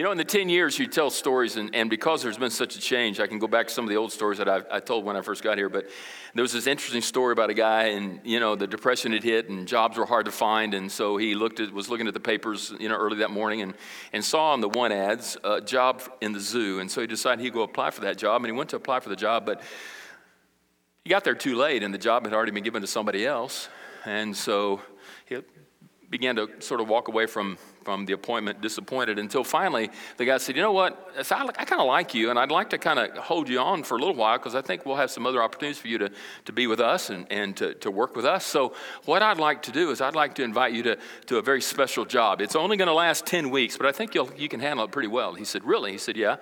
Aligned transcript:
You 0.00 0.04
know, 0.04 0.12
in 0.12 0.16
the 0.16 0.24
10 0.24 0.48
years 0.48 0.78
you 0.78 0.86
tell 0.86 1.10
stories, 1.10 1.56
and, 1.56 1.74
and 1.74 1.90
because 1.90 2.22
there's 2.22 2.38
been 2.38 2.48
such 2.48 2.74
a 2.74 2.80
change, 2.80 3.20
I 3.20 3.26
can 3.26 3.38
go 3.38 3.46
back 3.46 3.66
to 3.66 3.74
some 3.74 3.84
of 3.84 3.90
the 3.90 3.96
old 3.96 4.12
stories 4.12 4.38
that 4.38 4.48
I, 4.48 4.62
I 4.70 4.80
told 4.80 5.04
when 5.04 5.14
I 5.14 5.20
first 5.20 5.42
got 5.44 5.58
here. 5.58 5.68
But 5.68 5.90
there 6.34 6.40
was 6.40 6.54
this 6.54 6.66
interesting 6.66 7.02
story 7.02 7.32
about 7.34 7.50
a 7.50 7.52
guy, 7.52 7.88
and, 7.88 8.18
you 8.24 8.40
know, 8.40 8.56
the 8.56 8.66
depression 8.66 9.12
had 9.12 9.22
hit, 9.22 9.50
and 9.50 9.68
jobs 9.68 9.98
were 9.98 10.06
hard 10.06 10.24
to 10.24 10.32
find. 10.32 10.72
And 10.72 10.90
so 10.90 11.18
he 11.18 11.34
looked 11.34 11.60
at, 11.60 11.70
was 11.70 11.90
looking 11.90 12.08
at 12.08 12.14
the 12.14 12.20
papers, 12.20 12.72
you 12.80 12.88
know, 12.88 12.96
early 12.96 13.18
that 13.18 13.30
morning 13.30 13.60
and, 13.60 13.74
and 14.14 14.24
saw 14.24 14.54
on 14.54 14.62
the 14.62 14.70
one 14.70 14.90
ads 14.90 15.36
a 15.44 15.60
job 15.60 16.00
in 16.22 16.32
the 16.32 16.40
zoo. 16.40 16.80
And 16.80 16.90
so 16.90 17.02
he 17.02 17.06
decided 17.06 17.44
he'd 17.44 17.52
go 17.52 17.60
apply 17.60 17.90
for 17.90 18.00
that 18.00 18.16
job. 18.16 18.40
And 18.40 18.46
he 18.46 18.56
went 18.56 18.70
to 18.70 18.76
apply 18.76 19.00
for 19.00 19.10
the 19.10 19.16
job, 19.16 19.44
but 19.44 19.60
he 21.04 21.10
got 21.10 21.24
there 21.24 21.34
too 21.34 21.56
late, 21.56 21.82
and 21.82 21.92
the 21.92 21.98
job 21.98 22.24
had 22.24 22.32
already 22.32 22.52
been 22.52 22.64
given 22.64 22.80
to 22.80 22.88
somebody 22.88 23.26
else. 23.26 23.68
And 24.06 24.34
so 24.34 24.80
he 25.26 25.42
began 26.08 26.36
to 26.36 26.48
sort 26.60 26.80
of 26.80 26.88
walk 26.88 27.08
away 27.08 27.26
from 27.26 27.58
from 27.90 28.06
the 28.06 28.12
appointment 28.12 28.60
disappointed 28.60 29.18
until 29.18 29.42
finally 29.42 29.90
the 30.16 30.24
guy 30.24 30.38
said, 30.38 30.54
You 30.54 30.62
know 30.62 30.70
what? 30.70 31.12
I, 31.18 31.48
I 31.58 31.64
kind 31.64 31.80
of 31.80 31.88
like 31.88 32.14
you, 32.14 32.30
and 32.30 32.38
I'd 32.38 32.52
like 32.52 32.70
to 32.70 32.78
kind 32.78 33.00
of 33.00 33.16
hold 33.16 33.48
you 33.48 33.58
on 33.58 33.82
for 33.82 33.96
a 33.96 33.98
little 33.98 34.14
while 34.14 34.38
because 34.38 34.54
I 34.54 34.60
think 34.60 34.86
we'll 34.86 34.94
have 34.94 35.10
some 35.10 35.26
other 35.26 35.42
opportunities 35.42 35.78
for 35.78 35.88
you 35.88 35.98
to, 35.98 36.10
to 36.44 36.52
be 36.52 36.68
with 36.68 36.78
us 36.78 37.10
and, 37.10 37.26
and 37.32 37.56
to, 37.56 37.74
to 37.74 37.90
work 37.90 38.14
with 38.14 38.24
us. 38.24 38.46
So, 38.46 38.74
what 39.06 39.22
I'd 39.22 39.38
like 39.38 39.62
to 39.62 39.72
do 39.72 39.90
is 39.90 40.00
I'd 40.00 40.14
like 40.14 40.36
to 40.36 40.44
invite 40.44 40.72
you 40.72 40.84
to, 40.84 40.98
to 41.26 41.38
a 41.38 41.42
very 41.42 41.60
special 41.60 42.04
job. 42.04 42.40
It's 42.40 42.54
only 42.54 42.76
going 42.76 42.86
to 42.86 42.94
last 42.94 43.26
10 43.26 43.50
weeks, 43.50 43.76
but 43.76 43.86
I 43.86 43.92
think 43.92 44.14
you'll, 44.14 44.30
you 44.36 44.48
can 44.48 44.60
handle 44.60 44.84
it 44.84 44.92
pretty 44.92 45.08
well. 45.08 45.34
He 45.34 45.44
said, 45.44 45.64
Really? 45.64 45.90
He 45.90 45.98
said, 45.98 46.16
Yeah. 46.16 46.36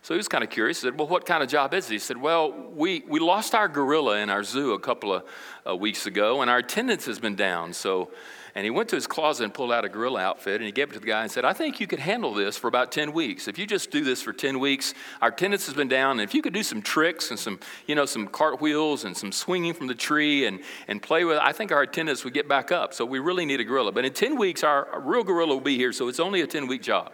So 0.00 0.14
he 0.14 0.18
was 0.18 0.28
kind 0.28 0.44
of 0.44 0.48
curious. 0.48 0.80
He 0.80 0.86
said, 0.86 0.98
Well, 0.98 1.08
what 1.08 1.26
kind 1.26 1.42
of 1.42 1.50
job 1.50 1.74
is 1.74 1.90
it? 1.90 1.92
He 1.92 1.98
said, 1.98 2.16
Well, 2.16 2.50
we, 2.74 3.04
we 3.06 3.20
lost 3.20 3.54
our 3.54 3.68
gorilla 3.68 4.20
in 4.20 4.30
our 4.30 4.42
zoo 4.42 4.72
a 4.72 4.80
couple 4.80 5.12
of 5.12 5.24
uh, 5.68 5.76
weeks 5.76 6.06
ago, 6.06 6.40
and 6.40 6.50
our 6.50 6.58
attendance 6.58 7.04
has 7.04 7.18
been 7.18 7.36
down. 7.36 7.74
So, 7.74 8.10
and 8.56 8.62
he 8.64 8.70
went 8.70 8.88
to 8.90 8.94
his 8.94 9.08
closet 9.08 9.42
and 9.42 9.52
pulled 9.52 9.72
out 9.72 9.84
a 9.84 9.88
gorilla 9.88 10.20
outfit 10.20 10.56
and 10.56 10.64
he 10.64 10.70
gave 10.70 10.90
it 10.90 10.92
to 10.92 11.00
the 11.00 11.06
guy 11.06 11.22
and 11.22 11.30
said, 11.30 11.44
I 11.44 11.52
think 11.52 11.80
you 11.80 11.88
could 11.88 11.98
handle 11.98 12.32
this 12.32 12.56
for 12.56 12.68
about 12.68 12.92
10 12.92 13.12
weeks. 13.12 13.48
If 13.48 13.58
you 13.58 13.66
just 13.66 13.90
do 13.90 14.04
this 14.04 14.22
for 14.22 14.32
10 14.32 14.60
weeks, 14.60 14.94
our 15.20 15.30
attendance 15.30 15.66
has 15.66 15.74
been 15.74 15.88
down. 15.88 16.12
And 16.12 16.20
if 16.20 16.34
you 16.34 16.40
could 16.40 16.52
do 16.52 16.62
some 16.62 16.80
tricks 16.80 17.30
and 17.30 17.38
some, 17.38 17.58
you 17.88 17.96
know, 17.96 18.06
some 18.06 18.28
cartwheels 18.28 19.04
and 19.04 19.16
some 19.16 19.32
swinging 19.32 19.74
from 19.74 19.88
the 19.88 19.94
tree 19.94 20.46
and, 20.46 20.60
and 20.86 21.02
play 21.02 21.24
with 21.24 21.38
it, 21.38 21.42
I 21.42 21.50
think 21.50 21.72
our 21.72 21.82
attendance 21.82 22.22
would 22.22 22.32
get 22.32 22.48
back 22.48 22.70
up. 22.70 22.94
So 22.94 23.04
we 23.04 23.18
really 23.18 23.44
need 23.44 23.58
a 23.58 23.64
gorilla. 23.64 23.90
But 23.90 24.04
in 24.04 24.12
10 24.12 24.38
weeks, 24.38 24.62
our, 24.62 25.00
real 25.00 25.24
gorilla 25.24 25.54
will 25.54 25.60
be 25.60 25.76
here. 25.76 25.92
So 25.92 26.06
it's 26.06 26.20
only 26.20 26.40
a 26.42 26.46
10 26.46 26.68
week 26.68 26.82
job. 26.82 27.12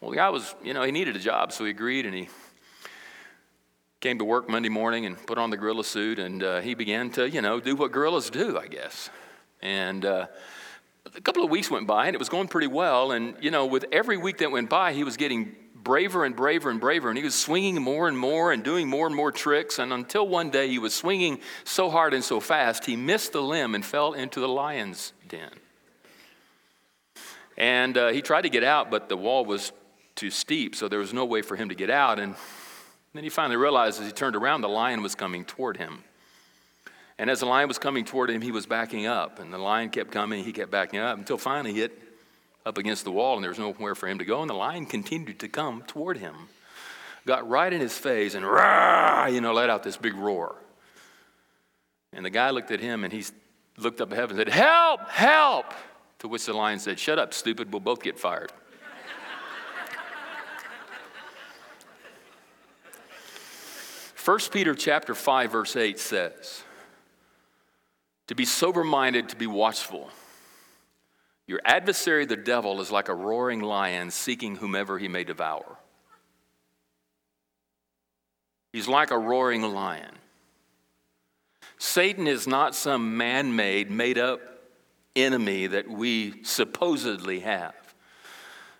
Well, 0.00 0.10
the 0.10 0.16
guy 0.16 0.28
was, 0.30 0.56
you 0.64 0.74
know, 0.74 0.82
he 0.82 0.90
needed 0.90 1.14
a 1.14 1.20
job. 1.20 1.52
So 1.52 1.64
he 1.64 1.70
agreed 1.70 2.04
and 2.04 2.16
he 2.16 2.28
came 4.00 4.18
to 4.18 4.24
work 4.24 4.48
Monday 4.48 4.70
morning 4.70 5.06
and 5.06 5.24
put 5.24 5.38
on 5.38 5.50
the 5.50 5.56
gorilla 5.56 5.84
suit 5.84 6.18
and 6.18 6.42
uh, 6.42 6.60
he 6.60 6.74
began 6.74 7.10
to, 7.10 7.30
you 7.30 7.42
know, 7.42 7.60
do 7.60 7.76
what 7.76 7.92
gorillas 7.92 8.28
do, 8.28 8.58
I 8.58 8.66
guess. 8.66 9.08
And, 9.62 10.04
uh, 10.04 10.26
a 11.16 11.20
couple 11.20 11.44
of 11.44 11.50
weeks 11.50 11.70
went 11.70 11.86
by 11.86 12.06
and 12.06 12.14
it 12.14 12.18
was 12.18 12.28
going 12.28 12.48
pretty 12.48 12.66
well. 12.66 13.12
And, 13.12 13.36
you 13.40 13.50
know, 13.50 13.66
with 13.66 13.84
every 13.92 14.16
week 14.16 14.38
that 14.38 14.50
went 14.50 14.68
by, 14.68 14.92
he 14.92 15.04
was 15.04 15.16
getting 15.16 15.54
braver 15.74 16.24
and 16.24 16.34
braver 16.34 16.70
and 16.70 16.80
braver. 16.80 17.08
And 17.08 17.18
he 17.18 17.24
was 17.24 17.34
swinging 17.34 17.80
more 17.80 18.08
and 18.08 18.18
more 18.18 18.52
and 18.52 18.64
doing 18.64 18.88
more 18.88 19.06
and 19.06 19.14
more 19.14 19.30
tricks. 19.30 19.78
And 19.78 19.92
until 19.92 20.26
one 20.26 20.50
day 20.50 20.68
he 20.68 20.78
was 20.78 20.94
swinging 20.94 21.40
so 21.62 21.90
hard 21.90 22.14
and 22.14 22.24
so 22.24 22.40
fast, 22.40 22.86
he 22.86 22.96
missed 22.96 23.32
the 23.32 23.42
limb 23.42 23.74
and 23.74 23.84
fell 23.84 24.12
into 24.14 24.40
the 24.40 24.48
lion's 24.48 25.12
den. 25.28 25.50
And 27.56 27.96
uh, 27.96 28.08
he 28.08 28.20
tried 28.20 28.42
to 28.42 28.48
get 28.48 28.64
out, 28.64 28.90
but 28.90 29.08
the 29.08 29.16
wall 29.16 29.44
was 29.44 29.72
too 30.16 30.30
steep, 30.30 30.74
so 30.74 30.88
there 30.88 30.98
was 30.98 31.12
no 31.12 31.24
way 31.24 31.42
for 31.42 31.54
him 31.56 31.68
to 31.68 31.74
get 31.74 31.90
out. 31.90 32.18
And 32.18 32.34
then 33.12 33.22
he 33.22 33.30
finally 33.30 33.56
realized 33.56 34.00
as 34.00 34.06
he 34.06 34.12
turned 34.12 34.34
around, 34.34 34.62
the 34.62 34.68
lion 34.68 35.02
was 35.02 35.14
coming 35.14 35.44
toward 35.44 35.76
him. 35.76 36.02
And 37.18 37.30
as 37.30 37.40
the 37.40 37.46
lion 37.46 37.68
was 37.68 37.78
coming 37.78 38.04
toward 38.04 38.30
him, 38.30 38.42
he 38.42 38.50
was 38.50 38.66
backing 38.66 39.06
up. 39.06 39.38
And 39.38 39.52
the 39.52 39.58
lion 39.58 39.90
kept 39.90 40.10
coming, 40.10 40.44
he 40.44 40.52
kept 40.52 40.70
backing 40.70 40.98
up 40.98 41.16
until 41.16 41.38
finally 41.38 41.72
he 41.72 41.80
hit 41.80 42.00
up 42.66 42.78
against 42.78 43.04
the 43.04 43.12
wall 43.12 43.34
and 43.34 43.44
there 43.44 43.50
was 43.50 43.58
nowhere 43.58 43.94
for 43.94 44.08
him 44.08 44.18
to 44.18 44.24
go. 44.24 44.40
And 44.40 44.50
the 44.50 44.54
lion 44.54 44.86
continued 44.86 45.38
to 45.40 45.48
come 45.48 45.82
toward 45.82 46.18
him, 46.18 46.34
got 47.26 47.48
right 47.48 47.72
in 47.72 47.80
his 47.80 47.96
face 47.96 48.34
and 48.34 48.44
rah, 48.44 49.26
you 49.26 49.40
know, 49.40 49.52
let 49.52 49.70
out 49.70 49.84
this 49.84 49.96
big 49.96 50.14
roar. 50.14 50.56
And 52.12 52.24
the 52.24 52.30
guy 52.30 52.50
looked 52.50 52.70
at 52.70 52.80
him 52.80 53.04
and 53.04 53.12
he 53.12 53.24
looked 53.76 54.00
up 54.00 54.10
at 54.12 54.18
heaven 54.18 54.38
and 54.38 54.46
said, 54.46 54.54
Help, 54.54 55.08
help! 55.08 55.66
To 56.20 56.28
which 56.28 56.46
the 56.46 56.52
lion 56.54 56.78
said, 56.78 56.98
Shut 56.98 57.18
up, 57.18 57.34
stupid, 57.34 57.72
we'll 57.72 57.80
both 57.80 58.02
get 58.02 58.18
fired. 58.18 58.50
First 64.14 64.52
Peter 64.52 64.74
chapter 64.74 65.14
5 65.14 65.52
verse 65.52 65.76
8 65.76 65.98
says, 65.98 66.64
to 68.26 68.34
be 68.34 68.44
sober 68.44 68.84
minded, 68.84 69.28
to 69.30 69.36
be 69.36 69.46
watchful. 69.46 70.10
Your 71.46 71.60
adversary, 71.64 72.24
the 72.24 72.36
devil, 72.36 72.80
is 72.80 72.90
like 72.90 73.08
a 73.08 73.14
roaring 73.14 73.60
lion 73.60 74.10
seeking 74.10 74.56
whomever 74.56 74.98
he 74.98 75.08
may 75.08 75.24
devour. 75.24 75.78
He's 78.72 78.88
like 78.88 79.10
a 79.10 79.18
roaring 79.18 79.62
lion. 79.62 80.10
Satan 81.78 82.26
is 82.26 82.46
not 82.46 82.74
some 82.74 83.16
man 83.16 83.54
made, 83.54 83.90
made 83.90 84.18
up 84.18 84.40
enemy 85.14 85.66
that 85.66 85.88
we 85.88 86.42
supposedly 86.44 87.40
have. 87.40 87.74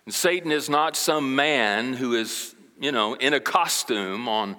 And 0.05 0.13
Satan 0.13 0.51
is 0.51 0.69
not 0.69 0.95
some 0.95 1.35
man 1.35 1.93
who 1.93 2.15
is, 2.15 2.55
you 2.79 2.91
know, 2.91 3.13
in 3.13 3.33
a 3.33 3.39
costume 3.39 4.27
on 4.27 4.55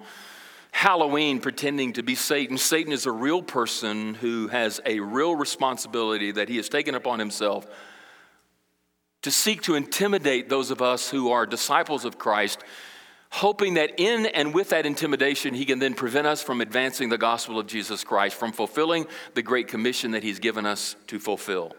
Halloween 0.71 1.39
pretending 1.39 1.93
to 1.93 2.03
be 2.03 2.15
Satan. 2.15 2.57
Satan 2.57 2.93
is 2.93 3.05
a 3.05 3.11
real 3.11 3.41
person 3.41 4.13
who 4.13 4.47
has 4.47 4.79
a 4.85 4.99
real 4.99 5.35
responsibility 5.35 6.31
that 6.31 6.49
he 6.49 6.57
has 6.57 6.69
taken 6.69 6.95
upon 6.95 7.19
himself 7.19 7.67
to 9.23 9.31
seek 9.31 9.61
to 9.63 9.75
intimidate 9.75 10.49
those 10.49 10.71
of 10.71 10.81
us 10.81 11.09
who 11.09 11.31
are 11.31 11.45
disciples 11.45 12.05
of 12.05 12.17
Christ, 12.17 12.63
hoping 13.31 13.73
that 13.73 13.99
in 13.99 14.27
and 14.27 14.53
with 14.53 14.69
that 14.69 14.85
intimidation, 14.85 15.53
he 15.53 15.65
can 15.65 15.79
then 15.79 15.93
prevent 15.93 16.27
us 16.27 16.41
from 16.41 16.61
advancing 16.61 17.09
the 17.09 17.17
gospel 17.17 17.59
of 17.59 17.67
Jesus 17.67 18.03
Christ, 18.03 18.35
from 18.35 18.51
fulfilling 18.51 19.07
the 19.33 19.41
great 19.41 19.67
commission 19.67 20.11
that 20.11 20.23
he's 20.23 20.39
given 20.39 20.65
us 20.65 20.95
to 21.07 21.19
fulfill. 21.19 21.73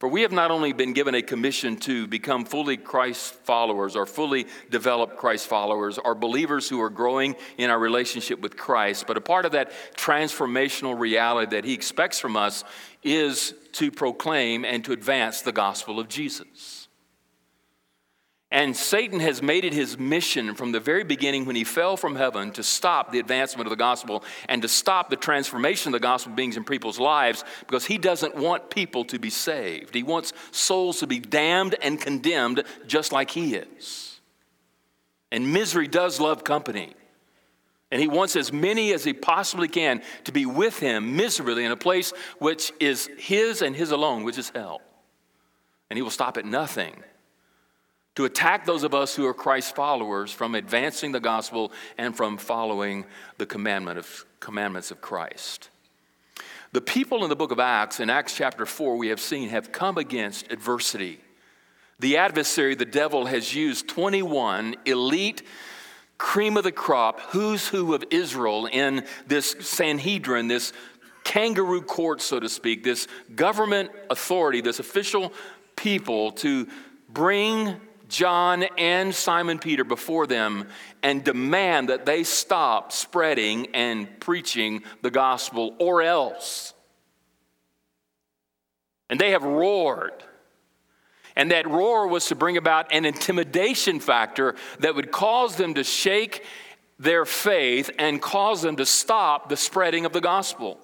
For 0.00 0.08
we 0.08 0.22
have 0.22 0.32
not 0.32 0.50
only 0.50 0.72
been 0.72 0.94
given 0.94 1.14
a 1.14 1.20
commission 1.20 1.76
to 1.80 2.06
become 2.06 2.46
fully 2.46 2.78
Christ 2.78 3.34
followers 3.44 3.96
or 3.96 4.06
fully 4.06 4.46
developed 4.70 5.18
Christ 5.18 5.46
followers 5.46 5.98
or 5.98 6.14
believers 6.14 6.70
who 6.70 6.80
are 6.80 6.88
growing 6.88 7.36
in 7.58 7.68
our 7.68 7.78
relationship 7.78 8.40
with 8.40 8.56
Christ, 8.56 9.06
but 9.06 9.18
a 9.18 9.20
part 9.20 9.44
of 9.44 9.52
that 9.52 9.70
transformational 9.96 10.98
reality 10.98 11.54
that 11.54 11.66
He 11.66 11.74
expects 11.74 12.18
from 12.18 12.34
us 12.34 12.64
is 13.02 13.52
to 13.72 13.90
proclaim 13.90 14.64
and 14.64 14.82
to 14.86 14.92
advance 14.92 15.42
the 15.42 15.52
gospel 15.52 16.00
of 16.00 16.08
Jesus. 16.08 16.88
And 18.52 18.76
Satan 18.76 19.20
has 19.20 19.42
made 19.42 19.64
it 19.64 19.72
his 19.72 19.96
mission 19.96 20.56
from 20.56 20.72
the 20.72 20.80
very 20.80 21.04
beginning 21.04 21.44
when 21.44 21.54
he 21.54 21.62
fell 21.62 21.96
from 21.96 22.16
heaven 22.16 22.50
to 22.52 22.64
stop 22.64 23.12
the 23.12 23.20
advancement 23.20 23.68
of 23.68 23.70
the 23.70 23.76
gospel 23.76 24.24
and 24.48 24.60
to 24.62 24.68
stop 24.68 25.08
the 25.08 25.16
transformation 25.16 25.90
of 25.90 26.00
the 26.00 26.02
gospel 26.02 26.32
beings 26.32 26.56
in 26.56 26.64
people's 26.64 26.98
lives 26.98 27.44
because 27.60 27.86
he 27.86 27.96
doesn't 27.96 28.34
want 28.34 28.68
people 28.68 29.04
to 29.04 29.20
be 29.20 29.30
saved. 29.30 29.94
He 29.94 30.02
wants 30.02 30.32
souls 30.50 30.98
to 30.98 31.06
be 31.06 31.20
damned 31.20 31.76
and 31.80 32.00
condemned 32.00 32.64
just 32.88 33.12
like 33.12 33.30
he 33.30 33.54
is. 33.54 34.20
And 35.30 35.52
misery 35.52 35.86
does 35.86 36.18
love 36.18 36.42
company. 36.42 36.94
And 37.92 38.00
he 38.00 38.08
wants 38.08 38.34
as 38.34 38.52
many 38.52 38.92
as 38.92 39.04
he 39.04 39.12
possibly 39.12 39.68
can 39.68 40.02
to 40.24 40.32
be 40.32 40.44
with 40.44 40.80
him 40.80 41.16
miserably 41.16 41.64
in 41.64 41.70
a 41.70 41.76
place 41.76 42.12
which 42.40 42.72
is 42.80 43.08
his 43.16 43.62
and 43.62 43.76
his 43.76 43.92
alone, 43.92 44.24
which 44.24 44.38
is 44.38 44.50
hell. 44.50 44.80
And 45.88 45.96
he 45.96 46.02
will 46.02 46.10
stop 46.10 46.36
at 46.36 46.44
nothing 46.44 47.04
to 48.20 48.26
attack 48.26 48.66
those 48.66 48.84
of 48.84 48.94
us 48.94 49.16
who 49.16 49.24
are 49.26 49.32
Christ's 49.32 49.72
followers 49.72 50.30
from 50.30 50.54
advancing 50.54 51.10
the 51.10 51.20
gospel 51.20 51.72
and 51.96 52.14
from 52.14 52.36
following 52.36 53.06
the 53.38 53.46
commandment 53.46 53.98
of, 53.98 54.26
commandments 54.40 54.90
of 54.90 55.00
Christ. 55.00 55.70
The 56.72 56.82
people 56.82 57.24
in 57.24 57.30
the 57.30 57.36
book 57.36 57.50
of 57.50 57.58
Acts, 57.58 57.98
in 57.98 58.10
Acts 58.10 58.36
chapter 58.36 58.66
4, 58.66 58.98
we 58.98 59.08
have 59.08 59.20
seen 59.20 59.48
have 59.48 59.72
come 59.72 59.96
against 59.96 60.52
adversity. 60.52 61.18
The 61.98 62.18
adversary, 62.18 62.74
the 62.74 62.84
devil, 62.84 63.24
has 63.24 63.54
used 63.54 63.88
21 63.88 64.76
elite, 64.84 65.42
cream 66.18 66.58
of 66.58 66.64
the 66.64 66.72
crop, 66.72 67.20
who's 67.30 67.68
who 67.68 67.94
of 67.94 68.04
Israel 68.10 68.66
in 68.66 69.06
this 69.28 69.56
Sanhedrin, 69.60 70.46
this 70.46 70.74
kangaroo 71.24 71.80
court, 71.80 72.20
so 72.20 72.38
to 72.38 72.50
speak, 72.50 72.84
this 72.84 73.08
government 73.34 73.90
authority, 74.10 74.60
this 74.60 74.78
official 74.78 75.32
people 75.74 76.32
to 76.32 76.68
bring 77.08 77.80
John 78.10 78.64
and 78.76 79.14
Simon 79.14 79.58
Peter 79.58 79.84
before 79.84 80.26
them 80.26 80.68
and 81.02 81.24
demand 81.24 81.88
that 81.88 82.04
they 82.04 82.24
stop 82.24 82.92
spreading 82.92 83.68
and 83.74 84.20
preaching 84.20 84.82
the 85.00 85.10
gospel 85.10 85.74
or 85.78 86.02
else. 86.02 86.74
And 89.08 89.18
they 89.18 89.30
have 89.30 89.44
roared. 89.44 90.24
And 91.36 91.52
that 91.52 91.68
roar 91.68 92.08
was 92.08 92.26
to 92.26 92.34
bring 92.34 92.56
about 92.56 92.92
an 92.92 93.04
intimidation 93.04 94.00
factor 94.00 94.56
that 94.80 94.94
would 94.94 95.10
cause 95.12 95.56
them 95.56 95.74
to 95.74 95.84
shake 95.84 96.44
their 96.98 97.24
faith 97.24 97.90
and 97.98 98.20
cause 98.20 98.60
them 98.60 98.76
to 98.76 98.84
stop 98.84 99.48
the 99.48 99.56
spreading 99.56 100.04
of 100.04 100.12
the 100.12 100.20
gospel. 100.20 100.78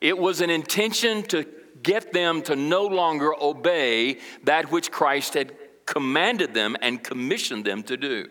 It 0.00 0.18
was 0.18 0.40
an 0.40 0.50
intention 0.50 1.22
to 1.24 1.46
get 1.82 2.12
them 2.12 2.42
to 2.42 2.56
no 2.56 2.86
longer 2.86 3.32
obey 3.40 4.18
that 4.44 4.72
which 4.72 4.90
Christ 4.90 5.34
had 5.34 5.52
commanded 5.86 6.54
them 6.54 6.76
and 6.80 7.02
commissioned 7.02 7.64
them 7.64 7.82
to 7.84 7.96
do. 7.96 8.28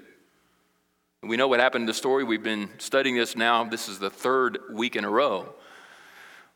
We 1.24 1.38
know 1.38 1.48
what 1.48 1.60
happened 1.60 1.84
in 1.84 1.88
the 1.88 1.94
story. 1.94 2.24
We've 2.24 2.42
been 2.42 2.70
studying 2.80 3.16
this 3.16 3.36
now. 3.36 3.64
This 3.64 3.88
is 3.88 4.00
the 4.00 4.10
third 4.10 4.58
week 4.72 4.96
in 4.96 5.06
a 5.06 5.10
row. 5.10 5.54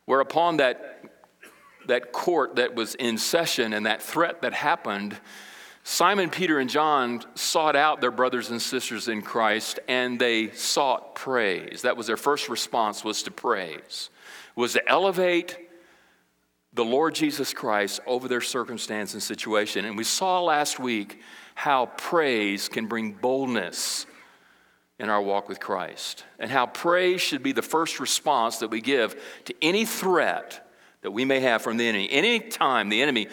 Whereupon 0.06 0.58
that, 0.58 1.04
that 1.88 2.12
court 2.12 2.56
that 2.56 2.74
was 2.74 2.96
in 2.96 3.18
session 3.18 3.74
and 3.74 3.86
that 3.86 4.02
threat 4.02 4.42
that 4.42 4.54
happened, 4.54 5.18
Simon, 5.84 6.32
Peter, 6.32 6.58
and 6.58 6.68
John 6.68 7.24
sought 7.36 7.76
out 7.76 8.02
their 8.02 8.10
brothers 8.10 8.50
and 8.50 8.60
sisters 8.60 9.08
in 9.08 9.22
Christ 9.22 9.80
and 9.88 10.20
they 10.20 10.50
sought 10.50 11.14
praise. 11.14 11.84
That 11.84 11.96
was 11.96 12.08
their 12.08 12.18
first 12.18 12.50
response 12.50 13.04
was 13.04 13.22
to 13.24 13.32
praise, 13.32 14.10
was 14.56 14.74
to 14.74 14.90
elevate 14.90 15.65
the 16.76 16.86
Lord 16.86 17.16
Jesus 17.16 17.54
Christ 17.54 18.02
over 18.06 18.28
their 18.28 18.42
circumstance 18.42 19.14
and 19.14 19.24
situation. 19.24 19.86
And 19.86 19.98
we 19.98 20.04
saw 20.04 20.42
last 20.42 20.78
week 20.78 21.22
how 21.56 21.88
praise 21.98 22.68
can 22.68 22.88
bring 22.88 23.14
boldness 23.14 24.06
in 25.00 25.10
our 25.10 25.22
walk 25.22 25.50
with 25.50 25.60
Christ, 25.60 26.24
and 26.40 26.50
how 26.50 26.66
praise 26.66 27.22
should 27.22 27.44
be 27.44 27.52
the 27.52 27.62
first 27.62 28.00
response 28.00 28.60
that 28.60 28.70
we 28.70 28.80
give 28.80 29.22
to 29.44 29.54
any 29.62 29.84
threat 29.86 30.66
that 31.02 31.12
we 31.12 31.26
may 31.26 31.42
have 31.42 31.62
from 31.62 31.76
the 31.76 31.86
enemy. 31.86 32.10
Any 32.10 32.40
time 32.40 32.88
the 32.88 33.02
enemy 33.02 33.28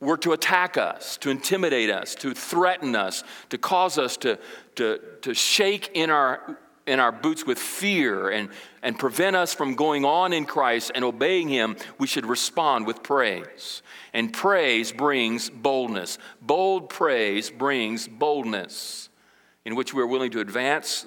were 0.00 0.16
to 0.16 0.32
attack 0.32 0.78
us, 0.78 1.18
to 1.18 1.30
intimidate 1.30 1.90
us, 1.90 2.14
to 2.16 2.32
threaten 2.32 2.96
us, 2.96 3.22
to 3.50 3.58
cause 3.58 3.98
us 3.98 4.16
to, 4.16 4.38
to, 4.76 4.98
to 5.20 5.34
shake 5.34 5.90
in 5.94 6.08
our, 6.08 6.58
in 6.86 7.00
our 7.00 7.12
boots 7.12 7.46
with 7.46 7.58
fear 7.58 8.30
and, 8.30 8.48
and 8.82 8.98
prevent 8.98 9.36
us 9.36 9.54
from 9.54 9.74
going 9.74 10.04
on 10.04 10.32
in 10.32 10.44
Christ 10.44 10.92
and 10.94 11.04
obeying 11.04 11.48
Him, 11.48 11.76
we 11.98 12.06
should 12.06 12.26
respond 12.26 12.86
with 12.86 13.02
praise. 13.02 13.82
And 14.12 14.32
praise 14.32 14.92
brings 14.92 15.48
boldness. 15.48 16.18
Bold 16.40 16.88
praise 16.88 17.50
brings 17.50 18.08
boldness 18.08 19.08
in 19.64 19.76
which 19.76 19.94
we 19.94 20.02
are 20.02 20.06
willing 20.06 20.30
to 20.32 20.40
advance 20.40 21.06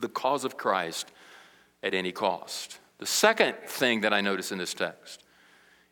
the 0.00 0.08
cause 0.08 0.44
of 0.44 0.56
Christ 0.56 1.10
at 1.82 1.94
any 1.94 2.12
cost. 2.12 2.78
The 2.98 3.06
second 3.06 3.56
thing 3.66 4.02
that 4.02 4.12
I 4.12 4.20
notice 4.20 4.52
in 4.52 4.58
this 4.58 4.74
text 4.74 5.24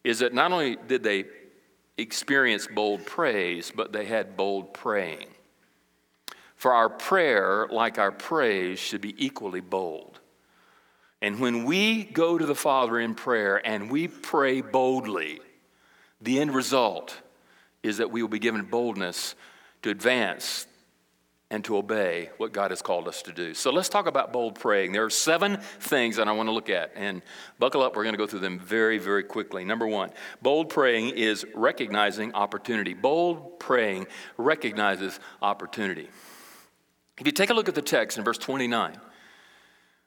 is 0.04 0.18
that 0.18 0.34
not 0.34 0.52
only 0.52 0.76
did 0.76 1.02
they 1.02 1.24
experience 1.98 2.66
bold 2.66 3.06
praise, 3.06 3.72
but 3.74 3.92
they 3.92 4.04
had 4.04 4.36
bold 4.36 4.74
praying. 4.74 5.28
For 6.56 6.72
our 6.72 6.88
prayer, 6.88 7.68
like 7.70 7.98
our 7.98 8.12
praise, 8.12 8.78
should 8.78 9.00
be 9.00 9.14
equally 9.24 9.60
bold. 9.60 10.20
And 11.22 11.38
when 11.38 11.64
we 11.64 12.04
go 12.04 12.36
to 12.36 12.46
the 12.46 12.54
Father 12.54 12.98
in 12.98 13.14
prayer 13.14 13.64
and 13.64 13.90
we 13.90 14.08
pray 14.08 14.60
boldly, 14.60 15.40
the 16.20 16.40
end 16.40 16.54
result 16.54 17.16
is 17.82 17.98
that 17.98 18.10
we 18.10 18.22
will 18.22 18.28
be 18.28 18.38
given 18.38 18.62
boldness 18.62 19.34
to 19.82 19.90
advance 19.90 20.66
and 21.50 21.64
to 21.64 21.76
obey 21.76 22.30
what 22.38 22.52
God 22.52 22.70
has 22.72 22.82
called 22.82 23.06
us 23.06 23.22
to 23.22 23.32
do. 23.32 23.54
So 23.54 23.70
let's 23.70 23.88
talk 23.88 24.06
about 24.06 24.32
bold 24.32 24.56
praying. 24.56 24.92
There 24.92 25.04
are 25.04 25.10
seven 25.10 25.58
things 25.78 26.16
that 26.16 26.26
I 26.26 26.32
want 26.32 26.48
to 26.48 26.52
look 26.52 26.70
at, 26.70 26.92
and 26.96 27.22
buckle 27.58 27.82
up, 27.82 27.94
we're 27.94 28.02
going 28.02 28.14
to 28.14 28.18
go 28.18 28.26
through 28.26 28.40
them 28.40 28.58
very, 28.58 28.98
very 28.98 29.22
quickly. 29.22 29.64
Number 29.64 29.86
one, 29.86 30.10
bold 30.42 30.70
praying 30.70 31.10
is 31.10 31.46
recognizing 31.54 32.34
opportunity. 32.34 32.94
Bold 32.94 33.60
praying 33.60 34.08
recognizes 34.36 35.20
opportunity. 35.40 36.08
If 37.18 37.26
you 37.26 37.32
take 37.32 37.50
a 37.50 37.54
look 37.54 37.68
at 37.68 37.74
the 37.74 37.82
text 37.82 38.18
in 38.18 38.24
verse 38.24 38.38
29, 38.38 38.98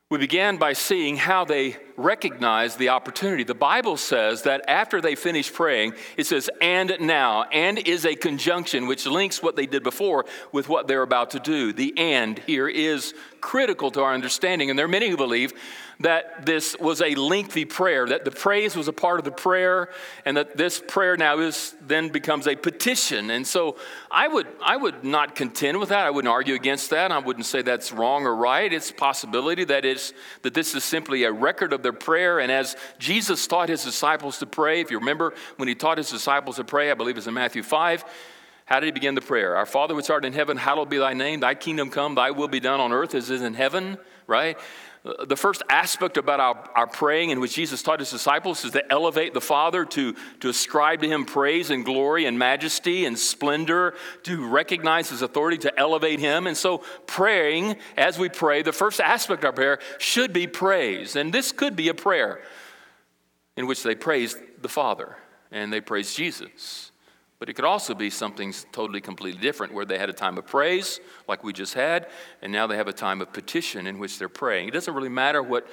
we 0.10 0.18
began 0.18 0.58
by 0.58 0.74
seeing 0.74 1.18
how 1.18 1.46
they 1.46 1.78
recognized 1.96 2.80
the 2.80 2.90
opportunity. 2.90 3.44
The 3.44 3.54
Bible 3.54 3.96
says 3.96 4.42
that 4.42 4.68
after 4.68 5.02
they 5.02 5.14
finished 5.14 5.54
praying, 5.54 5.94
it 6.18 6.26
says, 6.26 6.50
and 6.62 6.98
now. 7.00 7.44
And 7.44 7.78
is 7.78 8.08
a 8.08 8.16
conjunction 8.16 8.88
which 8.88 9.06
links 9.06 9.44
what 9.44 9.56
they 9.56 9.68
did 9.68 9.84
before 9.84 10.26
with 10.52 10.68
what 10.68 10.88
they're 10.88 11.04
about 11.04 11.30
to 11.32 11.40
do. 11.40 11.74
The 11.74 11.94
and 11.96 12.40
here 12.40 12.68
is 12.68 13.14
critical 13.42 13.92
to 13.92 14.02
our 14.02 14.14
understanding. 14.14 14.70
And 14.70 14.78
there 14.78 14.86
are 14.86 14.90
many 14.90 15.10
who 15.10 15.18
believe 15.18 15.54
that 16.02 16.46
this 16.46 16.78
was 16.80 17.02
a 17.02 17.14
lengthy 17.16 17.66
prayer, 17.66 18.08
that 18.08 18.24
the 18.24 18.32
praise 18.32 18.76
was 18.76 18.88
a 18.88 18.94
part 18.94 19.20
of 19.20 19.26
the 19.26 19.32
prayer, 19.32 19.90
and 20.24 20.38
that 20.38 20.56
this 20.56 20.82
prayer 20.88 21.18
now 21.18 21.40
is 21.40 21.76
then 21.82 22.08
becomes 22.08 22.48
a 22.48 22.56
petition. 22.56 23.30
And 23.32 23.46
so 23.46 23.76
I 24.10 24.28
would 24.28 24.48
I 24.64 24.78
would 24.78 25.04
not 25.04 25.36
contend 25.36 25.80
with 25.80 25.90
that. 25.90 26.06
I 26.06 26.10
wouldn't 26.10 26.32
argue 26.32 26.56
against 26.56 26.90
that. 26.92 27.12
I 27.12 27.20
wouldn't 27.20 27.46
say 27.46 27.62
that's 27.62 27.92
wrong 27.92 28.26
or 28.26 28.36
right. 28.36 28.72
It's 28.72 28.92
possibility 28.92 29.66
that 29.66 29.84
is 29.84 30.14
that 30.44 30.54
this 30.54 30.74
is 30.74 30.86
simply 30.86 31.24
a 31.26 31.32
record 31.32 31.74
of 31.74 31.84
their 31.84 31.94
prayer. 31.94 32.40
And 32.40 32.52
as 32.52 32.78
Jesus 32.98 33.46
taught 33.46 33.68
his 33.68 33.84
disciples 33.84 34.40
to 34.40 34.46
pray, 34.46 34.80
if 34.80 34.92
you 34.92 35.00
remember 35.00 35.34
when 35.58 35.68
he 35.68 35.76
taught 35.76 35.98
his 35.98 36.10
disciples 36.10 36.56
to 36.56 36.64
pray, 36.64 36.92
I 36.92 36.94
believe 36.94 37.18
it's 37.18 37.28
in 37.28 37.34
Matthew 37.34 37.64
5. 37.64 38.06
How 38.70 38.80
did 38.80 38.86
he 38.86 38.92
begin 38.92 39.16
the 39.16 39.22
prayer? 39.22 39.56
Our 39.56 39.66
Father 39.66 39.96
which 39.96 40.12
art 40.12 40.24
in 40.24 40.34
heaven, 40.34 40.56
hallowed 40.56 40.92
be 40.92 41.00
thy 41.00 41.16
name, 41.16 41.40
thy 41.40 41.56
kingdom 41.56 41.90
come, 41.90 42.14
thy 42.14 42.30
will 42.30 42.48
be 42.48 42.60
done 42.60 42.80
on 42.80 42.94
earth 42.94 43.16
as 43.16 43.32
is 43.32 43.42
in 43.42 43.56
heaven, 43.56 43.98
right? 44.28 44.60
Uh, 45.04 45.26
the 45.26 45.36
first 45.36 45.64
aspect 45.72 46.18
about 46.18 46.40
our, 46.40 46.70
our 46.76 46.86
praying 46.86 47.32
in 47.32 47.40
which 47.40 47.56
Jesus 47.56 47.82
taught 47.82 48.00
his 48.00 48.12
disciples 48.12 48.64
is 48.64 48.70
to 48.74 48.92
elevate 48.92 49.34
the 49.34 49.42
Father, 49.42 49.86
to, 49.86 50.14
to 50.42 50.50
ascribe 50.50 51.02
to 51.02 51.08
him 51.08 51.26
praise 51.26 51.72
and 51.72 51.84
glory 51.84 52.26
and 52.26 52.38
majesty 52.38 53.06
and 53.06 53.18
splendor, 53.18 53.96
to 54.22 54.48
recognize 54.48 55.10
his 55.10 55.24
authority, 55.24 55.58
to 55.58 55.80
elevate 55.80 56.20
him. 56.20 56.46
And 56.46 56.56
so, 56.56 56.84
praying 57.08 57.76
as 57.98 58.20
we 58.20 58.30
pray, 58.30 58.62
the 58.62 58.72
first 58.72 59.02
aspect 59.02 59.44
of 59.44 59.46
our 59.46 59.54
prayer 59.54 59.80
should 59.98 60.32
be 60.32 60.46
praise. 60.46 61.16
And 61.16 61.34
this 61.34 61.52
could 61.52 61.76
be 61.76 61.90
a 61.90 61.96
prayer 61.96 62.40
in 63.58 63.66
which 63.66 63.82
they 63.82 63.96
praise 63.96 64.36
the 64.62 64.70
Father 64.70 65.18
and 65.50 65.74
they 65.74 65.82
praise 65.82 66.14
Jesus. 66.14 66.89
But 67.40 67.48
it 67.48 67.54
could 67.54 67.66
also 67.66 67.96
be 67.96 68.10
something 68.10 68.54
totally, 68.74 69.00
completely 69.00 69.42
different, 69.42 69.74
where 69.74 69.86
they 69.86 69.98
had 69.98 70.10
a 70.10 70.14
time 70.14 70.38
of 70.38 70.46
praise, 70.46 71.00
like 71.28 71.42
we 71.44 71.54
just 71.54 71.74
had, 71.74 72.08
and 72.42 72.52
now 72.52 72.68
they 72.68 72.76
have 72.76 72.90
a 72.90 72.94
time 72.94 73.22
of 73.22 73.32
petition 73.32 73.88
in 73.88 73.98
which 73.98 74.20
they're 74.20 74.28
praying. 74.28 74.68
It 74.68 74.72
doesn't 74.72 74.94
really 74.94 75.10
matter 75.10 75.42
what 75.42 75.66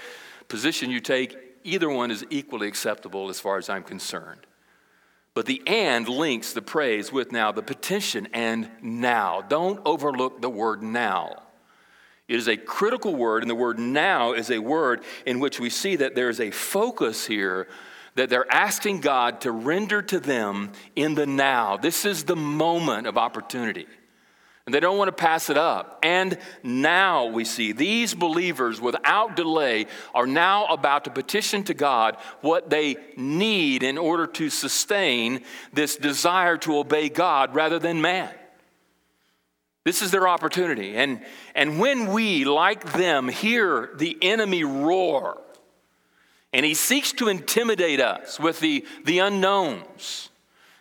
position 0.47 0.91
you 0.91 1.01
take, 1.01 1.37
either 1.65 1.91
one 1.91 2.13
is 2.13 2.25
equally 2.31 2.69
acceptable 2.69 3.29
as 3.29 3.41
far 3.41 3.59
as 3.59 3.69
I'm 3.69 3.83
concerned. 3.83 4.47
But 5.35 5.47
the 5.47 5.61
and 5.67 6.09
links 6.09 6.53
the 6.53 6.63
praise 6.63 7.13
with 7.13 7.33
now 7.33 7.51
the 7.51 7.63
petition 7.63 8.29
and 8.33 8.71
now. 8.81 9.43
Don't 9.43 9.81
overlook 9.85 10.41
the 10.41 10.49
word 10.49 10.83
now. 10.83 11.43
It 12.29 12.37
is 12.37 12.49
a 12.49 12.57
critical 12.57 13.15
word, 13.15 13.43
and 13.43 13.51
the 13.51 13.57
word 13.57 13.79
now 13.79 14.33
is 14.33 14.51
a 14.51 14.59
word 14.61 15.03
in 15.27 15.41
which 15.41 15.61
we 15.61 15.69
see 15.69 15.97
that 15.97 16.15
there 16.15 16.29
is 16.29 16.41
a 16.41 16.53
focus 16.53 17.27
here 17.27 17.69
that 18.17 18.29
they're 18.29 18.51
asking 18.53 19.01
God 19.01 19.43
to 19.43 19.53
render 19.53 20.03
to 20.03 20.19
them 20.19 20.73
in 20.97 21.15
the 21.15 21.27
now. 21.27 21.77
This 21.77 22.05
is 22.05 22.25
the 22.25 22.37
moment 22.37 23.07
of 23.07 23.17
opportunity. 23.17 23.87
And 24.65 24.75
they 24.75 24.81
don't 24.81 24.99
want 24.99 25.09
to 25.09 25.13
pass 25.13 25.49
it 25.49 25.57
up. 25.57 26.01
And 26.03 26.39
now 26.65 27.27
we 27.27 27.45
see 27.45 27.71
these 27.71 28.15
believers, 28.15 28.81
without 28.81 29.37
delay, 29.37 29.87
are 30.13 30.27
now 30.27 30.67
about 30.67 31.05
to 31.05 31.11
petition 31.11 31.63
to 31.65 31.75
God 31.75 32.17
what 32.41 32.69
they 32.69 32.97
need 33.17 33.85
in 33.85 33.97
order 33.97 34.27
to 34.27 34.51
sustain 34.51 35.45
this 35.73 35.95
desire 35.95 36.57
to 36.59 36.79
obey 36.79 37.09
God 37.09 37.55
rather 37.55 37.79
than 37.79 38.01
man. 38.01 38.31
This 39.85 40.03
is 40.03 40.11
their 40.11 40.27
opportunity. 40.27 40.97
And, 40.97 41.21
and 41.55 41.79
when 41.79 42.09
we, 42.09 42.45
like 42.45 42.93
them, 42.95 43.29
hear 43.29 43.91
the 43.95 44.19
enemy 44.21 44.65
roar, 44.65 45.41
and 46.53 46.65
he 46.65 46.75
seeks 46.75 47.13
to 47.13 47.29
intimidate 47.29 48.01
us 48.01 48.41
with 48.41 48.61
the, 48.61 48.85
the 49.05 49.19
unknowns. 49.19 50.31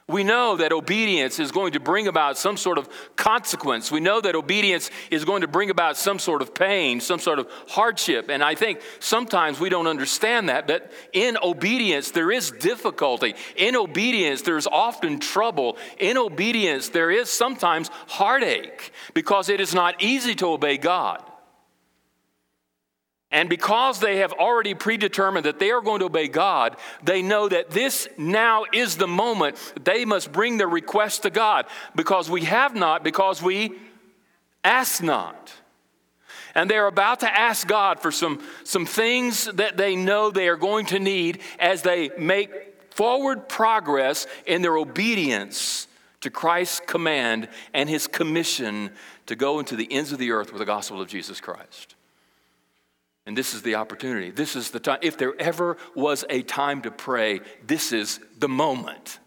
We 0.08 0.24
know 0.24 0.56
that 0.58 0.72
obedience 0.72 1.40
is 1.40 1.52
going 1.52 1.74
to 1.74 1.80
bring 1.80 2.08
about 2.08 2.38
some 2.38 2.58
sort 2.58 2.78
of 2.78 2.88
consequence. 3.16 3.92
We 3.92 4.00
know 4.00 4.22
that 4.22 4.36
obedience 4.36 4.92
is 5.10 5.26
going 5.26 5.42
to 5.42 5.48
bring 5.48 5.72
about 5.72 5.98
some 5.98 6.20
sort 6.20 6.44
of 6.44 6.54
pain, 6.54 7.02
some 7.02 7.18
sort 7.18 7.40
of 7.40 7.50
hardship. 7.68 8.30
And 8.30 8.44
I 8.44 8.54
think 8.54 8.82
sometimes 9.00 9.60
we 9.60 9.70
don't 9.70 9.88
understand 9.88 10.50
that, 10.50 10.68
but 10.68 10.92
in 11.12 11.40
obedience, 11.42 12.12
there 12.12 12.32
is 12.32 12.52
difficulty. 12.52 13.34
In 13.56 13.76
obedience, 13.76 14.44
there's 14.44 14.68
often 14.68 15.20
trouble. 15.20 15.76
In 15.98 16.18
obedience, 16.18 16.90
there 16.90 17.10
is 17.10 17.32
sometimes 17.32 17.90
heartache 18.08 18.92
because 19.16 19.50
it 19.50 19.60
is 19.60 19.74
not 19.74 20.04
easy 20.04 20.36
to 20.36 20.50
obey 20.50 20.78
God. 20.78 21.24
And 23.36 23.50
because 23.50 24.00
they 24.00 24.20
have 24.20 24.32
already 24.32 24.74
predetermined 24.75 25.46
that 25.46 25.60
they 25.60 25.72
are 25.72 25.82
going 25.82 26.00
to 26.00 26.06
obey 26.06 26.30
God, 26.30 26.77
they 27.04 27.22
know 27.22 27.50
that 27.50 27.70
this 27.70 28.08
now 28.18 28.63
is 28.72 28.96
the 28.96 29.10
moment 29.10 29.58
they 29.84 30.06
must 30.06 30.32
bring 30.32 30.58
their 30.58 30.70
request 30.70 31.24
to 31.24 31.30
God 31.30 31.65
because 31.96 32.30
we 32.30 32.46
have 32.46 32.75
not, 32.75 33.04
because 33.04 33.42
we 33.42 33.74
ask 34.63 35.04
not. 35.04 35.51
And 36.56 36.70
they're 36.70 36.88
about 36.88 37.20
to 37.20 37.38
ask 37.38 37.68
God 37.68 38.00
for 38.00 38.10
some, 38.10 38.42
some 38.63 38.86
things 38.86 39.44
that 39.56 39.75
they 39.75 39.98
know 39.98 40.32
they 40.32 40.48
are 40.48 40.56
going 40.56 40.86
to 40.86 41.00
need 41.00 41.39
as 41.60 41.82
they 41.82 42.12
make 42.18 42.51
forward 42.92 43.50
progress 43.50 44.27
in 44.46 44.62
their 44.62 44.77
obedience 44.77 45.89
to 46.22 46.30
Christ's 46.30 46.80
command 46.88 47.50
and 47.74 47.89
his 47.89 48.08
commission 48.08 48.92
to 49.25 49.36
go 49.36 49.60
into 49.60 49.75
the 49.75 49.92
ends 49.92 50.13
of 50.13 50.20
the 50.20 50.32
earth 50.32 50.54
with 50.54 50.60
the 50.60 50.65
gospel 50.65 51.01
of 51.01 51.10
Jesus 51.10 51.42
Christ. 51.42 51.95
And 53.25 53.36
this 53.36 53.53
is 53.53 53.63
the 53.63 53.75
opportunity. 53.75 54.29
This 54.29 54.55
is 54.55 54.72
the 54.72 54.79
time. 54.79 55.00
If 55.01 55.17
there 55.17 55.34
ever 55.39 55.77
was 55.96 56.25
a 56.29 56.44
time 56.44 56.84
to 56.84 56.91
pray, 56.91 57.41
this 57.65 57.91
is 57.91 58.20
the 58.38 58.50
moment. 58.50 59.20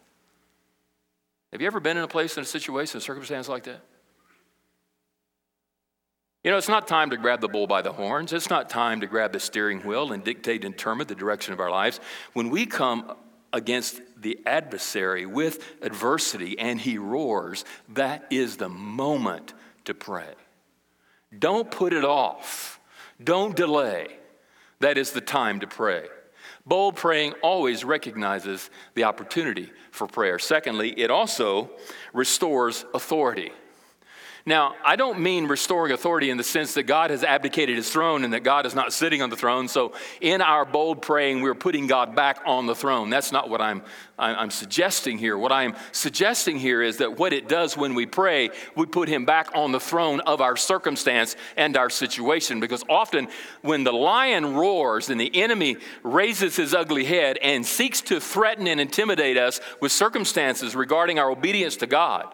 Have 1.52 1.60
you 1.60 1.66
ever 1.66 1.80
been 1.80 1.96
in 1.96 2.04
a 2.04 2.08
place, 2.08 2.36
in 2.36 2.42
a 2.42 2.46
situation, 2.46 2.98
a 2.98 3.00
circumstance 3.00 3.48
like 3.48 3.64
that? 3.64 3.80
You 6.44 6.52
know, 6.52 6.56
it's 6.56 6.68
not 6.68 6.86
time 6.86 7.10
to 7.10 7.16
grab 7.16 7.40
the 7.40 7.48
bull 7.48 7.66
by 7.66 7.82
the 7.82 7.92
horns. 7.92 8.32
It's 8.32 8.48
not 8.48 8.70
time 8.70 9.00
to 9.00 9.06
grab 9.06 9.32
the 9.32 9.40
steering 9.40 9.80
wheel 9.80 10.12
and 10.12 10.22
dictate 10.22 10.64
and 10.64 10.74
determine 10.74 11.08
the 11.08 11.16
direction 11.16 11.52
of 11.52 11.60
our 11.60 11.70
lives. 11.70 11.98
When 12.32 12.50
we 12.50 12.64
come 12.66 13.16
against 13.52 14.00
the 14.16 14.38
adversary 14.46 15.26
with 15.26 15.64
adversity 15.82 16.58
and 16.58 16.80
he 16.80 16.98
roars, 16.98 17.64
that 17.88 18.26
is 18.30 18.58
the 18.58 18.68
moment 18.68 19.54
to 19.86 19.94
pray. 19.94 20.34
Don't 21.36 21.70
put 21.70 21.92
it 21.92 22.04
off, 22.04 22.77
don't 23.22 23.56
delay. 23.56 24.08
That 24.80 24.98
is 24.98 25.12
the 25.12 25.20
time 25.20 25.60
to 25.60 25.66
pray. 25.66 26.06
Bold 26.64 26.96
praying 26.96 27.32
always 27.42 27.84
recognizes 27.84 28.70
the 28.94 29.04
opportunity 29.04 29.72
for 29.90 30.06
prayer. 30.06 30.38
Secondly, 30.38 30.90
it 30.90 31.10
also 31.10 31.70
restores 32.12 32.84
authority. 32.94 33.52
Now, 34.48 34.76
I 34.82 34.96
don't 34.96 35.20
mean 35.20 35.46
restoring 35.46 35.92
authority 35.92 36.30
in 36.30 36.38
the 36.38 36.42
sense 36.42 36.72
that 36.72 36.84
God 36.84 37.10
has 37.10 37.22
abdicated 37.22 37.76
his 37.76 37.90
throne 37.90 38.24
and 38.24 38.32
that 38.32 38.44
God 38.44 38.64
is 38.64 38.74
not 38.74 38.94
sitting 38.94 39.20
on 39.20 39.28
the 39.28 39.36
throne. 39.36 39.68
So, 39.68 39.92
in 40.22 40.40
our 40.40 40.64
bold 40.64 41.02
praying, 41.02 41.42
we're 41.42 41.54
putting 41.54 41.86
God 41.86 42.16
back 42.16 42.38
on 42.46 42.64
the 42.64 42.74
throne. 42.74 43.10
That's 43.10 43.30
not 43.30 43.50
what 43.50 43.60
I'm, 43.60 43.82
I'm 44.18 44.50
suggesting 44.50 45.18
here. 45.18 45.36
What 45.36 45.52
I'm 45.52 45.76
suggesting 45.92 46.58
here 46.58 46.80
is 46.80 46.96
that 46.96 47.18
what 47.18 47.34
it 47.34 47.46
does 47.46 47.76
when 47.76 47.94
we 47.94 48.06
pray, 48.06 48.48
we 48.74 48.86
put 48.86 49.10
him 49.10 49.26
back 49.26 49.50
on 49.54 49.70
the 49.70 49.80
throne 49.80 50.20
of 50.20 50.40
our 50.40 50.56
circumstance 50.56 51.36
and 51.58 51.76
our 51.76 51.90
situation. 51.90 52.58
Because 52.58 52.82
often, 52.88 53.28
when 53.60 53.84
the 53.84 53.92
lion 53.92 54.54
roars 54.54 55.10
and 55.10 55.20
the 55.20 55.42
enemy 55.42 55.76
raises 56.02 56.56
his 56.56 56.72
ugly 56.72 57.04
head 57.04 57.36
and 57.42 57.66
seeks 57.66 58.00
to 58.00 58.18
threaten 58.18 58.66
and 58.66 58.80
intimidate 58.80 59.36
us 59.36 59.60
with 59.82 59.92
circumstances 59.92 60.74
regarding 60.74 61.18
our 61.18 61.30
obedience 61.30 61.76
to 61.76 61.86
God, 61.86 62.32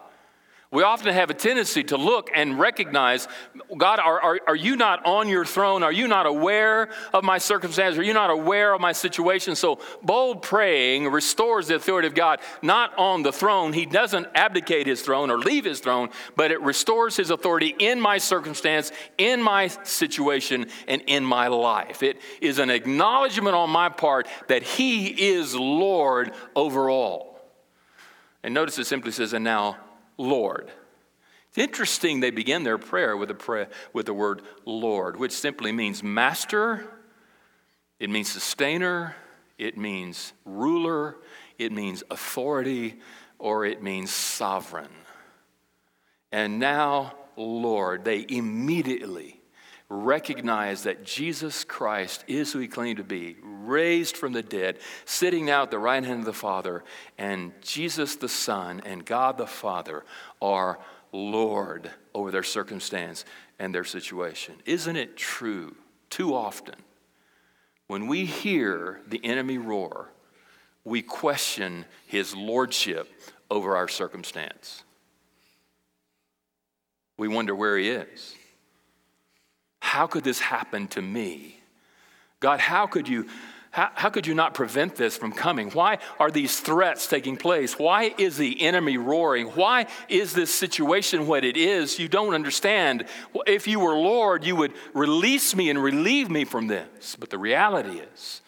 we 0.75 0.83
often 0.83 1.13
have 1.13 1.29
a 1.29 1.33
tendency 1.33 1.85
to 1.85 1.97
look 1.97 2.29
and 2.35 2.59
recognize 2.59 3.29
God, 3.77 3.99
are, 3.99 4.21
are, 4.21 4.39
are, 4.47 4.55
you 4.55 4.75
not 4.75 5.05
on 5.05 5.29
your 5.29 5.45
throne? 5.45 5.83
Are 5.83 5.91
you 5.91 6.07
not 6.07 6.25
aware 6.25 6.89
of 7.13 7.23
my 7.23 7.37
circumstance? 7.37 7.97
Are 7.97 8.03
you 8.03 8.13
not 8.13 8.29
aware 8.29 8.73
of 8.73 8.81
my 8.81 8.91
situation? 8.91 9.55
So, 9.55 9.79
bold 10.03 10.41
praying 10.41 11.07
restores 11.09 11.67
the 11.67 11.75
authority 11.75 12.07
of 12.07 12.13
God, 12.13 12.41
not 12.61 12.97
on 12.97 13.23
the 13.23 13.31
throne. 13.31 13.71
He 13.71 13.85
doesn't 13.85 14.27
abdicate 14.35 14.85
his 14.85 15.01
throne 15.01 15.31
or 15.31 15.37
leave 15.37 15.63
his 15.63 15.79
throne, 15.79 16.09
but 16.35 16.51
it 16.51 16.61
restores 16.61 17.15
his 17.15 17.29
authority 17.29 17.73
in 17.79 17.99
my 17.99 18.17
circumstance, 18.17 18.91
in 19.17 19.41
my 19.41 19.67
situation, 19.83 20.67
and 20.87 21.01
in 21.07 21.23
my 21.23 21.47
life. 21.47 22.03
It 22.03 22.19
is 22.41 22.59
an 22.59 22.69
acknowledgement 22.69 23.55
on 23.55 23.69
my 23.69 23.87
part 23.87 24.27
that 24.49 24.63
he 24.63 25.07
is 25.07 25.55
Lord 25.55 26.33
over 26.55 26.89
all. 26.89 27.39
And 28.43 28.53
notice 28.53 28.77
it 28.77 28.85
simply 28.85 29.11
says, 29.11 29.33
and 29.33 29.43
now 29.43 29.77
Lord. 30.17 30.71
It's 31.49 31.57
interesting 31.57 32.19
they 32.19 32.31
begin 32.31 32.63
their 32.63 32.77
prayer 32.77 33.15
with, 33.15 33.31
a 33.31 33.35
prayer 33.35 33.69
with 33.93 34.07
the 34.07 34.13
word 34.13 34.41
Lord, 34.65 35.17
which 35.17 35.31
simply 35.31 35.71
means 35.71 36.03
master, 36.03 36.85
it 37.99 38.09
means 38.09 38.29
sustainer, 38.29 39.15
it 39.57 39.77
means 39.77 40.33
ruler, 40.43 41.15
it 41.57 41.71
means 41.71 42.03
authority, 42.11 42.99
or 43.39 43.65
it 43.65 43.81
means 43.81 44.11
sovereign. 44.11 44.91
And 46.31 46.59
now, 46.59 47.15
Lord, 47.37 48.03
they 48.03 48.25
immediately 48.27 49.34
recognize 49.89 50.83
that 50.83 51.03
Jesus 51.03 51.63
Christ 51.63 52.23
is 52.27 52.51
who 52.51 52.59
he 52.59 52.67
claimed 52.67 52.97
to 52.97 53.03
be, 53.03 53.35
raised 53.41 54.17
from 54.17 54.33
the 54.33 54.41
dead, 54.41 54.79
sitting 55.05 55.45
now 55.45 55.63
at 55.63 55.71
the 55.71 55.79
right 55.79 56.03
hand 56.03 56.19
of 56.19 56.25
the 56.25 56.33
Father, 56.33 56.83
and 57.17 57.51
Jesus 57.61 58.15
the 58.15 58.29
Son 58.29 58.81
and 58.85 59.05
God 59.05 59.37
the 59.37 59.47
Father 59.47 60.03
are 60.41 60.79
Lord 61.11 61.91
over 62.13 62.31
their 62.31 62.43
circumstance 62.43 63.25
and 63.59 63.73
their 63.73 63.83
situation. 63.83 64.55
Isn't 64.65 64.95
it 64.95 65.15
true 65.17 65.75
too 66.09 66.33
often 66.33 66.75
when 67.87 68.07
we 68.07 68.25
hear 68.25 69.01
the 69.07 69.23
enemy 69.23 69.57
roar, 69.57 70.09
we 70.83 71.01
question 71.01 71.85
his 72.07 72.35
lordship 72.35 73.07
over 73.51 73.75
our 73.75 73.87
circumstance? 73.87 74.83
We 77.17 77.27
wonder 77.27 77.55
where 77.55 77.77
he 77.77 77.89
is. 77.89 78.35
How 79.85 80.07
could 80.07 80.23
this 80.23 80.39
happen 80.39 80.87
to 80.89 81.01
me? 81.01 81.59
God, 82.39 82.59
how 82.59 82.87
could 82.87 83.07
you? 83.07 83.27
How, 83.69 83.91
how, 83.93 84.09
could 84.09 84.25
you 84.25 84.33
not 84.33 84.53
prevent 84.53 84.95
this 84.95 85.15
from 85.15 85.31
coming? 85.31 85.69
Why 85.69 85.99
are 86.17 86.31
these 86.31 86.59
threats 86.59 87.07
taking 87.07 87.37
place? 87.37 87.77
Why 87.77 88.15
is 88.17 88.35
the 88.37 88.61
enemy 88.61 88.97
roaring? 88.97 89.47
Why 89.47 89.87
is 90.07 90.33
this 90.33 90.53
situation 90.53 91.27
what 91.27 91.43
it 91.43 91.55
is? 91.55 91.99
You 91.99 92.07
don't 92.07 92.33
understand. 92.33 93.05
If 93.45 93.67
you 93.67 93.79
were 93.79 93.93
Lord, 93.93 94.43
you 94.45 94.55
would 94.55 94.73
release 94.93 95.53
me 95.55 95.69
and 95.69 95.81
relieve 95.81 96.31
me 96.31 96.45
from 96.45 96.67
this. 96.67 97.15
But 97.19 97.29
the 97.29 97.37
reality 97.37 97.99
is, 97.99 98.41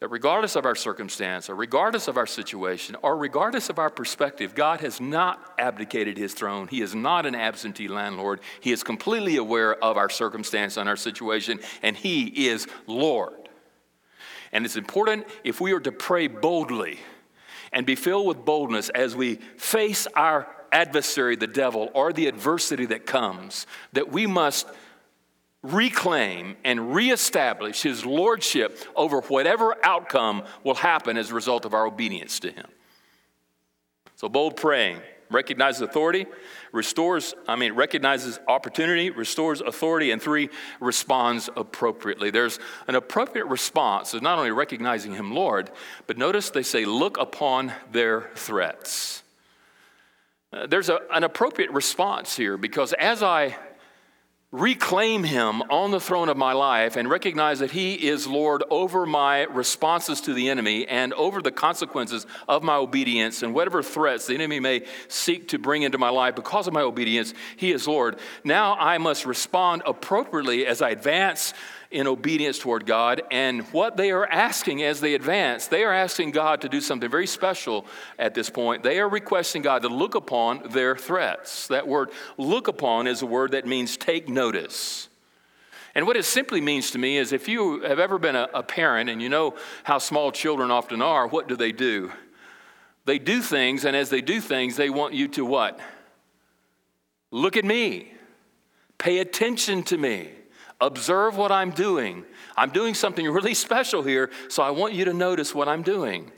that 0.00 0.08
regardless 0.08 0.56
of 0.56 0.66
our 0.66 0.74
circumstance, 0.74 1.48
or 1.48 1.54
regardless 1.54 2.08
of 2.08 2.16
our 2.16 2.26
situation, 2.26 2.96
or 3.02 3.16
regardless 3.16 3.70
of 3.70 3.78
our 3.78 3.90
perspective, 3.90 4.54
God 4.54 4.80
has 4.80 5.00
not 5.00 5.54
abdicated 5.58 6.18
his 6.18 6.34
throne. 6.34 6.68
He 6.68 6.82
is 6.82 6.94
not 6.94 7.26
an 7.26 7.34
absentee 7.34 7.88
landlord. 7.88 8.40
He 8.60 8.72
is 8.72 8.82
completely 8.82 9.36
aware 9.36 9.74
of 9.82 9.96
our 9.96 10.10
circumstance 10.10 10.76
and 10.76 10.88
our 10.88 10.96
situation, 10.96 11.60
and 11.82 11.96
he 11.96 12.48
is 12.48 12.66
Lord. 12.86 13.48
And 14.52 14.64
it's 14.64 14.76
important 14.76 15.26
if 15.42 15.60
we 15.60 15.72
are 15.72 15.80
to 15.80 15.92
pray 15.92 16.28
boldly 16.28 16.98
and 17.72 17.86
be 17.86 17.96
filled 17.96 18.26
with 18.26 18.44
boldness 18.44 18.88
as 18.90 19.16
we 19.16 19.36
face 19.56 20.06
our 20.14 20.48
adversary, 20.70 21.36
the 21.36 21.46
devil, 21.46 21.90
or 21.94 22.12
the 22.12 22.26
adversity 22.26 22.86
that 22.86 23.06
comes, 23.06 23.66
that 23.92 24.10
we 24.10 24.26
must 24.26 24.66
reclaim 25.64 26.56
and 26.62 26.94
reestablish 26.94 27.82
his 27.82 28.04
lordship 28.04 28.78
over 28.94 29.22
whatever 29.22 29.74
outcome 29.82 30.44
will 30.62 30.74
happen 30.74 31.16
as 31.16 31.30
a 31.30 31.34
result 31.34 31.64
of 31.64 31.74
our 31.74 31.86
obedience 31.86 32.38
to 32.40 32.50
him. 32.50 32.66
So, 34.16 34.28
bold 34.28 34.56
praying 34.56 35.00
recognizes 35.30 35.80
authority, 35.80 36.26
restores, 36.70 37.34
I 37.48 37.56
mean, 37.56 37.72
recognizes 37.72 38.38
opportunity, 38.46 39.08
restores 39.10 39.62
authority, 39.62 40.10
and 40.10 40.20
three, 40.20 40.50
responds 40.80 41.48
appropriately. 41.56 42.30
There's 42.30 42.58
an 42.86 42.94
appropriate 42.94 43.46
response 43.46 44.12
of 44.12 44.22
not 44.22 44.38
only 44.38 44.50
recognizing 44.50 45.14
him 45.14 45.34
Lord, 45.34 45.70
but 46.06 46.18
notice 46.18 46.50
they 46.50 46.62
say, 46.62 46.84
look 46.84 47.16
upon 47.16 47.72
their 47.90 48.30
threats. 48.34 49.22
Uh, 50.52 50.66
there's 50.66 50.90
a, 50.90 51.00
an 51.10 51.24
appropriate 51.24 51.70
response 51.70 52.36
here 52.36 52.56
because 52.56 52.92
as 52.92 53.22
I 53.22 53.56
reclaim 54.54 55.24
him 55.24 55.62
on 55.62 55.90
the 55.90 55.98
throne 55.98 56.28
of 56.28 56.36
my 56.36 56.52
life 56.52 56.94
and 56.94 57.10
recognize 57.10 57.58
that 57.58 57.72
he 57.72 57.94
is 57.94 58.28
Lord 58.28 58.62
over 58.70 59.04
my 59.04 59.42
responses 59.46 60.20
to 60.20 60.32
the 60.32 60.48
enemy 60.48 60.86
and 60.86 61.12
over 61.14 61.42
the 61.42 61.50
consequences 61.50 62.24
of 62.46 62.62
my 62.62 62.76
obedience 62.76 63.42
and 63.42 63.52
whatever 63.52 63.82
threats 63.82 64.28
the 64.28 64.34
enemy 64.34 64.60
may 64.60 64.86
seek 65.08 65.48
to 65.48 65.58
bring 65.58 65.82
into 65.82 65.98
my 65.98 66.08
life 66.08 66.36
because 66.36 66.68
of 66.68 66.72
my 66.72 66.82
obedience, 66.82 67.34
he 67.56 67.72
is 67.72 67.88
Lord. 67.88 68.20
Now 68.44 68.76
I 68.76 68.98
must 68.98 69.26
respond 69.26 69.82
appropriately 69.86 70.66
as 70.66 70.80
I 70.80 70.90
advance 70.90 71.52
in 71.94 72.08
obedience 72.08 72.58
toward 72.58 72.86
God. 72.86 73.22
And 73.30 73.62
what 73.72 73.96
they 73.96 74.10
are 74.10 74.26
asking 74.26 74.82
as 74.82 75.00
they 75.00 75.14
advance, 75.14 75.68
they 75.68 75.84
are 75.84 75.92
asking 75.92 76.32
God 76.32 76.60
to 76.62 76.68
do 76.68 76.80
something 76.80 77.08
very 77.08 77.28
special 77.28 77.86
at 78.18 78.34
this 78.34 78.50
point. 78.50 78.82
They 78.82 78.98
are 78.98 79.08
requesting 79.08 79.62
God 79.62 79.82
to 79.82 79.88
look 79.88 80.16
upon 80.16 80.70
their 80.70 80.96
threats. 80.96 81.68
That 81.68 81.86
word 81.86 82.10
look 82.36 82.66
upon 82.66 83.06
is 83.06 83.22
a 83.22 83.26
word 83.26 83.52
that 83.52 83.64
means 83.64 83.96
take 83.96 84.28
notice. 84.28 85.08
And 85.94 86.04
what 86.08 86.16
it 86.16 86.24
simply 86.24 86.60
means 86.60 86.90
to 86.90 86.98
me 86.98 87.16
is 87.16 87.32
if 87.32 87.48
you 87.48 87.82
have 87.82 88.00
ever 88.00 88.18
been 88.18 88.34
a, 88.34 88.48
a 88.52 88.64
parent 88.64 89.08
and 89.08 89.22
you 89.22 89.28
know 89.28 89.54
how 89.84 89.98
small 89.98 90.32
children 90.32 90.72
often 90.72 91.00
are, 91.00 91.28
what 91.28 91.46
do 91.46 91.54
they 91.54 91.70
do? 91.70 92.10
They 93.04 93.20
do 93.20 93.40
things, 93.40 93.84
and 93.84 93.94
as 93.94 94.10
they 94.10 94.20
do 94.20 94.40
things, 94.40 94.76
they 94.76 94.90
want 94.90 95.14
you 95.14 95.28
to 95.28 95.44
what? 95.44 95.78
Look 97.30 97.56
at 97.56 97.64
me. 97.64 98.12
Pay 98.98 99.18
attention 99.18 99.84
to 99.84 99.96
me. 99.98 100.30
Observe 100.80 101.36
what 101.36 101.52
I'm 101.52 101.70
doing. 101.70 102.24
I'm 102.56 102.70
doing 102.70 102.94
something 102.94 103.28
really 103.28 103.54
special 103.66 104.02
here, 104.02 104.30
so 104.48 104.62
I 104.62 104.70
want 104.70 104.94
you 104.94 105.04
to 105.06 105.14
notice 105.14 105.54
what 105.54 105.68
I'm 105.68 105.82
doing. 105.82 106.32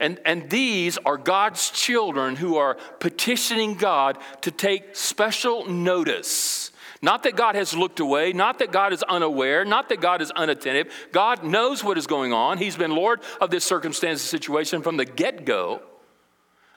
And, 0.00 0.20
and 0.24 0.48
these 0.48 0.96
are 0.98 1.16
God's 1.16 1.70
children 1.70 2.36
who 2.36 2.56
are 2.56 2.76
petitioning 3.00 3.74
God 3.74 4.18
to 4.42 4.50
take 4.50 4.94
special 4.94 5.66
notice. 5.66 6.70
Not 7.00 7.24
that 7.24 7.36
God 7.36 7.54
has 7.54 7.74
looked 7.74 8.00
away, 8.00 8.32
not 8.32 8.58
that 8.58 8.72
God 8.72 8.92
is 8.92 9.02
unaware, 9.04 9.64
not 9.64 9.88
that 9.88 10.00
God 10.00 10.20
is 10.20 10.30
unattentive. 10.32 10.92
God 11.12 11.44
knows 11.44 11.82
what 11.82 11.98
is 11.98 12.06
going 12.06 12.32
on. 12.32 12.58
He's 12.58 12.76
been 12.76 12.92
Lord 12.92 13.20
of 13.40 13.50
this 13.50 13.64
circumstance 13.64 14.20
situation 14.20 14.82
from 14.82 14.96
the 14.96 15.04
get 15.04 15.44
go. 15.44 15.82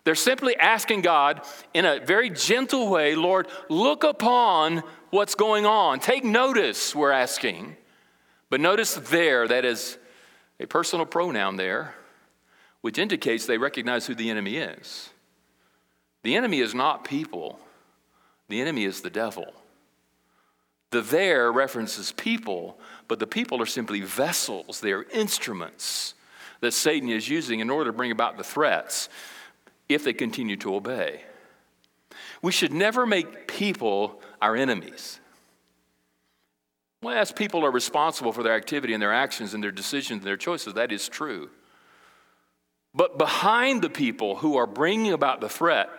They're 0.04 0.16
simply 0.16 0.58
asking 0.58 1.02
God 1.02 1.42
in 1.74 1.86
a 1.86 2.00
very 2.00 2.30
gentle 2.30 2.90
way, 2.90 3.16
Lord, 3.16 3.48
look 3.70 4.04
upon 4.04 4.84
what's 5.12 5.36
going 5.36 5.66
on. 5.66 6.00
Take 6.00 6.24
notice, 6.24 6.96
we're 6.96 7.12
asking. 7.12 7.76
But 8.50 8.62
notice 8.62 8.96
their, 8.96 9.48
that 9.48 9.64
is 9.64 9.98
a 10.60 10.66
personal 10.66 11.06
pronoun 11.06 11.56
there, 11.56 11.94
which 12.82 12.98
indicates 12.98 13.46
they 13.46 13.58
recognize 13.58 14.08
who 14.08 14.16
the 14.16 14.30
enemy 14.30 14.58
is. 14.58 15.10
The 16.24 16.36
enemy 16.36 16.60
is 16.60 16.74
not 16.74 17.04
people, 17.04 17.60
the 18.50 18.62
enemy 18.62 18.86
is 18.86 19.02
the 19.02 19.10
devil. 19.10 19.54
The 20.90 21.02
their 21.02 21.54
references 21.54 22.12
people, 22.12 22.78
but 23.08 23.20
the 23.20 23.28
people 23.28 23.62
are 23.62 23.66
simply 23.66 24.02
vessels, 24.02 24.82
they 24.82 24.92
are 24.92 25.04
instruments 25.14 26.16
that 26.60 26.74
Satan 26.74 27.10
is 27.10 27.30
using 27.30 27.60
in 27.60 27.70
order 27.70 27.92
to 27.92 27.98
bring 27.98 28.12
about 28.12 28.38
the 28.38 28.44
threats 28.44 29.08
if 29.94 30.04
they 30.04 30.14
continue 30.14 30.58
to 30.58 30.76
obey. 30.76 31.22
We 32.42 32.52
should 32.52 32.74
never 32.74 33.06
make 33.06 33.48
people 33.48 34.22
our 34.42 34.56
enemies. 34.56 35.20
Well, 37.04 37.18
as 37.18 37.32
people 37.32 37.66
are 37.66 37.72
responsible 37.72 38.32
for 38.32 38.44
their 38.44 38.56
activity 38.56 38.94
and 38.94 39.02
their 39.02 39.14
actions 39.14 39.54
and 39.54 39.64
their 39.64 39.72
decisions 39.72 40.20
and 40.20 40.28
their 40.28 40.38
choices, 40.38 40.76
that 40.76 40.92
is 40.92 41.10
true. 41.10 41.50
But 42.94 43.18
behind 43.18 43.82
the 43.82 43.90
people 43.90 44.36
who 44.36 44.58
are 44.58 44.68
bringing 44.68 45.14
about 45.14 45.42
the 45.42 45.50
threat, 45.50 45.90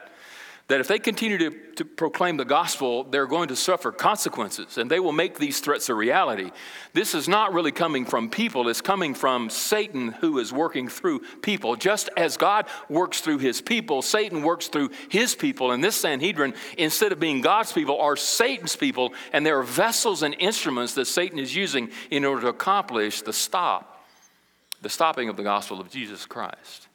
that 0.68 0.80
if 0.80 0.88
they 0.88 0.98
continue 0.98 1.38
to, 1.38 1.50
to 1.76 1.84
proclaim 1.84 2.36
the 2.36 2.44
gospel, 2.44 3.04
they're 3.04 3.26
going 3.26 3.48
to 3.48 3.56
suffer 3.56 3.90
consequences 3.90 4.78
and 4.78 4.90
they 4.90 5.00
will 5.00 5.12
make 5.12 5.38
these 5.38 5.60
threats 5.60 5.88
a 5.88 5.94
reality. 5.94 6.50
This 6.92 7.14
is 7.14 7.28
not 7.28 7.52
really 7.52 7.72
coming 7.72 8.04
from 8.04 8.30
people, 8.30 8.68
it's 8.68 8.80
coming 8.80 9.14
from 9.14 9.50
Satan 9.50 10.12
who 10.12 10.38
is 10.38 10.52
working 10.52 10.88
through 10.88 11.20
people. 11.42 11.76
Just 11.76 12.10
as 12.16 12.36
God 12.36 12.66
works 12.88 13.20
through 13.20 13.38
his 13.38 13.60
people, 13.60 14.02
Satan 14.02 14.42
works 14.42 14.68
through 14.68 14.90
his 15.08 15.34
people. 15.34 15.72
And 15.72 15.82
this 15.82 15.96
Sanhedrin, 15.96 16.54
instead 16.78 17.12
of 17.12 17.18
being 17.18 17.40
God's 17.40 17.72
people, 17.72 18.00
are 18.00 18.16
Satan's 18.16 18.76
people, 18.76 19.12
and 19.32 19.44
they 19.44 19.50
are 19.50 19.62
vessels 19.62 20.22
and 20.22 20.34
instruments 20.38 20.94
that 20.94 21.06
Satan 21.06 21.38
is 21.38 21.54
using 21.54 21.90
in 22.10 22.24
order 22.24 22.42
to 22.42 22.48
accomplish 22.48 23.22
the 23.22 23.32
stop, 23.32 24.04
the 24.80 24.88
stopping 24.88 25.28
of 25.28 25.36
the 25.36 25.42
gospel 25.42 25.80
of 25.80 25.90
Jesus 25.90 26.24
Christ. 26.24 26.88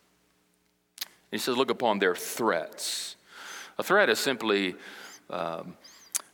He 1.31 1.37
says, 1.37 1.57
Look 1.57 1.69
upon 1.69 1.99
their 1.99 2.15
threats. 2.15 3.16
A 3.79 3.83
threat 3.83 4.09
is 4.09 4.19
simply 4.19 4.75
um, 5.29 5.75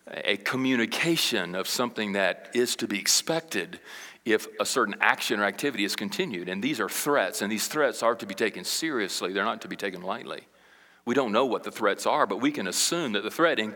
a 0.07 0.37
communication 0.37 1.55
of 1.55 1.67
something 1.67 2.13
that 2.13 2.51
is 2.53 2.75
to 2.77 2.87
be 2.87 2.99
expected 2.99 3.79
if 4.25 4.47
a 4.59 4.65
certain 4.65 4.95
action 5.01 5.39
or 5.39 5.43
activity 5.43 5.83
is 5.83 5.95
continued. 5.95 6.47
And 6.47 6.63
these 6.63 6.79
are 6.79 6.89
threats, 6.89 7.41
and 7.41 7.51
these 7.51 7.67
threats 7.67 8.01
are 8.01 8.15
to 8.15 8.25
be 8.25 8.33
taken 8.33 8.63
seriously, 8.63 9.33
they're 9.33 9.43
not 9.43 9.61
to 9.61 9.67
be 9.67 9.75
taken 9.75 10.01
lightly. 10.01 10.43
We 11.05 11.15
don't 11.15 11.33
know 11.33 11.45
what 11.45 11.63
the 11.63 11.71
threats 11.71 12.05
are, 12.05 12.25
but 12.25 12.39
we 12.39 12.51
can 12.51 12.67
assume 12.67 13.11
that 13.13 13.23
the 13.23 13.31
threat 13.31 13.59
in, 13.59 13.75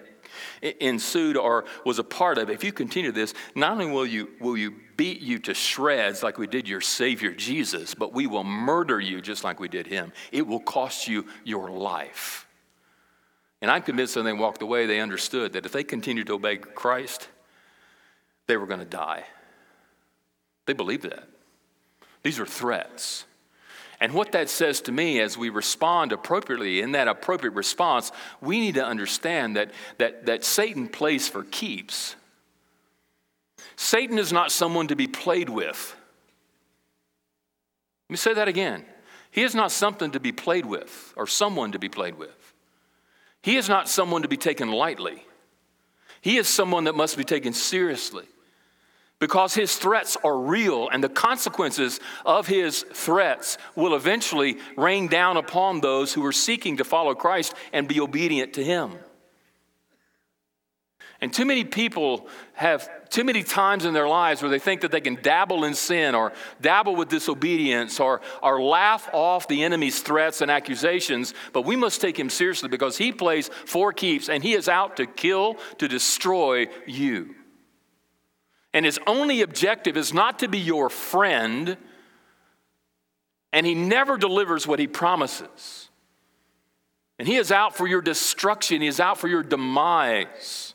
ensued 0.80 1.36
or 1.36 1.66
was 1.86 2.00
a 2.00 2.04
part 2.04 2.38
of. 2.38 2.50
If 2.50 2.64
you 2.64 2.72
continue 2.72 3.12
this, 3.12 3.34
not 3.54 3.74
only 3.74 3.88
will 3.88 4.06
you, 4.06 4.30
will 4.40 4.56
you 4.56 4.76
beat 4.96 5.20
you 5.20 5.40
to 5.40 5.54
shreds 5.54 6.24
like 6.24 6.38
we 6.38 6.48
did 6.48 6.70
your 6.70 6.80
Savior 6.80 7.34
Jesus, 7.34 7.94
but 7.94 8.14
we 8.14 8.28
will 8.28 8.46
murder 8.46 9.02
you 9.02 9.22
just 9.22 9.44
like 9.44 9.60
we 9.60 9.68
did 9.68 9.88
him. 9.88 10.14
It 10.32 10.48
will 10.48 10.62
cost 10.62 11.10
you 11.10 11.26
your 11.44 11.70
life. 11.70 12.47
And 13.62 13.72
I'm 13.72 13.82
convinced 13.82 14.16
when 14.16 14.26
they 14.26 14.34
walked 14.34 14.62
away, 14.62 14.86
they 14.86 15.00
understood 15.00 15.54
that 15.54 15.66
if 15.66 15.72
they 15.72 15.84
continued 15.84 16.28
to 16.28 16.34
obey 16.34 16.58
Christ, 16.58 17.28
they 18.48 18.58
were 18.58 18.68
going 18.68 18.80
to 18.80 18.86
die. 18.86 19.24
They 20.66 20.74
believed 20.74 21.04
that. 21.04 21.28
These 22.24 22.40
are 22.40 22.46
threats. 22.46 23.26
And 24.00 24.14
what 24.14 24.34
that 24.34 24.50
says 24.50 24.82
to 24.82 24.92
me 24.92 25.20
as 25.20 25.38
we 25.38 25.50
respond 25.50 26.12
appropriately, 26.12 26.82
in 26.82 26.92
that 26.92 27.08
appropriate 27.08 27.56
response, 27.56 28.12
we 28.42 28.60
need 28.60 28.76
to 28.76 28.86
understand 28.86 29.56
that, 29.56 29.72
that, 29.98 30.28
that 30.28 30.44
Satan 30.44 30.88
plays 30.88 31.28
for 31.28 31.44
keeps. 31.44 32.16
Satan 33.76 34.20
is 34.20 34.32
not 34.32 34.52
someone 34.52 34.88
to 34.88 34.96
be 34.96 35.08
played 35.08 35.50
with. 35.50 35.96
Let 38.08 38.14
me 38.14 38.18
say 38.18 38.34
that 38.36 38.48
again. 38.48 38.86
He 39.32 39.44
is 39.44 39.56
not 39.56 39.72
something 39.72 40.12
to 40.12 40.20
be 40.20 40.32
played 40.32 40.66
with 40.66 41.14
or 41.18 41.26
someone 41.28 41.72
to 41.72 41.80
be 41.80 41.90
played 41.90 42.18
with. 42.18 42.37
He 43.42 43.58
is 43.58 43.70
not 43.70 43.88
someone 43.88 44.24
to 44.24 44.28
be 44.28 44.38
taken 44.38 44.72
lightly. 44.72 45.24
He 46.22 46.38
is 46.38 46.48
someone 46.48 46.86
that 46.86 46.96
must 46.96 47.18
be 47.18 47.24
taken 47.24 47.54
seriously 47.54 48.26
because 49.20 49.54
his 49.54 49.76
threats 49.76 50.18
are 50.24 50.38
real 50.38 50.90
and 50.90 51.04
the 51.04 51.10
consequences 51.10 52.00
of 52.26 52.48
his 52.48 52.84
threats 52.94 53.58
will 53.76 53.96
eventually 53.96 54.58
rain 54.76 55.08
down 55.08 55.38
upon 55.38 55.82
those 55.82 56.14
who 56.14 56.26
are 56.26 56.32
seeking 56.32 56.78
to 56.78 56.84
follow 56.84 57.16
Christ 57.16 57.54
and 57.74 57.88
be 57.88 58.00
obedient 58.00 58.54
to 58.54 58.64
him. 58.64 58.94
And 61.20 61.34
too 61.34 61.46
many 61.46 61.64
people 61.64 62.28
have 62.54 62.90
too 63.10 63.24
many 63.24 63.42
times 63.42 63.86
in 63.86 63.94
their 63.94 64.08
lives 64.08 64.42
where 64.42 64.52
they 64.52 64.60
think 64.60 64.82
that 64.82 64.92
they 64.92 65.02
can 65.02 65.16
dabble 65.16 65.64
in 65.64 65.74
sin 65.74 66.14
or 66.14 66.32
dabble 66.62 66.96
with 66.96 67.10
disobedience 67.10 68.00
or, 68.00 68.22
or 68.44 68.62
laugh 68.62 69.10
off 69.14 69.48
the 69.48 69.64
enemy's 69.64 70.02
threats 70.02 70.42
and 70.42 70.52
accusations, 70.52 71.34
but 71.54 71.64
we 71.64 71.76
must 71.76 72.02
take 72.02 72.20
him 72.20 72.30
seriously 72.30 72.70
because 72.70 72.98
he 72.98 73.12
plays 73.12 73.50
for 73.66 73.92
keeps 73.92 74.30
and 74.30 74.44
he 74.44 74.54
is 74.54 74.70
out 74.70 74.98
to 74.98 75.08
kill, 75.08 75.56
to 75.80 75.88
destroy 75.88 76.68
you. 76.86 77.34
And 78.74 78.86
his 78.86 79.00
only 79.08 79.42
objective 79.42 79.98
is 79.98 80.14
not 80.14 80.40
to 80.40 80.48
be 80.48 80.60
your 80.60 80.90
friend, 80.90 81.78
and 83.52 83.66
he 83.66 83.74
never 83.74 84.18
delivers 84.18 84.68
what 84.68 84.78
he 84.78 84.86
promises. 84.86 85.90
And 87.18 87.28
he 87.28 87.38
is 87.38 87.52
out 87.52 87.76
for 87.76 87.88
your 87.88 88.02
destruction, 88.02 88.82
he 88.82 88.88
is 88.88 89.00
out 89.00 89.18
for 89.18 89.28
your 89.28 89.42
demise 89.42 90.67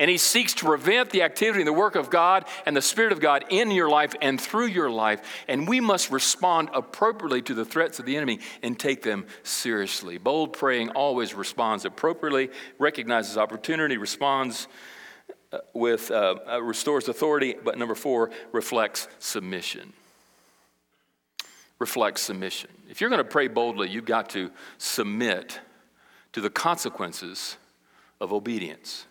and 0.00 0.08
he 0.08 0.16
seeks 0.16 0.54
to 0.54 0.64
prevent 0.64 1.10
the 1.10 1.22
activity 1.22 1.60
and 1.60 1.68
the 1.68 1.74
work 1.74 1.94
of 1.94 2.08
God 2.08 2.46
and 2.64 2.74
the 2.74 2.80
Spirit 2.80 3.12
of 3.12 3.20
God 3.20 3.44
in 3.50 3.70
your 3.70 3.90
life 3.90 4.14
and 4.22 4.40
through 4.40 4.68
your 4.68 4.90
life. 4.90 5.20
And 5.46 5.68
we 5.68 5.78
must 5.78 6.10
respond 6.10 6.70
appropriately 6.72 7.42
to 7.42 7.54
the 7.54 7.66
threats 7.66 7.98
of 7.98 8.06
the 8.06 8.16
enemy 8.16 8.40
and 8.62 8.80
take 8.80 9.02
them 9.02 9.26
seriously. 9.42 10.16
Bold 10.16 10.54
praying 10.54 10.88
always 10.92 11.34
responds 11.34 11.84
appropriately, 11.84 12.48
recognizes 12.78 13.36
opportunity, 13.36 13.98
responds 13.98 14.68
uh, 15.52 15.58
with, 15.74 16.10
uh, 16.10 16.36
uh, 16.50 16.62
restores 16.62 17.06
authority, 17.06 17.54
but 17.62 17.76
number 17.76 17.94
four, 17.94 18.30
reflects 18.52 19.06
submission. 19.18 19.92
Reflects 21.78 22.22
submission. 22.22 22.70
If 22.88 23.02
you're 23.02 23.10
going 23.10 23.22
to 23.22 23.30
pray 23.30 23.48
boldly, 23.48 23.90
you've 23.90 24.06
got 24.06 24.30
to 24.30 24.50
submit 24.78 25.60
to 26.32 26.40
the 26.40 26.48
consequences 26.48 27.58
of 28.18 28.32
obedience. 28.32 29.04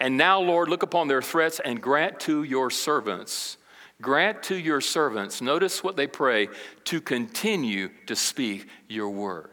And 0.00 0.16
now, 0.16 0.40
Lord, 0.40 0.68
look 0.68 0.82
upon 0.82 1.08
their 1.08 1.22
threats 1.22 1.60
and 1.64 1.80
grant 1.80 2.20
to 2.20 2.44
your 2.44 2.70
servants, 2.70 3.56
grant 4.00 4.42
to 4.44 4.56
your 4.56 4.80
servants, 4.80 5.40
notice 5.40 5.82
what 5.82 5.96
they 5.96 6.06
pray, 6.06 6.48
to 6.84 7.00
continue 7.00 7.90
to 8.06 8.14
speak 8.14 8.68
your 8.88 9.10
word. 9.10 9.50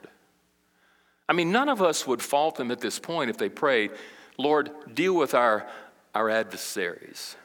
I 1.27 1.33
mean, 1.33 1.51
none 1.51 1.69
of 1.69 1.81
us 1.81 2.05
would 2.05 2.21
fault 2.21 2.55
them 2.55 2.69
at 2.69 2.79
this 2.79 2.99
point 2.99 3.31
if 3.31 3.37
they 3.37 3.49
prayed, 3.49 3.91
Lord, 4.37 4.69
deal 4.93 5.15
with 5.15 5.33
our, 5.33 5.67
our 6.13 6.29
adversaries, 6.29 7.35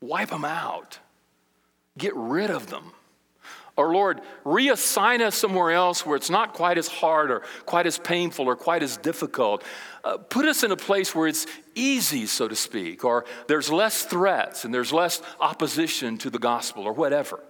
wipe 0.00 0.30
them 0.30 0.44
out, 0.44 0.98
get 1.98 2.14
rid 2.14 2.50
of 2.50 2.68
them. 2.68 2.92
Or, 3.76 3.92
Lord, 3.92 4.20
reassign 4.44 5.20
us 5.22 5.34
somewhere 5.34 5.70
else 5.70 6.04
where 6.04 6.16
it's 6.16 6.28
not 6.28 6.52
quite 6.52 6.76
as 6.76 6.88
hard 6.88 7.30
or 7.30 7.40
quite 7.64 7.86
as 7.86 7.98
painful 7.98 8.46
or 8.46 8.54
quite 8.54 8.82
as 8.82 8.98
difficult. 8.98 9.64
Uh, 10.04 10.18
put 10.18 10.44
us 10.44 10.62
in 10.62 10.72
a 10.72 10.76
place 10.76 11.14
where 11.14 11.26
it's 11.26 11.46
easy, 11.74 12.26
so 12.26 12.48
to 12.48 12.56
speak, 12.56 13.02
or 13.02 13.24
there's 13.46 13.70
less 13.70 14.04
threats 14.04 14.66
and 14.66 14.74
there's 14.74 14.92
less 14.92 15.22
opposition 15.40 16.18
to 16.18 16.28
the 16.28 16.38
gospel 16.38 16.84
or 16.84 16.92
whatever. 16.92 17.40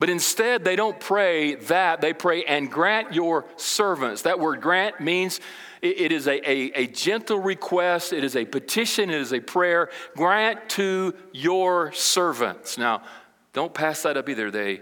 But 0.00 0.08
instead, 0.08 0.64
they 0.64 0.76
don't 0.76 0.98
pray 0.98 1.56
that. 1.56 2.00
They 2.00 2.14
pray, 2.14 2.42
and 2.44 2.70
grant 2.70 3.14
your 3.14 3.44
servants. 3.56 4.22
That 4.22 4.40
word 4.40 4.62
grant 4.62 4.98
means 4.98 5.40
it 5.82 6.10
is 6.10 6.26
a, 6.26 6.50
a, 6.50 6.72
a, 6.74 6.86
gentle 6.88 7.38
request, 7.38 8.12
it 8.12 8.22
is 8.22 8.36
a 8.36 8.44
petition, 8.44 9.08
it 9.08 9.20
is 9.20 9.32
a 9.32 9.40
prayer. 9.40 9.88
Grant 10.14 10.68
to 10.70 11.14
your 11.32 11.92
servants. 11.92 12.76
Now, 12.76 13.02
don't 13.52 13.74
pass 13.74 14.02
that 14.02 14.16
up 14.16 14.28
either. 14.28 14.50
They 14.50 14.80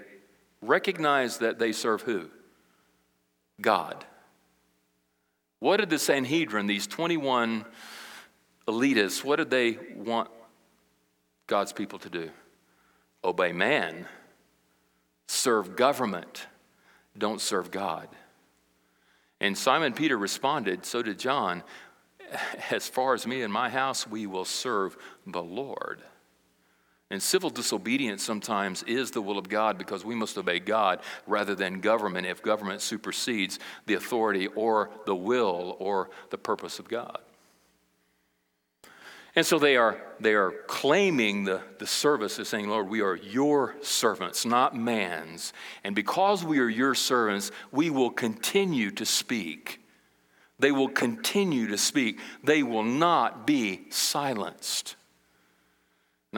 recognize 0.61 1.38
that 1.38 1.59
they 1.59 1.72
serve 1.72 2.02
who? 2.02 2.28
God. 3.61 4.04
What 5.61 5.78
did 5.78 5.90
the 5.90 5.98
Sanhedrin, 5.98 6.66
these 6.66 6.87
21 6.87 7.64
elitists, 8.68 9.24
what 9.24 9.37
did 9.37 9.50
they 9.50 9.78
want 9.96 10.31
God's 11.46 11.72
people 11.72 11.98
to 12.00 12.11
do? 12.11 12.31
Obey 13.24 13.52
man, 13.52 14.07
serve 15.26 15.74
government, 15.74 16.46
don't 17.16 17.40
serve 17.40 17.70
God. 17.70 18.09
And 19.40 19.57
Simon 19.57 19.92
Peter 19.92 20.16
responded, 20.16 20.85
so 20.85 21.02
did 21.02 21.18
John, 21.18 21.62
as 22.70 22.88
far 22.88 23.14
as 23.14 23.26
me 23.26 23.42
and 23.42 23.52
my 23.52 23.68
house, 23.70 24.07
we 24.07 24.26
will 24.26 24.44
serve 24.44 24.96
the 25.26 25.42
Lord. 25.42 26.02
And 27.11 27.23
civil 27.23 27.49
disobedience 27.49 28.23
sometimes 28.23 28.83
is 28.83 29.11
the 29.11 29.23
will 29.23 29.38
of 29.38 29.49
God 29.49 29.79
because 29.79 30.05
we 30.05 30.14
must 30.14 30.37
obey 30.37 30.59
God 30.59 31.01
rather 31.27 31.55
than 31.55 31.81
government 31.81 32.27
if 32.27 32.42
government 32.42 32.83
supersedes 32.83 33.59
the 33.87 33.94
authority 33.94 34.47
or 34.49 34.90
the 35.07 35.14
will 35.14 35.77
or 35.79 36.11
the 36.31 36.37
purpose 36.37 36.79
of 36.79 36.88
God. 36.88 37.18
And 39.35 39.47
so 39.47 39.59
they 39.59 39.77
are, 39.77 39.99
they 40.21 40.35
are 40.35 40.53
claiming 40.66 41.44
the, 41.44 41.62
the 41.79 41.87
service 41.87 42.38
as 42.38 42.49
saying, 42.49 42.68
Lord, 42.68 42.88
we 42.88 43.01
are 43.03 43.14
your 43.14 43.77
servants, 43.83 44.44
not 44.44 44.75
man's. 44.77 45.53
And 45.85 45.94
because 45.94 46.44
we 46.44 46.59
are 46.59 46.68
your 46.68 46.94
servants, 46.94 47.53
we 47.71 47.88
will 47.88 48.11
continue 48.11 48.90
to 48.90 49.07
speak. 49.07 49.81
They 50.59 50.73
will 50.73 50.88
continue 50.88 51.68
to 51.68 51.79
speak. 51.79 52.18
They 52.42 52.62
will 52.62 52.83
not 52.83 53.47
be 53.47 53.87
silenced. 53.90 54.97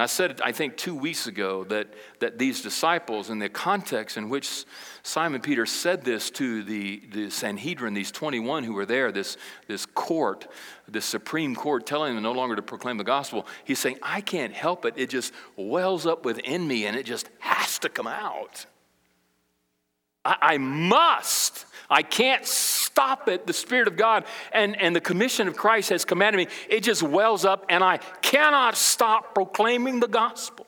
And 0.01 0.05
I 0.05 0.07
said, 0.07 0.41
I 0.43 0.53
think 0.53 0.79
two 0.79 0.95
weeks 0.95 1.27
ago, 1.27 1.65
that, 1.65 1.89
that 2.21 2.39
these 2.39 2.63
disciples, 2.63 3.29
in 3.29 3.39
the 3.39 3.51
context 3.51 4.17
in 4.17 4.31
which 4.31 4.65
Simon 5.03 5.43
Peter 5.43 5.67
said 5.67 6.05
this 6.05 6.31
to 6.31 6.63
the, 6.63 7.03
the 7.13 7.29
Sanhedrin, 7.29 7.93
these 7.93 8.11
21 8.11 8.65
who 8.65 8.73
were 8.73 8.87
there, 8.87 9.13
this, 9.13 9.37
this 9.69 9.85
court, 9.85 10.51
this 10.89 11.05
Supreme 11.05 11.55
Court, 11.55 11.85
telling 11.85 12.15
them 12.15 12.23
no 12.23 12.33
longer 12.33 12.57
to 12.57 12.63
proclaim 12.63 12.97
the 12.97 13.05
gospel, 13.05 13.47
he's 13.65 13.79
saying, 13.79 13.99
I 14.03 14.23
can't 14.23 14.55
help 14.55 14.87
it. 14.87 14.95
It 14.97 15.11
just 15.11 15.35
wells 15.55 16.07
up 16.07 16.25
within 16.25 16.67
me 16.67 16.87
and 16.87 16.97
it 16.97 17.05
just 17.05 17.29
has 17.41 17.79
to 17.81 17.91
come 17.91 18.07
out. 18.07 18.65
I, 20.25 20.37
I 20.41 20.57
must. 20.57 21.67
I 21.91 22.03
can't 22.03 22.47
stop 22.47 23.29
it. 23.29 23.47
The 23.47 23.53
Spirit 23.53 23.89
of 23.89 23.97
God 23.97 24.25
and, 24.53 24.81
and 24.81 24.95
the 24.95 25.01
commission 25.01 25.49
of 25.49 25.57
Christ 25.57 25.91
has 25.91 26.05
commanded 26.05 26.39
me. 26.39 26.47
It 26.69 26.83
just 26.83 27.03
wells 27.03 27.45
up, 27.45 27.67
and 27.69 27.83
I 27.83 27.99
cannot 28.23 28.77
stop 28.77 29.35
proclaiming 29.35 30.01
the 30.01 30.09
gospel. 30.09 30.67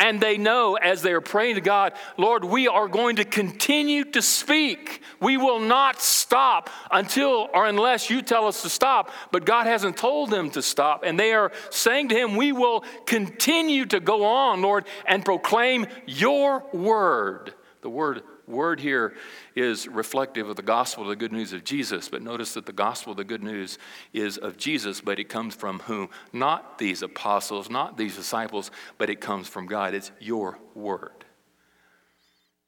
And 0.00 0.20
they 0.20 0.38
know 0.38 0.76
as 0.76 1.02
they 1.02 1.12
are 1.12 1.20
praying 1.20 1.56
to 1.56 1.60
God, 1.60 1.92
Lord, 2.16 2.44
we 2.44 2.68
are 2.68 2.86
going 2.86 3.16
to 3.16 3.24
continue 3.24 4.04
to 4.04 4.22
speak. 4.22 5.02
We 5.20 5.36
will 5.36 5.58
not 5.58 6.00
stop 6.00 6.70
until 6.92 7.48
or 7.52 7.66
unless 7.66 8.08
you 8.08 8.22
tell 8.22 8.46
us 8.46 8.62
to 8.62 8.68
stop. 8.68 9.10
But 9.32 9.44
God 9.44 9.66
hasn't 9.66 9.96
told 9.96 10.30
them 10.30 10.50
to 10.50 10.62
stop. 10.62 11.02
And 11.04 11.18
they 11.18 11.32
are 11.32 11.50
saying 11.70 12.10
to 12.10 12.14
Him, 12.14 12.36
We 12.36 12.52
will 12.52 12.84
continue 13.06 13.86
to 13.86 13.98
go 13.98 14.24
on, 14.24 14.62
Lord, 14.62 14.84
and 15.04 15.24
proclaim 15.24 15.88
your 16.06 16.64
word. 16.72 17.54
The 17.80 17.90
word 17.90 18.22
word 18.48 18.80
here 18.80 19.14
is 19.54 19.86
reflective 19.86 20.48
of 20.48 20.56
the 20.56 20.62
gospel, 20.62 21.04
the 21.04 21.16
good 21.16 21.32
news 21.32 21.52
of 21.52 21.64
Jesus. 21.64 22.08
But 22.08 22.22
notice 22.22 22.54
that 22.54 22.66
the 22.66 22.72
gospel, 22.72 23.14
the 23.14 23.24
good 23.24 23.42
news, 23.42 23.78
is 24.12 24.38
of 24.38 24.56
Jesus, 24.56 25.00
but 25.00 25.18
it 25.18 25.28
comes 25.28 25.54
from 25.54 25.80
whom? 25.80 26.08
Not 26.32 26.78
these 26.78 27.02
apostles, 27.02 27.68
not 27.70 27.96
these 27.96 28.16
disciples, 28.16 28.70
but 28.96 29.10
it 29.10 29.20
comes 29.20 29.48
from 29.48 29.66
God. 29.66 29.94
It's 29.94 30.10
your 30.18 30.58
word. 30.74 31.24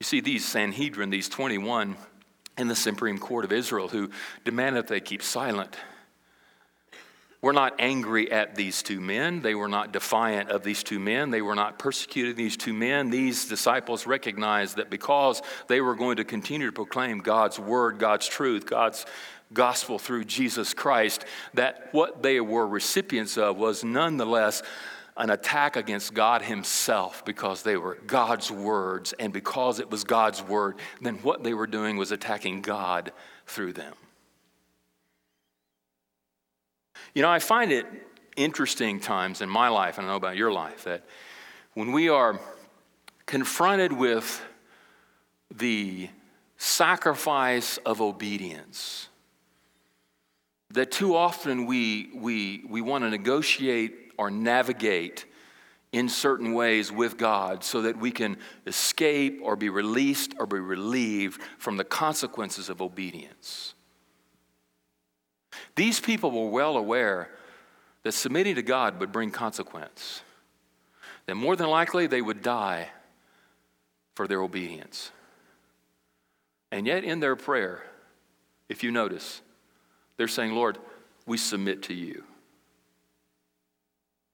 You 0.00 0.04
see, 0.04 0.20
these 0.20 0.46
Sanhedrin, 0.46 1.10
these 1.10 1.28
21 1.28 1.96
in 2.58 2.68
the 2.68 2.76
Supreme 2.76 3.18
Court 3.18 3.44
of 3.44 3.52
Israel, 3.52 3.88
who 3.88 4.10
demand 4.44 4.76
that 4.76 4.86
they 4.86 5.00
keep 5.00 5.22
silent 5.22 5.76
were 7.42 7.52
not 7.52 7.74
angry 7.78 8.30
at 8.30 8.54
these 8.54 8.82
two 8.82 9.00
men. 9.00 9.40
They 9.40 9.54
were 9.54 9.68
not 9.68 9.92
defiant 9.92 10.50
of 10.50 10.62
these 10.62 10.82
two 10.82 10.98
men. 10.98 11.30
They 11.30 11.42
were 11.42 11.54
not 11.54 11.78
persecuting 11.78 12.36
these 12.36 12.56
two 12.56 12.74
men. 12.74 13.10
These 13.10 13.46
disciples 13.46 14.06
recognized 14.06 14.76
that 14.76 14.90
because 14.90 15.40
they 15.66 15.80
were 15.80 15.94
going 15.94 16.16
to 16.16 16.24
continue 16.24 16.66
to 16.66 16.72
proclaim 16.72 17.18
God's 17.18 17.58
word, 17.58 17.98
God's 17.98 18.26
truth, 18.26 18.66
God's 18.66 19.06
gospel 19.52 19.98
through 19.98 20.24
Jesus 20.24 20.74
Christ, 20.74 21.24
that 21.54 21.88
what 21.92 22.22
they 22.22 22.40
were 22.40 22.66
recipients 22.66 23.38
of 23.38 23.56
was 23.56 23.82
nonetheless 23.82 24.62
an 25.16 25.30
attack 25.30 25.76
against 25.76 26.14
God 26.14 26.42
Himself 26.42 27.24
because 27.24 27.62
they 27.62 27.76
were 27.76 27.96
God's 28.06 28.50
words. 28.50 29.12
And 29.18 29.32
because 29.32 29.80
it 29.80 29.90
was 29.90 30.04
God's 30.04 30.42
word, 30.42 30.76
then 31.00 31.16
what 31.16 31.42
they 31.42 31.54
were 31.54 31.66
doing 31.66 31.96
was 31.96 32.12
attacking 32.12 32.60
God 32.62 33.12
through 33.46 33.72
them. 33.72 33.94
You 37.14 37.22
know, 37.22 37.30
I 37.30 37.40
find 37.40 37.72
it 37.72 37.86
interesting 38.36 39.00
times 39.00 39.40
in 39.40 39.48
my 39.48 39.68
life, 39.68 39.98
and 39.98 40.06
I 40.06 40.10
know 40.10 40.16
about 40.16 40.36
your 40.36 40.52
life, 40.52 40.84
that 40.84 41.04
when 41.74 41.92
we 41.92 42.08
are 42.08 42.38
confronted 43.26 43.92
with 43.92 44.42
the 45.54 46.08
sacrifice 46.56 47.78
of 47.78 48.00
obedience, 48.00 49.08
that 50.70 50.92
too 50.92 51.16
often 51.16 51.66
we, 51.66 52.10
we, 52.14 52.62
we 52.68 52.80
want 52.80 53.02
to 53.02 53.10
negotiate 53.10 54.12
or 54.16 54.30
navigate 54.30 55.24
in 55.92 56.08
certain 56.08 56.52
ways 56.52 56.92
with 56.92 57.16
God 57.16 57.64
so 57.64 57.82
that 57.82 57.96
we 57.96 58.12
can 58.12 58.36
escape 58.66 59.40
or 59.42 59.56
be 59.56 59.68
released 59.68 60.34
or 60.38 60.46
be 60.46 60.60
relieved 60.60 61.42
from 61.58 61.76
the 61.76 61.84
consequences 61.84 62.68
of 62.68 62.80
obedience. 62.80 63.74
These 65.74 66.00
people 66.00 66.30
were 66.30 66.50
well 66.50 66.76
aware 66.76 67.30
that 68.02 68.12
submitting 68.12 68.54
to 68.54 68.62
God 68.62 69.00
would 69.00 69.12
bring 69.12 69.30
consequence, 69.30 70.22
that 71.26 71.34
more 71.34 71.56
than 71.56 71.68
likely 71.68 72.06
they 72.06 72.22
would 72.22 72.42
die 72.42 72.90
for 74.14 74.26
their 74.26 74.40
obedience. 74.40 75.10
And 76.72 76.86
yet, 76.86 77.04
in 77.04 77.20
their 77.20 77.36
prayer, 77.36 77.82
if 78.68 78.82
you 78.84 78.90
notice, 78.90 79.42
they're 80.16 80.28
saying, 80.28 80.52
Lord, 80.52 80.78
we 81.26 81.36
submit 81.36 81.82
to 81.84 81.94
you. 81.94 82.24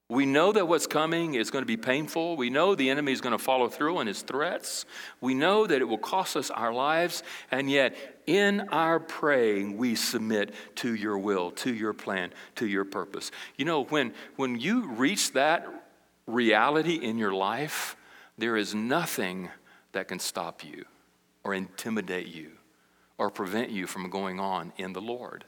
We 0.08 0.24
know 0.24 0.52
that 0.52 0.68
what's 0.68 0.86
coming 0.86 1.34
is 1.34 1.50
going 1.50 1.62
to 1.62 1.66
be 1.66 1.76
painful. 1.76 2.36
We 2.36 2.48
know 2.48 2.76
the 2.76 2.90
enemy 2.90 3.10
is 3.10 3.20
going 3.20 3.36
to 3.36 3.42
follow 3.42 3.68
through 3.68 3.96
on 3.96 4.06
his 4.06 4.22
threats. 4.22 4.84
We 5.20 5.34
know 5.34 5.66
that 5.66 5.80
it 5.80 5.84
will 5.84 5.98
cost 5.98 6.36
us 6.36 6.48
our 6.48 6.72
lives. 6.72 7.24
And 7.50 7.68
yet, 7.68 7.96
in 8.24 8.68
our 8.68 9.00
praying, 9.00 9.76
we 9.76 9.96
submit 9.96 10.54
to 10.76 10.94
your 10.94 11.18
will, 11.18 11.50
to 11.52 11.74
your 11.74 11.92
plan, 11.92 12.32
to 12.54 12.68
your 12.68 12.84
purpose. 12.84 13.32
You 13.56 13.64
know, 13.64 13.82
when, 13.84 14.14
when 14.36 14.60
you 14.60 14.86
reach 14.92 15.32
that 15.32 15.66
reality 16.28 16.94
in 16.94 17.18
your 17.18 17.32
life, 17.32 17.96
there 18.38 18.56
is 18.56 18.76
nothing 18.76 19.50
that 19.90 20.06
can 20.06 20.20
stop 20.20 20.62
you 20.62 20.84
or 21.42 21.52
intimidate 21.52 22.28
you 22.28 22.52
or 23.18 23.28
prevent 23.28 23.70
you 23.70 23.88
from 23.88 24.08
going 24.08 24.38
on 24.38 24.72
in 24.76 24.92
the 24.92 25.00
Lord. 25.00 25.44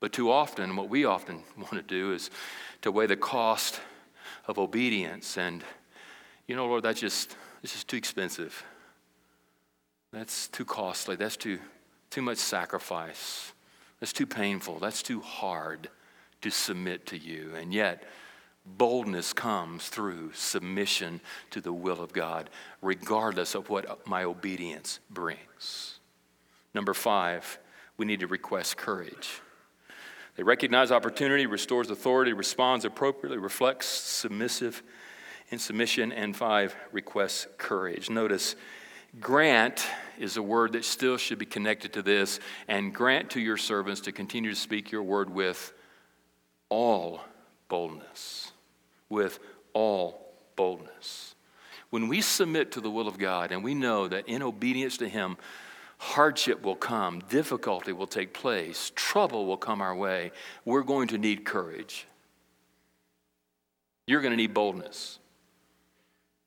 But 0.00 0.12
too 0.12 0.30
often, 0.30 0.76
what 0.76 0.88
we 0.88 1.04
often 1.04 1.42
want 1.56 1.72
to 1.72 1.82
do 1.82 2.12
is 2.12 2.30
to 2.82 2.92
weigh 2.92 3.06
the 3.06 3.16
cost 3.16 3.80
of 4.46 4.58
obedience. 4.58 5.36
And, 5.38 5.64
you 6.46 6.56
know, 6.56 6.66
Lord, 6.66 6.82
that's 6.82 7.00
just, 7.00 7.36
it's 7.62 7.72
just 7.72 7.88
too 7.88 7.96
expensive. 7.96 8.64
That's 10.12 10.48
too 10.48 10.64
costly. 10.64 11.16
That's 11.16 11.36
too, 11.36 11.58
too 12.10 12.22
much 12.22 12.38
sacrifice. 12.38 13.52
That's 14.00 14.12
too 14.12 14.26
painful. 14.26 14.78
That's 14.78 15.02
too 15.02 15.20
hard 15.20 15.88
to 16.42 16.50
submit 16.50 17.06
to 17.06 17.18
you. 17.18 17.54
And 17.58 17.72
yet, 17.72 18.04
boldness 18.64 19.32
comes 19.32 19.88
through 19.88 20.32
submission 20.32 21.20
to 21.50 21.60
the 21.60 21.72
will 21.72 22.00
of 22.00 22.12
God, 22.12 22.50
regardless 22.82 23.54
of 23.54 23.70
what 23.70 24.06
my 24.06 24.24
obedience 24.24 25.00
brings. 25.10 26.00
Number 26.74 26.94
five, 26.94 27.58
we 27.96 28.04
need 28.04 28.20
to 28.20 28.26
request 28.26 28.76
courage. 28.76 29.40
They 30.36 30.42
recognize 30.42 30.92
opportunity, 30.92 31.46
restores 31.46 31.90
authority, 31.90 32.32
responds 32.32 32.84
appropriately, 32.84 33.38
reflects 33.38 33.86
submissive 33.86 34.82
in 35.50 35.58
submission, 35.58 36.12
and 36.12 36.36
five, 36.36 36.76
requests 36.92 37.46
courage. 37.56 38.10
Notice, 38.10 38.56
grant 39.20 39.86
is 40.18 40.36
a 40.36 40.42
word 40.42 40.72
that 40.72 40.84
still 40.84 41.16
should 41.16 41.38
be 41.38 41.46
connected 41.46 41.92
to 41.94 42.02
this, 42.02 42.40
and 42.68 42.92
grant 42.92 43.30
to 43.30 43.40
your 43.40 43.56
servants 43.56 44.02
to 44.02 44.12
continue 44.12 44.50
to 44.50 44.56
speak 44.56 44.90
your 44.90 45.02
word 45.02 45.30
with 45.30 45.72
all 46.68 47.20
boldness. 47.68 48.52
With 49.08 49.38
all 49.72 50.34
boldness. 50.56 51.34
When 51.90 52.08
we 52.08 52.20
submit 52.20 52.72
to 52.72 52.80
the 52.80 52.90
will 52.90 53.08
of 53.08 53.18
God 53.18 53.52
and 53.52 53.62
we 53.62 53.74
know 53.74 54.08
that 54.08 54.28
in 54.28 54.42
obedience 54.42 54.96
to 54.98 55.08
Him, 55.08 55.36
hardship 55.98 56.62
will 56.62 56.76
come, 56.76 57.20
difficulty 57.28 57.92
will 57.92 58.06
take 58.06 58.32
place, 58.32 58.92
trouble 58.94 59.46
will 59.46 59.56
come 59.56 59.80
our 59.80 59.94
way, 59.94 60.32
we're 60.64 60.82
going 60.82 61.08
to 61.08 61.18
need 61.18 61.44
courage. 61.44 62.06
You're 64.06 64.20
going 64.20 64.32
to 64.32 64.36
need 64.36 64.54
boldness. 64.54 65.18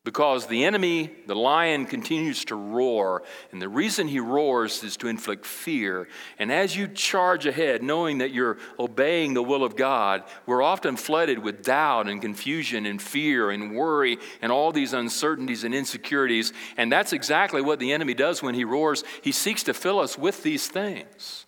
Because 0.05 0.47
the 0.47 0.63
enemy, 0.63 1.11
the 1.27 1.35
lion, 1.35 1.85
continues 1.85 2.45
to 2.45 2.55
roar. 2.55 3.21
And 3.51 3.61
the 3.61 3.67
reason 3.67 4.07
he 4.07 4.21
roars 4.21 4.81
is 4.81 4.95
to 4.97 5.09
inflict 5.09 5.45
fear. 5.45 6.07
And 6.39 6.53
as 6.53 6.75
you 6.75 6.87
charge 6.87 7.45
ahead, 7.45 7.83
knowing 7.83 8.19
that 8.19 8.31
you're 8.31 8.57
obeying 8.79 9.33
the 9.33 9.43
will 9.43 9.61
of 9.61 9.75
God, 9.75 10.23
we're 10.45 10.61
often 10.61 10.95
flooded 10.95 11.39
with 11.39 11.63
doubt 11.63 12.07
and 12.07 12.21
confusion 12.21 12.85
and 12.85 13.01
fear 13.01 13.51
and 13.51 13.75
worry 13.75 14.17
and 14.41 14.53
all 14.53 14.71
these 14.71 14.93
uncertainties 14.93 15.65
and 15.65 15.75
insecurities. 15.75 16.53
And 16.77 16.89
that's 16.89 17.11
exactly 17.11 17.61
what 17.61 17.79
the 17.79 17.91
enemy 17.91 18.13
does 18.13 18.41
when 18.41 18.55
he 18.55 18.63
roars. 18.63 19.03
He 19.21 19.33
seeks 19.33 19.63
to 19.63 19.73
fill 19.73 19.99
us 19.99 20.17
with 20.17 20.43
these 20.43 20.69
things. 20.69 21.45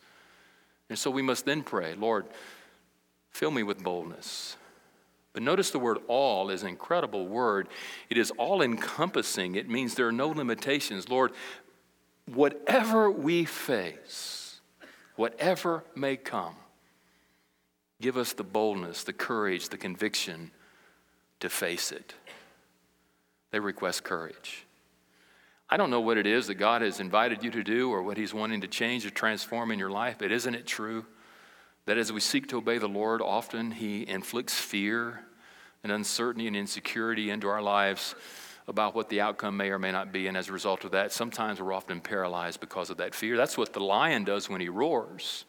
And 0.89 0.99
so 0.99 1.09
we 1.09 1.21
must 1.21 1.45
then 1.45 1.63
pray, 1.63 1.95
Lord, 1.95 2.25
fill 3.29 3.51
me 3.51 3.63
with 3.63 3.81
boldness. 3.81 4.57
But 5.33 5.43
notice 5.43 5.71
the 5.71 5.79
word 5.79 5.99
all 6.07 6.49
is 6.49 6.61
an 6.63 6.69
incredible 6.69 7.27
word. 7.27 7.69
It 8.09 8.17
is 8.17 8.31
all 8.31 8.61
encompassing, 8.61 9.55
it 9.55 9.69
means 9.69 9.95
there 9.95 10.07
are 10.07 10.11
no 10.11 10.27
limitations. 10.27 11.09
Lord, 11.09 11.31
whatever 12.25 13.09
we 13.09 13.45
face, 13.45 14.59
whatever 15.15 15.83
may 15.95 16.17
come, 16.17 16.55
Give 18.01 18.17
us 18.17 18.33
the 18.33 18.43
boldness, 18.43 19.03
the 19.03 19.13
courage, 19.13 19.69
the 19.69 19.77
conviction 19.77 20.51
to 21.39 21.49
face 21.49 21.91
it. 21.91 22.15
They 23.51 23.59
request 23.59 24.03
courage. 24.03 24.65
I 25.69 25.77
don't 25.77 25.91
know 25.91 26.01
what 26.01 26.17
it 26.17 26.25
is 26.25 26.47
that 26.47 26.55
God 26.55 26.81
has 26.81 26.99
invited 26.99 27.43
you 27.43 27.51
to 27.51 27.63
do 27.63 27.91
or 27.91 28.01
what 28.01 28.17
He's 28.17 28.33
wanting 28.33 28.61
to 28.61 28.67
change 28.67 29.05
or 29.05 29.11
transform 29.11 29.71
in 29.71 29.77
your 29.77 29.91
life, 29.91 30.15
but 30.17 30.31
isn't 30.31 30.55
it 30.55 30.65
true 30.65 31.05
that 31.85 31.97
as 31.97 32.11
we 32.11 32.19
seek 32.19 32.47
to 32.49 32.57
obey 32.57 32.77
the 32.77 32.87
Lord, 32.87 33.21
often 33.21 33.71
He 33.71 34.07
inflicts 34.07 34.59
fear 34.59 35.25
and 35.83 35.91
uncertainty 35.91 36.47
and 36.47 36.55
insecurity 36.55 37.29
into 37.29 37.47
our 37.47 37.61
lives 37.61 38.15
about 38.67 38.95
what 38.95 39.09
the 39.09 39.21
outcome 39.21 39.57
may 39.57 39.69
or 39.69 39.79
may 39.79 39.91
not 39.91 40.11
be. 40.11 40.27
And 40.27 40.37
as 40.37 40.49
a 40.49 40.53
result 40.53 40.83
of 40.85 40.91
that, 40.91 41.11
sometimes 41.11 41.61
we're 41.61 41.73
often 41.73 41.99
paralyzed 41.99 42.59
because 42.59 42.89
of 42.89 42.97
that 42.97 43.15
fear. 43.15 43.35
That's 43.35 43.57
what 43.57 43.73
the 43.73 43.79
lion 43.79 44.23
does 44.23 44.49
when 44.49 44.61
he 44.61 44.69
roars. 44.69 45.45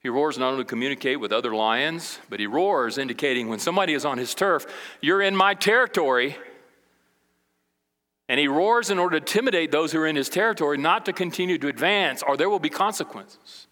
He 0.00 0.08
roars 0.08 0.38
not 0.38 0.52
only 0.52 0.62
to 0.62 0.68
communicate 0.68 1.18
with 1.18 1.32
other 1.32 1.54
lions, 1.54 2.20
but 2.30 2.38
he 2.38 2.46
roars, 2.46 2.96
indicating 2.96 3.48
when 3.48 3.58
somebody 3.58 3.92
is 3.92 4.04
on 4.04 4.18
his 4.18 4.34
turf, 4.34 4.64
you're 5.00 5.20
in 5.20 5.34
my 5.34 5.54
territory. 5.54 6.36
And 8.28 8.38
he 8.38 8.46
roars 8.46 8.90
in 8.90 8.98
order 8.98 9.18
to 9.18 9.24
intimidate 9.24 9.72
those 9.72 9.92
who 9.92 9.98
are 9.98 10.06
in 10.06 10.16
his 10.16 10.28
territory 10.28 10.78
not 10.78 11.06
to 11.06 11.12
continue 11.12 11.58
to 11.58 11.68
advance, 11.68 12.22
or 12.22 12.36
there 12.36 12.48
will 12.48 12.60
be 12.60 12.70
consequences. 12.70 13.66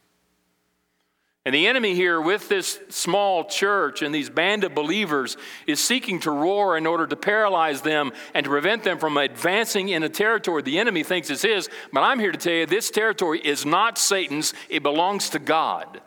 And 1.47 1.55
the 1.55 1.67
enemy 1.67 1.95
here, 1.95 2.19
with 2.23 2.49
this 2.49 2.81
small 2.89 3.45
church 3.45 4.01
and 4.01 4.15
these 4.15 4.31
band 4.31 4.65
of 4.65 4.75
believers, 4.75 5.37
is 5.67 5.79
seeking 5.79 6.21
to 6.21 6.31
roar 6.31 6.79
in 6.79 6.87
order 6.87 7.07
to 7.07 7.17
paralyze 7.17 7.83
them 7.83 8.13
and 8.33 8.45
to 8.45 8.51
prevent 8.51 8.83
them 8.83 8.99
from 8.99 9.19
advancing 9.19 9.91
in 9.91 10.03
a 10.03 10.09
territory 10.09 10.63
the 10.63 10.79
enemy 10.79 11.03
thinks 11.03 11.29
is 11.29 11.43
his. 11.43 11.69
But 11.93 12.01
I'm 12.01 12.19
here 12.19 12.33
to 12.33 12.39
tell 12.39 12.55
you 12.55 12.65
this 12.65 12.91
territory 12.91 13.41
is 13.41 13.67
not 13.67 13.99
Satan's, 13.99 14.55
it 14.71 14.83
belongs 14.83 15.31
to 15.31 15.39
God. 15.39 16.01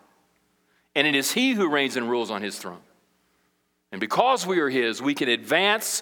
And 0.96 1.06
it 1.06 1.14
is 1.14 1.32
he 1.32 1.52
who 1.52 1.70
reigns 1.70 1.98
and 1.98 2.10
rules 2.10 2.32
on 2.32 2.42
his 2.42 2.58
throne. 2.58 2.82
And 3.92 4.02
because 4.02 4.48
we 4.48 4.60
are 4.60 4.70
his, 4.70 5.04
we 5.04 5.14
can 5.14 5.30
advance 5.30 6.02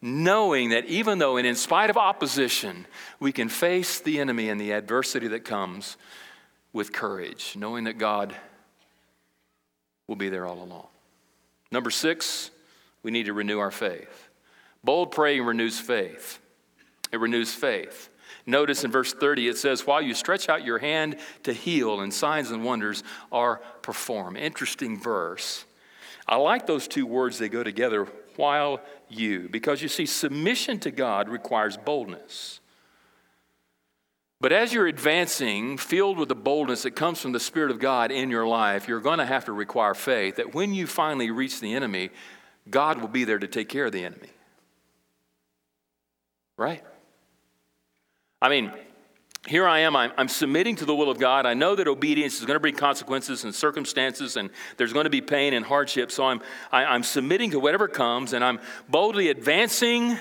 knowing 0.00 0.70
that 0.70 0.86
even 0.86 1.18
though, 1.18 1.36
and 1.36 1.46
in 1.46 1.56
spite 1.56 1.90
of 1.90 1.98
opposition, 1.98 2.86
we 3.20 3.32
can 3.32 3.50
face 3.50 4.00
the 4.00 4.18
enemy 4.18 4.48
and 4.48 4.58
the 4.58 4.72
adversity 4.72 5.28
that 5.28 5.44
comes 5.44 5.98
with 6.76 6.92
courage, 6.92 7.54
knowing 7.56 7.84
that 7.84 7.96
God 7.96 8.36
will 10.06 10.14
be 10.14 10.28
there 10.28 10.46
all 10.46 10.62
along. 10.62 10.86
Number 11.72 11.90
six, 11.90 12.50
we 13.02 13.10
need 13.10 13.26
to 13.26 13.32
renew 13.32 13.58
our 13.58 13.70
faith. 13.70 14.28
Bold 14.84 15.10
praying 15.10 15.42
renews 15.44 15.80
faith. 15.80 16.38
It 17.10 17.18
renews 17.18 17.52
faith. 17.54 18.10
Notice 18.44 18.84
in 18.84 18.92
verse 18.92 19.14
30 19.14 19.48
it 19.48 19.56
says, 19.56 19.86
While 19.86 20.02
you 20.02 20.12
stretch 20.12 20.50
out 20.50 20.66
your 20.66 20.76
hand 20.76 21.16
to 21.44 21.54
heal, 21.54 22.00
and 22.00 22.12
signs 22.12 22.50
and 22.50 22.62
wonders 22.62 23.02
are 23.32 23.62
performed. 23.80 24.36
Interesting 24.36 25.00
verse. 25.00 25.64
I 26.28 26.36
like 26.36 26.66
those 26.66 26.86
two 26.86 27.06
words, 27.06 27.38
they 27.38 27.48
go 27.48 27.62
together, 27.62 28.06
while 28.36 28.80
you, 29.08 29.48
because 29.48 29.80
you 29.80 29.88
see, 29.88 30.04
submission 30.04 30.78
to 30.80 30.90
God 30.90 31.30
requires 31.30 31.78
boldness. 31.78 32.60
But 34.40 34.52
as 34.52 34.72
you're 34.72 34.86
advancing, 34.86 35.78
filled 35.78 36.18
with 36.18 36.28
the 36.28 36.34
boldness 36.34 36.82
that 36.82 36.90
comes 36.90 37.20
from 37.20 37.32
the 37.32 37.40
Spirit 37.40 37.70
of 37.70 37.78
God 37.78 38.10
in 38.10 38.30
your 38.30 38.46
life, 38.46 38.86
you're 38.86 39.00
going 39.00 39.18
to 39.18 39.26
have 39.26 39.46
to 39.46 39.52
require 39.52 39.94
faith 39.94 40.36
that 40.36 40.54
when 40.54 40.74
you 40.74 40.86
finally 40.86 41.30
reach 41.30 41.60
the 41.60 41.74
enemy, 41.74 42.10
God 42.68 43.00
will 43.00 43.08
be 43.08 43.24
there 43.24 43.38
to 43.38 43.46
take 43.46 43.68
care 43.68 43.86
of 43.86 43.92
the 43.92 44.04
enemy. 44.04 44.28
Right? 46.58 46.84
I 48.42 48.50
mean, 48.50 48.72
here 49.46 49.66
I 49.66 49.80
am, 49.80 49.96
I'm, 49.96 50.12
I'm, 50.18 50.28
submitting 50.28 50.76
to 50.76 50.84
the 50.84 50.94
will 50.94 51.10
of 51.10 51.18
God. 51.18 51.46
I 51.46 51.54
know 51.54 51.74
that 51.74 51.86
obedience 51.88 52.38
is 52.38 52.44
going 52.44 52.56
to 52.56 52.60
bring 52.60 52.74
consequences 52.74 53.44
and 53.44 53.54
circumstances, 53.54 54.36
and 54.36 54.50
there's 54.76 54.92
going 54.92 55.04
to 55.04 55.10
be 55.10 55.20
pain 55.20 55.54
and 55.54 55.64
hardship. 55.64 56.10
So 56.10 56.24
I'm, 56.24 56.42
I, 56.72 56.82
am 56.82 56.88
i 56.88 56.94
am 56.96 57.02
submitting 57.02 57.52
to 57.52 57.60
whatever 57.60 57.88
comes, 57.88 58.32
and 58.32 58.44
I'm 58.44 58.58
boldly 58.88 59.28
advancing 59.28 60.18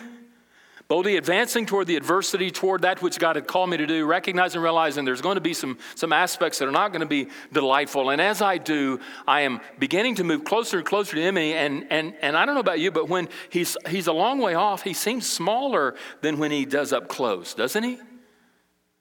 Boldly 0.88 1.18
advancing 1.18 1.66
toward 1.66 1.88
the 1.88 1.96
adversity, 1.96 2.52
toward 2.52 2.84
that 2.84 3.02
which 3.02 3.18
God 3.18 3.38
had 3.38 3.48
called 3.48 3.72
me 3.72 3.78
to 3.78 3.88
do, 3.88 4.06
recognizing 4.06 4.58
and 4.58 4.64
realizing 4.64 5.04
there's 5.04 5.22
going 5.22 5.36
to 5.36 5.42
be 5.42 5.56
some, 5.56 5.80
some 5.96 6.14
aspects 6.14 6.60
that 6.60 6.68
are 6.68 6.72
not 6.72 6.92
going 6.92 7.00
to 7.00 7.08
be 7.08 7.28
delightful. 7.52 8.12
And 8.12 8.22
as 8.22 8.40
I 8.40 8.60
do, 8.60 9.00
I 9.28 9.42
am 9.42 9.62
beginning 9.80 10.16
to 10.16 10.24
move 10.24 10.44
closer 10.44 10.78
and 10.78 10.86
closer 10.86 11.16
to 11.16 11.22
Him. 11.22 11.38
And, 11.38 11.88
and, 11.90 12.14
and 12.22 12.38
I 12.38 12.46
don't 12.46 12.54
know 12.54 12.62
about 12.62 12.80
you, 12.80 12.92
but 12.92 13.10
when 13.10 13.30
he's, 13.50 13.76
he's 13.90 14.06
a 14.06 14.14
long 14.14 14.38
way 14.38 14.54
off, 14.54 14.84
he 14.84 14.94
seems 14.94 15.28
smaller 15.28 15.96
than 16.22 16.38
when 16.38 16.52
he 16.52 16.66
does 16.66 16.94
up 16.94 17.08
close, 17.08 17.56
doesn't 17.56 17.84
he? 17.84 17.98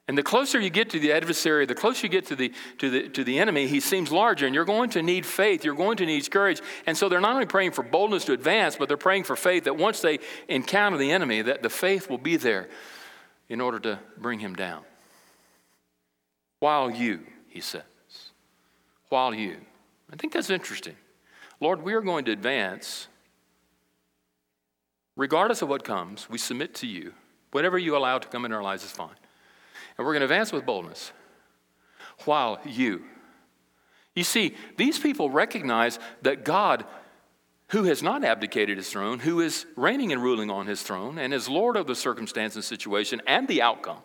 And 0.06 0.18
the 0.18 0.22
closer 0.22 0.60
you 0.60 0.68
get 0.68 0.90
to 0.90 1.00
the 1.00 1.12
adversary, 1.12 1.64
the 1.64 1.74
closer 1.74 2.06
you 2.06 2.10
get 2.10 2.26
to 2.26 2.36
the, 2.36 2.52
to, 2.78 2.90
the, 2.90 3.08
to 3.08 3.24
the 3.24 3.38
enemy, 3.38 3.66
he 3.66 3.80
seems 3.80 4.12
larger. 4.12 4.44
And 4.44 4.54
you're 4.54 4.66
going 4.66 4.90
to 4.90 5.02
need 5.02 5.24
faith. 5.24 5.64
You're 5.64 5.74
going 5.74 5.96
to 5.96 6.06
need 6.06 6.30
courage. 6.30 6.60
And 6.86 6.96
so 6.96 7.08
they're 7.08 7.22
not 7.22 7.32
only 7.32 7.46
praying 7.46 7.70
for 7.70 7.82
boldness 7.82 8.26
to 8.26 8.34
advance, 8.34 8.76
but 8.76 8.88
they're 8.88 8.98
praying 8.98 9.24
for 9.24 9.34
faith 9.34 9.64
that 9.64 9.76
once 9.76 10.00
they 10.00 10.18
encounter 10.46 10.98
the 10.98 11.10
enemy, 11.10 11.40
that 11.40 11.62
the 11.62 11.70
faith 11.70 12.10
will 12.10 12.18
be 12.18 12.36
there 12.36 12.68
in 13.48 13.62
order 13.62 13.78
to 13.78 13.98
bring 14.18 14.40
him 14.40 14.54
down. 14.54 14.82
While 16.60 16.90
you, 16.90 17.20
he 17.48 17.60
says, 17.60 17.82
while 19.08 19.34
you. 19.34 19.56
I 20.12 20.16
think 20.16 20.34
that's 20.34 20.50
interesting. 20.50 20.96
Lord, 21.60 21.82
we 21.82 21.94
are 21.94 22.02
going 22.02 22.26
to 22.26 22.32
advance. 22.32 23.08
Regardless 25.16 25.62
of 25.62 25.68
what 25.68 25.82
comes, 25.82 26.28
we 26.28 26.36
submit 26.36 26.74
to 26.76 26.86
you. 26.86 27.14
Whatever 27.52 27.78
you 27.78 27.96
allow 27.96 28.18
to 28.18 28.28
come 28.28 28.44
in 28.44 28.52
our 28.52 28.62
lives 28.62 28.84
is 28.84 28.90
fine. 28.90 29.16
And 29.96 30.06
we're 30.06 30.12
going 30.12 30.20
to 30.20 30.26
advance 30.26 30.52
with 30.52 30.66
boldness 30.66 31.12
while 32.24 32.58
you. 32.64 33.04
You 34.14 34.24
see, 34.24 34.54
these 34.76 34.98
people 34.98 35.30
recognize 35.30 35.98
that 36.22 36.44
God, 36.44 36.84
who 37.68 37.84
has 37.84 38.02
not 38.02 38.24
abdicated 38.24 38.76
his 38.76 38.88
throne, 38.88 39.18
who 39.18 39.40
is 39.40 39.66
reigning 39.76 40.12
and 40.12 40.22
ruling 40.22 40.50
on 40.50 40.66
his 40.66 40.82
throne, 40.82 41.18
and 41.18 41.34
is 41.34 41.48
Lord 41.48 41.76
of 41.76 41.86
the 41.86 41.94
circumstance 41.94 42.54
and 42.54 42.64
situation 42.64 43.20
and 43.26 43.48
the 43.48 43.62
outcome, 43.62 43.98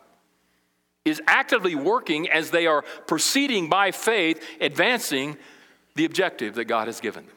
is 1.05 1.21
actively 1.27 1.75
working 1.75 2.29
as 2.29 2.51
they 2.51 2.67
are 2.67 2.81
proceeding 3.07 3.69
by 3.69 3.91
faith, 3.91 4.43
advancing 4.59 5.37
the 5.95 6.05
objective 6.05 6.55
that 6.55 6.65
God 6.65 6.87
has 6.87 6.99
given 6.99 7.25
them. 7.25 7.35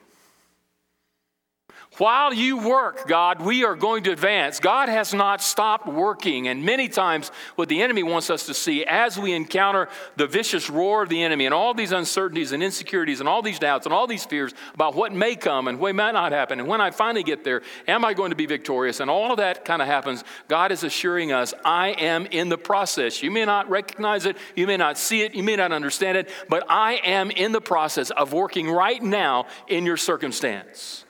While 2.03 2.35
you 2.35 2.59
work, 2.59 3.07
God, 3.07 3.41
we 3.41 3.65
are 3.65 3.77
going 3.77 4.03
to 4.03 4.11
advance. 4.11 4.59
God 4.59 4.89
has 4.89 5.15
not 5.15 5.41
stopped 5.41 5.87
working. 5.87 6.49
And 6.49 6.65
many 6.65 6.89
times, 6.89 7.31
what 7.55 7.69
the 7.69 7.81
enemy 7.81 8.03
wants 8.03 8.29
us 8.29 8.47
to 8.47 8.55
see 8.55 8.85
as 8.85 9.17
we 9.17 9.33
encounter 9.33 9.89
the 10.17 10.27
vicious 10.27 10.69
roar 10.69 11.05
of 11.05 11.11
the 11.11 11.23
enemy 11.23 11.47
and 11.47 11.55
all 11.55 11.75
these 11.75 11.93
uncertainties 11.93 12.51
and 12.51 12.61
insecurities 12.61 13.21
and 13.21 13.29
all 13.29 13.41
these 13.41 13.61
doubts 13.61 13.87
and 13.87 13.93
all 13.93 14.09
these 14.09 14.25
fears 14.25 14.53
about 14.75 14.97
what 14.97 15.13
may 15.13 15.37
come 15.37 15.69
and 15.69 15.79
what 15.79 15.95
may 15.95 16.11
not 16.11 16.33
happen. 16.33 16.59
And 16.59 16.67
when 16.69 16.81
I 16.81 16.91
finally 16.91 17.23
get 17.23 17.45
there, 17.45 17.63
am 17.87 18.05
I 18.05 18.15
going 18.15 18.31
to 18.31 18.37
be 18.37 18.47
victorious? 18.47 18.99
And 18.99 19.09
all 19.09 19.31
of 19.31 19.37
that 19.37 19.65
kind 19.65 19.81
of 19.81 19.87
happens. 19.87 20.25
God 20.49 20.73
is 20.73 20.83
assuring 20.83 21.31
us, 21.31 21.55
I 21.65 21.91
am 21.91 22.27
in 22.27 22.49
the 22.49 22.59
process. 22.59 23.23
You 23.23 23.31
may 23.31 23.45
not 23.45 23.71
recognize 23.71 24.27
it, 24.27 24.37
you 24.57 24.67
may 24.67 24.77
not 24.77 24.99
see 24.99 25.23
it, 25.23 25.37
you 25.37 25.45
may 25.45 25.55
not 25.55 25.71
understand 25.71 26.19
it, 26.19 26.31
but 26.49 26.65
I 26.69 26.95
am 27.05 27.31
in 27.31 27.53
the 27.53 27.61
process 27.61 28.11
of 28.11 28.33
working 28.33 28.69
right 28.69 29.01
now 29.01 29.47
in 29.69 29.87
your 29.87 29.97
circumstance. 29.97 31.05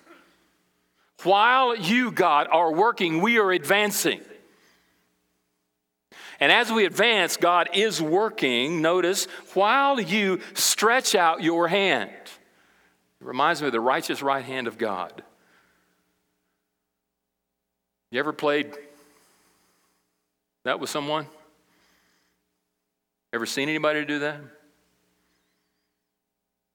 While 1.25 1.77
you, 1.77 2.11
God, 2.11 2.49
are 2.51 2.73
working, 2.73 3.21
we 3.21 3.39
are 3.39 3.51
advancing. 3.51 4.21
And 6.41 6.51
as 6.51 6.73
we 6.73 6.85
advance, 6.85 7.37
God 7.37 7.69
is 7.73 8.03
working, 8.03 8.83
notice, 8.83 9.27
while 9.55 10.01
you 10.01 10.41
stretch 10.55 11.15
out 11.15 11.43
your 11.43 11.69
hand. 11.69 12.11
It 12.11 13.27
reminds 13.27 13.61
me 13.61 13.69
of 13.69 13.73
the 13.73 13.81
righteous 13.81 14.23
right 14.23 14.45
hand 14.45 14.67
of 14.67 14.79
God. 14.79 15.23
You 18.11 18.19
ever 18.19 18.33
played 18.33 18.73
that 20.65 20.81
with 20.81 20.91
someone? 20.91 21.27
Ever 23.33 23.47
seen 23.47 23.69
anybody 23.69 24.05
do 24.05 24.19
that? 24.19 24.41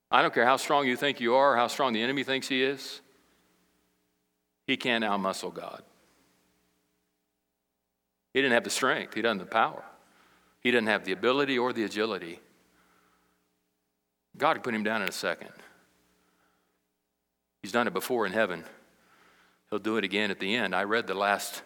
I 0.10 0.22
don't 0.22 0.34
care 0.34 0.46
how 0.46 0.56
strong 0.56 0.88
you 0.88 0.96
think 0.96 1.20
you 1.20 1.36
are, 1.36 1.58
how 1.58 1.68
strong 1.68 1.92
the 1.92 2.02
enemy 2.02 2.24
thinks 2.24 2.48
he 2.48 2.64
is. 2.64 3.02
He 4.68 4.76
can't 4.76 5.04
outmuscle 5.04 5.54
God. 5.54 5.82
He 8.34 8.42
didn't 8.42 8.54
have 8.54 8.66
the 8.66 8.70
strength, 8.70 9.16
he 9.16 9.22
doesn't 9.22 9.40
have 9.40 9.48
the 9.48 9.54
power. 9.54 9.84
He 10.60 10.72
didn't 10.72 10.88
have 10.88 11.06
the 11.06 11.14
ability 11.14 11.58
or 11.58 11.72
the 11.72 11.84
agility. 11.84 12.40
God 14.38 14.56
could 14.56 14.64
put 14.64 14.74
him 14.74 14.84
down 14.84 15.02
in 15.02 15.08
a 15.08 15.14
second. 15.14 15.52
He's 17.62 17.72
done 17.72 17.88
it 17.88 17.94
before 17.94 18.26
in 18.26 18.34
heaven. 18.34 18.66
He'll 19.70 19.80
do 19.80 19.98
it 19.98 20.04
again 20.04 20.30
at 20.30 20.40
the 20.40 20.56
end. 20.56 20.76
I 20.76 20.84
read 20.84 21.08
the 21.08 21.14
last 21.14 21.62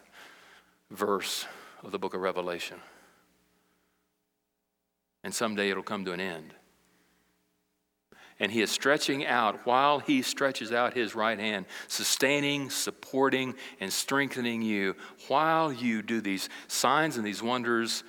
verse 0.91 1.45
of 1.83 1.91
the 1.91 1.99
book 1.99 2.13
of 2.13 2.21
Revelation. 2.21 2.77
And 5.23 5.33
someday 5.33 5.69
it'll 5.69 5.83
come 5.83 6.05
to 6.05 6.13
an 6.13 6.19
end 6.19 6.53
and 8.41 8.51
he 8.51 8.61
is 8.61 8.71
stretching 8.71 9.25
out 9.25 9.65
while 9.65 9.99
he 9.99 10.23
stretches 10.23 10.73
out 10.73 10.95
his 10.95 11.15
right 11.15 11.39
hand, 11.39 11.67
sustaining, 11.87 12.71
supporting, 12.71 13.53
and 13.79 13.93
strengthening 13.93 14.63
you 14.63 14.95
while 15.27 15.71
you 15.71 16.01
do 16.01 16.19
these 16.19 16.49
signs 16.67 17.15
and 17.15 17.25
these 17.25 17.41
wonders 17.41 18.03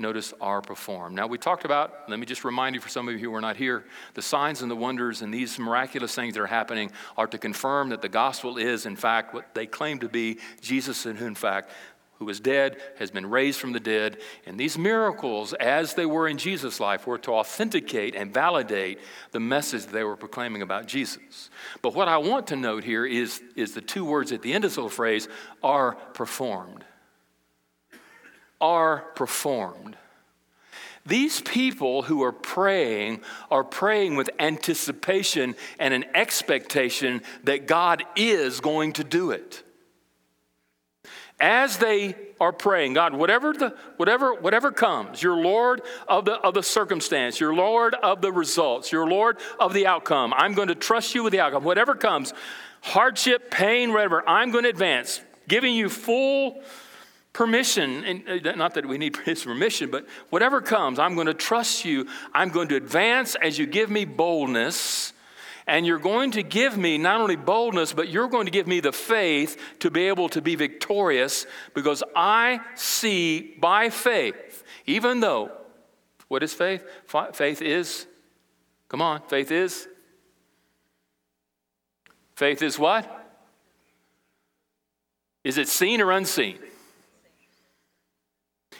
notice, 0.00 0.32
are 0.40 0.62
performed. 0.62 1.16
Now, 1.16 1.26
we 1.26 1.38
talked 1.38 1.64
about, 1.64 2.08
let 2.08 2.20
me 2.20 2.26
just 2.26 2.44
remind 2.44 2.76
you 2.76 2.80
for 2.80 2.88
some 2.88 3.08
of 3.08 3.14
you 3.14 3.20
who 3.20 3.30
were 3.32 3.40
not 3.40 3.56
here, 3.56 3.84
the 4.14 4.22
signs 4.22 4.62
and 4.62 4.70
the 4.70 4.76
wonders 4.76 5.22
and 5.22 5.34
these 5.34 5.58
miraculous 5.58 6.14
things 6.14 6.34
that 6.34 6.40
are 6.40 6.46
happening 6.46 6.92
are 7.16 7.26
to 7.26 7.36
confirm 7.36 7.88
that 7.88 8.00
the 8.00 8.08
gospel 8.08 8.58
is, 8.58 8.86
in 8.86 8.94
fact, 8.94 9.34
what 9.34 9.52
they 9.54 9.66
claim 9.66 9.98
to 9.98 10.08
be 10.08 10.38
Jesus, 10.60 11.04
and 11.04 11.18
who, 11.18 11.26
in 11.26 11.34
fact, 11.34 11.70
who 12.18 12.24
was 12.24 12.40
dead, 12.40 12.78
has 12.98 13.10
been 13.10 13.30
raised 13.30 13.60
from 13.60 13.72
the 13.72 13.80
dead. 13.80 14.18
And 14.44 14.58
these 14.58 14.76
miracles, 14.76 15.52
as 15.54 15.94
they 15.94 16.06
were 16.06 16.26
in 16.26 16.36
Jesus' 16.36 16.80
life, 16.80 17.06
were 17.06 17.18
to 17.18 17.32
authenticate 17.32 18.16
and 18.16 18.34
validate 18.34 18.98
the 19.30 19.40
message 19.40 19.86
they 19.86 20.02
were 20.02 20.16
proclaiming 20.16 20.62
about 20.62 20.86
Jesus. 20.86 21.50
But 21.80 21.94
what 21.94 22.08
I 22.08 22.18
want 22.18 22.48
to 22.48 22.56
note 22.56 22.82
here 22.82 23.06
is, 23.06 23.40
is 23.54 23.74
the 23.74 23.80
two 23.80 24.04
words 24.04 24.32
at 24.32 24.42
the 24.42 24.52
end 24.52 24.64
of 24.64 24.70
this 24.70 24.76
little 24.76 24.90
phrase 24.90 25.28
are 25.62 25.92
performed. 26.14 26.84
Are 28.60 28.98
performed. 29.14 29.96
These 31.06 31.40
people 31.40 32.02
who 32.02 32.22
are 32.24 32.32
praying 32.32 33.20
are 33.50 33.64
praying 33.64 34.16
with 34.16 34.28
anticipation 34.40 35.54
and 35.78 35.94
an 35.94 36.04
expectation 36.14 37.22
that 37.44 37.66
God 37.68 38.04
is 38.16 38.60
going 38.60 38.92
to 38.94 39.04
do 39.04 39.30
it 39.30 39.62
as 41.40 41.78
they 41.78 42.14
are 42.40 42.52
praying, 42.52 42.94
God, 42.94 43.14
whatever 43.14 43.52
the 43.52 43.74
whatever 43.96 44.34
whatever 44.34 44.70
comes, 44.70 45.22
you're 45.22 45.36
Lord 45.36 45.82
of 46.06 46.24
the 46.24 46.34
of 46.34 46.54
the 46.54 46.62
circumstance, 46.62 47.40
you're 47.40 47.54
Lord 47.54 47.94
of 47.94 48.20
the 48.20 48.32
results, 48.32 48.92
you're 48.92 49.06
Lord 49.06 49.38
of 49.58 49.72
the 49.72 49.86
outcome. 49.86 50.32
I'm 50.36 50.54
going 50.54 50.68
to 50.68 50.74
trust 50.74 51.14
you 51.14 51.22
with 51.22 51.32
the 51.32 51.40
outcome. 51.40 51.64
Whatever 51.64 51.94
comes, 51.94 52.32
hardship, 52.80 53.50
pain, 53.50 53.92
whatever, 53.92 54.28
I'm 54.28 54.50
going 54.50 54.64
to 54.64 54.70
advance, 54.70 55.20
giving 55.48 55.74
you 55.74 55.88
full 55.88 56.62
permission, 57.32 58.04
and 58.04 58.46
uh, 58.46 58.54
not 58.56 58.74
that 58.74 58.86
we 58.86 58.98
need 58.98 59.16
his 59.24 59.44
permission, 59.44 59.90
but 59.90 60.06
whatever 60.30 60.60
comes, 60.60 60.98
I'm 60.98 61.14
going 61.14 61.28
to 61.28 61.34
trust 61.34 61.84
you. 61.84 62.06
I'm 62.32 62.50
going 62.50 62.68
to 62.68 62.76
advance 62.76 63.34
as 63.36 63.58
you 63.58 63.66
give 63.66 63.90
me 63.90 64.04
boldness 64.04 65.12
and 65.68 65.86
you're 65.86 65.98
going 65.98 66.30
to 66.30 66.42
give 66.42 66.78
me 66.78 66.96
not 66.96 67.20
only 67.20 67.36
boldness, 67.36 67.92
but 67.92 68.08
you're 68.08 68.26
going 68.26 68.46
to 68.46 68.50
give 68.50 68.66
me 68.66 68.80
the 68.80 68.90
faith 68.90 69.60
to 69.80 69.90
be 69.90 70.08
able 70.08 70.30
to 70.30 70.40
be 70.40 70.56
victorious 70.56 71.46
because 71.74 72.02
I 72.16 72.60
see 72.74 73.54
by 73.60 73.90
faith, 73.90 74.64
even 74.86 75.20
though, 75.20 75.52
what 76.28 76.42
is 76.42 76.54
faith? 76.54 76.82
Faith 77.34 77.60
is, 77.60 78.06
come 78.88 79.02
on, 79.02 79.20
faith 79.28 79.52
is. 79.52 79.86
Faith 82.34 82.62
is 82.62 82.78
what? 82.78 83.14
Is 85.44 85.58
it 85.58 85.68
seen 85.68 86.00
or 86.00 86.12
unseen? 86.12 86.58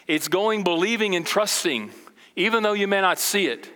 It's 0.06 0.28
going 0.28 0.64
believing 0.64 1.14
and 1.14 1.26
trusting, 1.26 1.90
even 2.34 2.62
though 2.62 2.72
you 2.72 2.88
may 2.88 3.02
not 3.02 3.18
see 3.18 3.46
it. 3.46 3.70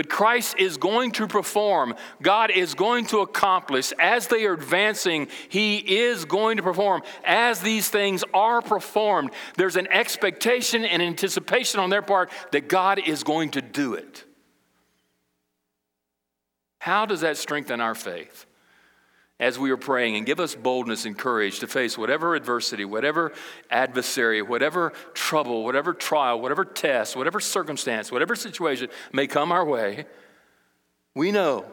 But 0.00 0.08
Christ 0.08 0.54
is 0.58 0.78
going 0.78 1.10
to 1.10 1.26
perform. 1.26 1.94
God 2.22 2.50
is 2.50 2.72
going 2.72 3.04
to 3.08 3.18
accomplish. 3.18 3.92
As 4.00 4.28
they 4.28 4.46
are 4.46 4.54
advancing, 4.54 5.28
He 5.50 5.76
is 5.76 6.24
going 6.24 6.56
to 6.56 6.62
perform. 6.62 7.02
As 7.22 7.60
these 7.60 7.90
things 7.90 8.24
are 8.32 8.62
performed, 8.62 9.30
there's 9.58 9.76
an 9.76 9.88
expectation 9.88 10.86
and 10.86 11.02
anticipation 11.02 11.80
on 11.80 11.90
their 11.90 12.00
part 12.00 12.30
that 12.52 12.66
God 12.66 12.98
is 13.06 13.22
going 13.22 13.50
to 13.50 13.60
do 13.60 13.92
it. 13.92 14.24
How 16.78 17.04
does 17.04 17.20
that 17.20 17.36
strengthen 17.36 17.82
our 17.82 17.94
faith? 17.94 18.46
As 19.40 19.58
we 19.58 19.70
are 19.70 19.78
praying 19.78 20.16
and 20.16 20.26
give 20.26 20.38
us 20.38 20.54
boldness 20.54 21.06
and 21.06 21.16
courage 21.16 21.60
to 21.60 21.66
face 21.66 21.96
whatever 21.96 22.34
adversity, 22.34 22.84
whatever 22.84 23.32
adversary, 23.70 24.42
whatever 24.42 24.92
trouble, 25.14 25.64
whatever 25.64 25.94
trial, 25.94 26.38
whatever 26.40 26.64
test, 26.64 27.16
whatever 27.16 27.40
circumstance, 27.40 28.12
whatever 28.12 28.36
situation 28.36 28.88
may 29.12 29.26
come 29.26 29.50
our 29.50 29.64
way. 29.64 30.04
We 31.14 31.32
know 31.32 31.64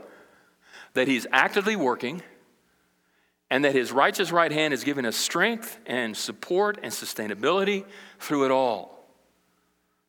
that 0.94 1.10
He's 1.10 1.28
actively 1.34 1.76
working 1.76 2.24
and 3.52 3.66
that 3.66 3.76
His 3.76 3.92
righteous 3.92 4.32
right 4.32 4.52
hand 4.52 4.74
is 4.74 4.86
giving 4.86 5.06
us 5.06 5.18
strength 5.18 5.78
and 5.86 6.16
support 6.16 6.80
and 6.82 6.92
sustainability 6.92 7.84
through 8.20 8.46
it 8.46 8.52
all. 8.52 8.96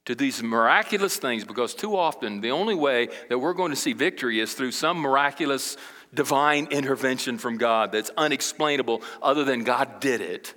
To 0.04 0.14
these 0.14 0.42
miraculous 0.42 1.18
things, 1.18 1.44
because 1.44 1.74
too 1.74 1.94
often 1.94 2.40
the 2.40 2.52
only 2.52 2.74
way 2.74 3.08
that 3.28 3.38
we're 3.38 3.52
going 3.52 3.70
to 3.70 3.76
see 3.76 3.92
victory 3.92 4.40
is 4.40 4.54
through 4.54 4.70
some 4.70 4.96
miraculous 4.96 5.76
divine 6.12 6.68
intervention 6.70 7.38
from 7.38 7.58
God 7.58 7.92
that's 7.92 8.10
unexplainable 8.16 9.02
other 9.22 9.44
than 9.44 9.64
God 9.64 10.00
did 10.00 10.20
it. 10.20 10.54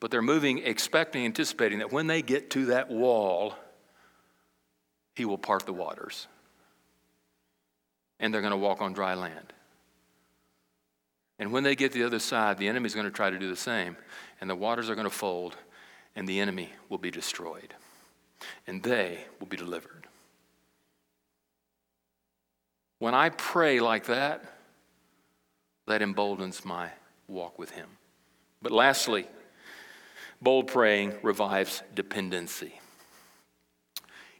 But 0.00 0.10
they're 0.10 0.22
moving, 0.22 0.58
expecting, 0.58 1.24
anticipating 1.24 1.80
that 1.80 1.92
when 1.92 2.06
they 2.06 2.22
get 2.22 2.50
to 2.50 2.66
that 2.66 2.90
wall, 2.90 3.54
He 5.16 5.24
will 5.24 5.38
part 5.38 5.66
the 5.66 5.72
waters. 5.72 6.28
And 8.20 8.32
they're 8.32 8.40
going 8.40 8.52
to 8.52 8.56
walk 8.56 8.80
on 8.80 8.92
dry 8.92 9.14
land. 9.14 9.52
And 11.38 11.52
when 11.52 11.62
they 11.62 11.76
get 11.76 11.92
to 11.92 11.98
the 11.98 12.06
other 12.06 12.18
side, 12.18 12.58
the 12.58 12.68
enemy's 12.68 12.94
going 12.94 13.06
to 13.06 13.12
try 13.12 13.30
to 13.30 13.38
do 13.38 13.48
the 13.48 13.56
same. 13.56 13.96
And 14.40 14.50
the 14.50 14.56
waters 14.56 14.90
are 14.90 14.94
going 14.94 15.06
to 15.06 15.10
fold, 15.10 15.56
and 16.16 16.28
the 16.28 16.40
enemy 16.40 16.70
will 16.88 16.98
be 16.98 17.10
destroyed. 17.10 17.74
And 18.66 18.82
they 18.82 19.24
will 19.38 19.46
be 19.46 19.56
delivered. 19.56 19.97
When 22.98 23.14
I 23.14 23.30
pray 23.30 23.80
like 23.80 24.06
that, 24.06 24.44
that 25.86 26.02
emboldens 26.02 26.64
my 26.64 26.90
walk 27.26 27.58
with 27.58 27.70
Him. 27.70 27.88
But 28.60 28.72
lastly, 28.72 29.26
bold 30.42 30.66
praying 30.66 31.14
revives 31.22 31.82
dependency. 31.94 32.80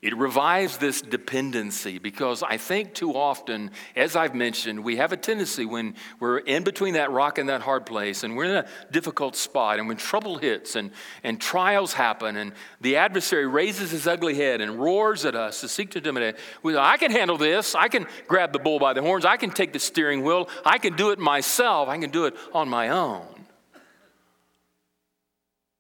It 0.01 0.17
revives 0.17 0.79
this 0.79 1.03
dependency 1.03 1.99
because 1.99 2.45
I 2.45 2.57
think 2.57 2.95
too 2.95 3.15
often, 3.15 3.73
as 3.97 4.15
I've 4.15 4.35
mentioned, 4.35 4.85
we 4.85 4.97
have 4.97 5.13
a 5.13 5.17
tendency 5.17 5.65
when 5.65 5.95
we're 6.21 6.39
in 6.39 6.63
between 6.63 6.95
that 6.95 7.11
rock 7.11 7.39
and 7.39 7.49
that 7.49 7.63
hard 7.63 7.85
place 7.85 8.23
and 8.23 8.37
we're 8.37 8.45
in 8.45 8.57
a 8.65 8.67
difficult 8.93 9.35
spot 9.35 9.81
and 9.81 9.89
when 9.89 9.97
trouble 9.97 10.39
hits 10.39 10.77
and, 10.77 10.93
and 11.25 11.41
trials 11.41 11.95
happen 11.95 12.37
and 12.37 12.53
the 12.81 12.97
adversary 12.97 13.49
raises 13.49 13.91
his 13.91 14.07
ugly 14.07 14.37
head 14.37 14.61
and 14.61 14.79
roars 14.79 15.25
at 15.25 15.35
us 15.35 15.63
to 15.63 15.69
seek 15.69 15.91
to 15.91 15.99
intimidate, 15.99 16.37
we 16.63 16.75
go, 16.75 16.81
I 16.81 16.97
can 16.97 17.11
handle 17.11 17.37
this. 17.37 17.75
I 17.75 17.89
can 17.89 18.07
grab 18.29 18.53
the 18.53 18.61
bull 18.61 18.79
by 18.79 18.93
the 18.93 19.03
horns. 19.03 19.25
I 19.25 19.37
can 19.37 19.51
take 19.51 19.73
the 19.73 19.81
steering 19.81 20.23
wheel. 20.23 20.49
I 20.65 20.79
can 20.79 20.95
do 20.95 21.11
it 21.11 21.19
myself. 21.19 21.89
I 21.89 21.99
can 21.99 22.11
do 22.11 22.27
it 22.27 22.37
on 22.53 22.69
my 22.69 22.91
own. 22.91 23.27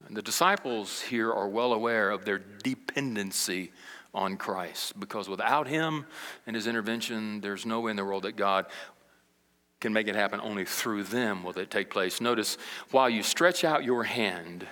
And 0.08 0.16
the 0.16 0.22
disciples 0.22 1.02
here 1.02 1.30
are 1.30 1.46
well 1.46 1.74
aware 1.74 2.10
of 2.10 2.24
their 2.24 2.38
dependency 2.38 3.70
on 4.18 4.36
Christ 4.36 4.98
because 4.98 5.28
without 5.28 5.68
Him 5.68 6.04
and 6.46 6.56
His 6.56 6.66
intervention, 6.66 7.40
there's 7.40 7.64
no 7.64 7.80
way 7.80 7.92
in 7.92 7.96
the 7.96 8.04
world 8.04 8.24
that 8.24 8.36
God 8.36 8.66
can 9.80 9.92
make 9.92 10.08
it 10.08 10.16
happen. 10.16 10.40
Only 10.40 10.64
through 10.64 11.04
them 11.04 11.44
will 11.44 11.56
it 11.56 11.70
take 11.70 11.88
place. 11.88 12.20
Notice, 12.20 12.58
while 12.90 13.08
you 13.08 13.22
stretch 13.22 13.62
out 13.62 13.84
your 13.84 14.04
hand 14.04 14.66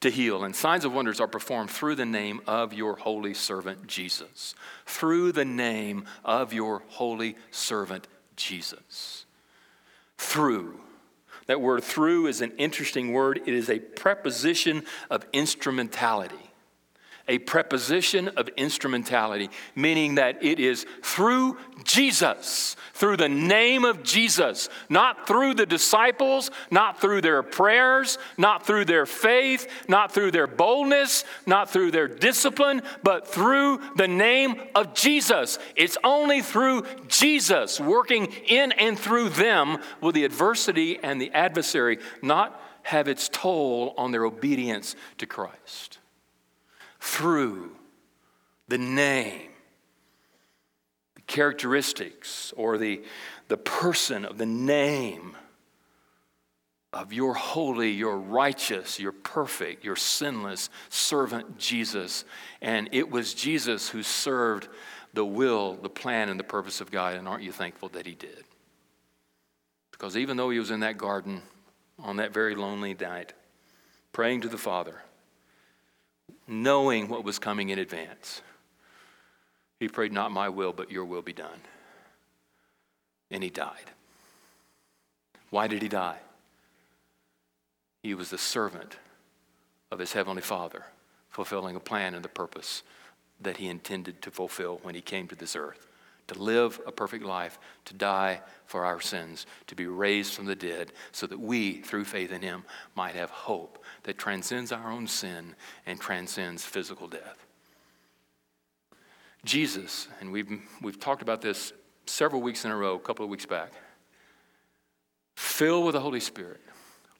to 0.00 0.10
heal, 0.10 0.42
and 0.44 0.56
signs 0.56 0.86
of 0.86 0.94
wonders 0.94 1.20
are 1.20 1.28
performed 1.28 1.70
through 1.70 1.96
the 1.96 2.06
name 2.06 2.40
of 2.46 2.72
your 2.72 2.96
holy 2.96 3.34
servant 3.34 3.86
Jesus. 3.86 4.54
Through 4.86 5.32
the 5.32 5.44
name 5.44 6.06
of 6.24 6.52
your 6.54 6.82
holy 6.88 7.36
servant 7.50 8.06
Jesus. 8.36 9.26
Through. 10.16 10.80
That 11.46 11.60
word 11.60 11.84
through 11.84 12.28
is 12.28 12.40
an 12.40 12.52
interesting 12.58 13.12
word. 13.12 13.42
It 13.44 13.54
is 13.54 13.68
a 13.68 13.80
preposition 13.80 14.84
of 15.10 15.26
instrumentality 15.32 16.47
a 17.28 17.38
preposition 17.38 18.28
of 18.28 18.48
instrumentality, 18.56 19.50
meaning 19.74 20.16
that 20.16 20.42
it 20.42 20.58
is 20.58 20.86
through 21.02 21.58
Jesus, 21.84 22.74
through 22.94 23.18
the 23.18 23.28
name 23.28 23.84
of 23.84 24.02
Jesus, 24.02 24.68
not 24.88 25.26
through 25.26 25.54
the 25.54 25.66
disciples, 25.66 26.50
not 26.70 27.00
through 27.00 27.20
their 27.20 27.42
prayers, 27.42 28.18
not 28.36 28.66
through 28.66 28.86
their 28.86 29.06
faith, 29.06 29.68
not 29.88 30.12
through 30.12 30.30
their 30.30 30.46
boldness, 30.46 31.24
not 31.46 31.70
through 31.70 31.90
their 31.90 32.08
discipline, 32.08 32.82
but 33.02 33.28
through 33.28 33.80
the 33.96 34.08
name 34.08 34.60
of 34.74 34.94
Jesus. 34.94 35.58
It's 35.76 35.98
only 36.02 36.40
through 36.40 36.84
Jesus 37.06 37.78
working 37.78 38.32
in 38.46 38.72
and 38.72 38.98
through 38.98 39.28
them 39.28 39.78
will 40.00 40.12
the 40.12 40.24
adversity 40.24 40.98
and 41.02 41.20
the 41.20 41.30
adversary 41.32 41.98
not 42.22 42.60
have 42.82 43.06
its 43.06 43.28
toll 43.28 43.94
on 43.98 44.12
their 44.12 44.24
obedience 44.24 44.96
to 45.18 45.26
Christ 45.26 45.98
through 47.00 47.72
the 48.68 48.78
name, 48.78 49.50
the 51.14 51.22
characteristics, 51.22 52.52
or 52.56 52.78
the, 52.78 53.02
the 53.48 53.56
person 53.56 54.24
of 54.24 54.38
the 54.38 54.46
name 54.46 55.36
of 56.92 57.12
your 57.12 57.34
holy, 57.34 57.90
your 57.90 58.16
righteous, 58.16 58.98
your 58.98 59.12
perfect, 59.12 59.84
your 59.84 59.96
sinless 59.96 60.70
servant 60.88 61.58
Jesus. 61.58 62.24
And 62.62 62.88
it 62.92 63.10
was 63.10 63.34
Jesus 63.34 63.88
who 63.88 64.02
served 64.02 64.68
the 65.12 65.24
will, 65.24 65.74
the 65.74 65.90
plan, 65.90 66.28
and 66.28 66.40
the 66.40 66.44
purpose 66.44 66.80
of 66.80 66.90
God. 66.90 67.14
And 67.14 67.28
aren't 67.28 67.42
you 67.42 67.52
thankful 67.52 67.90
that 67.90 68.06
he 68.06 68.14
did? 68.14 68.44
Because 69.92 70.16
even 70.16 70.36
though 70.36 70.50
he 70.50 70.58
was 70.58 70.70
in 70.70 70.80
that 70.80 70.96
garden 70.96 71.42
on 71.98 72.16
that 72.16 72.32
very 72.32 72.54
lonely 72.54 72.94
night, 72.94 73.32
praying 74.12 74.42
to 74.42 74.48
the 74.48 74.58
Father, 74.58 75.02
knowing 76.48 77.08
what 77.08 77.22
was 77.22 77.38
coming 77.38 77.68
in 77.68 77.78
advance. 77.78 78.42
He 79.78 79.88
prayed, 79.88 80.12
Not 80.12 80.32
my 80.32 80.48
will, 80.48 80.72
but 80.72 80.90
your 80.90 81.04
will 81.04 81.22
be 81.22 81.32
done. 81.32 81.60
And 83.30 83.42
he 83.42 83.50
died. 83.50 83.92
Why 85.50 85.68
did 85.68 85.82
he 85.82 85.88
die? 85.88 86.18
He 88.02 88.14
was 88.14 88.30
the 88.30 88.38
servant 88.38 88.96
of 89.90 89.98
his 89.98 90.12
heavenly 90.12 90.42
Father, 90.42 90.84
fulfilling 91.30 91.76
a 91.76 91.80
plan 91.80 92.14
and 92.14 92.24
the 92.24 92.28
purpose 92.28 92.82
that 93.40 93.58
he 93.58 93.68
intended 93.68 94.22
to 94.22 94.30
fulfill 94.30 94.80
when 94.82 94.94
he 94.94 95.00
came 95.00 95.28
to 95.28 95.36
this 95.36 95.54
earth 95.54 95.86
to 96.28 96.38
live 96.38 96.78
a 96.86 96.92
perfect 96.92 97.24
life, 97.24 97.58
to 97.86 97.94
die 97.94 98.40
for 98.66 98.84
our 98.84 99.00
sins, 99.00 99.46
to 99.66 99.74
be 99.74 99.86
raised 99.86 100.34
from 100.34 100.44
the 100.44 100.54
dead, 100.54 100.92
so 101.10 101.26
that 101.26 101.40
we, 101.40 101.80
through 101.80 102.04
faith 102.04 102.30
in 102.30 102.42
him, 102.42 102.64
might 102.94 103.14
have 103.14 103.30
hope 103.30 103.82
that 104.08 104.16
transcends 104.16 104.72
our 104.72 104.90
own 104.90 105.06
sin 105.06 105.54
and 105.84 106.00
transcends 106.00 106.64
physical 106.64 107.08
death. 107.08 107.44
Jesus, 109.44 110.08
and 110.18 110.32
we've, 110.32 110.62
we've 110.80 110.98
talked 110.98 111.20
about 111.20 111.42
this 111.42 111.74
several 112.06 112.40
weeks 112.40 112.64
in 112.64 112.70
a 112.70 112.76
row, 112.76 112.94
a 112.94 112.98
couple 112.98 113.22
of 113.22 113.30
weeks 113.30 113.44
back, 113.44 113.70
filled 115.36 115.84
with 115.84 115.92
the 115.92 116.00
Holy 116.00 116.20
Spirit, 116.20 116.62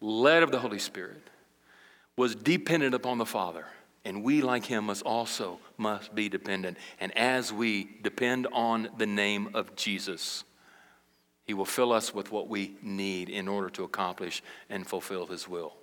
led 0.01 0.43
of 0.43 0.51
the 0.51 0.61
Holy 0.61 0.79
Spirit, 0.79 1.21
was 2.17 2.35
dependent 2.35 2.95
upon 2.95 3.19
the 3.19 3.27
Father. 3.27 3.67
And 4.07 4.25
we, 4.25 4.41
like 4.41 4.65
him, 4.65 4.87
must 4.87 5.03
also 5.03 5.59
must 5.77 6.15
be 6.15 6.31
dependent. 6.31 6.79
And 7.01 7.15
as 7.19 7.53
we 7.53 7.99
depend 8.03 8.47
on 8.51 8.89
the 8.97 9.07
name 9.07 9.51
of 9.53 9.77
Jesus, 9.77 10.43
he 11.45 11.53
will 11.53 11.67
fill 11.67 11.93
us 11.93 12.15
with 12.15 12.33
what 12.33 12.49
we 12.49 12.79
need 12.81 13.29
in 13.29 13.47
order 13.47 13.69
to 13.69 13.85
accomplish 13.85 14.43
and 14.71 14.87
fulfill 14.87 15.27
his 15.27 15.47
will. 15.47 15.75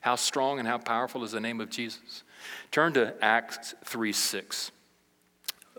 How 0.00 0.16
strong 0.16 0.58
and 0.58 0.68
how 0.68 0.78
powerful 0.78 1.24
is 1.24 1.32
the 1.32 1.40
name 1.40 1.60
of 1.60 1.70
Jesus? 1.70 2.22
Turn 2.70 2.92
to 2.94 3.14
Acts 3.22 3.74
3 3.84 4.12
6. 4.12 4.70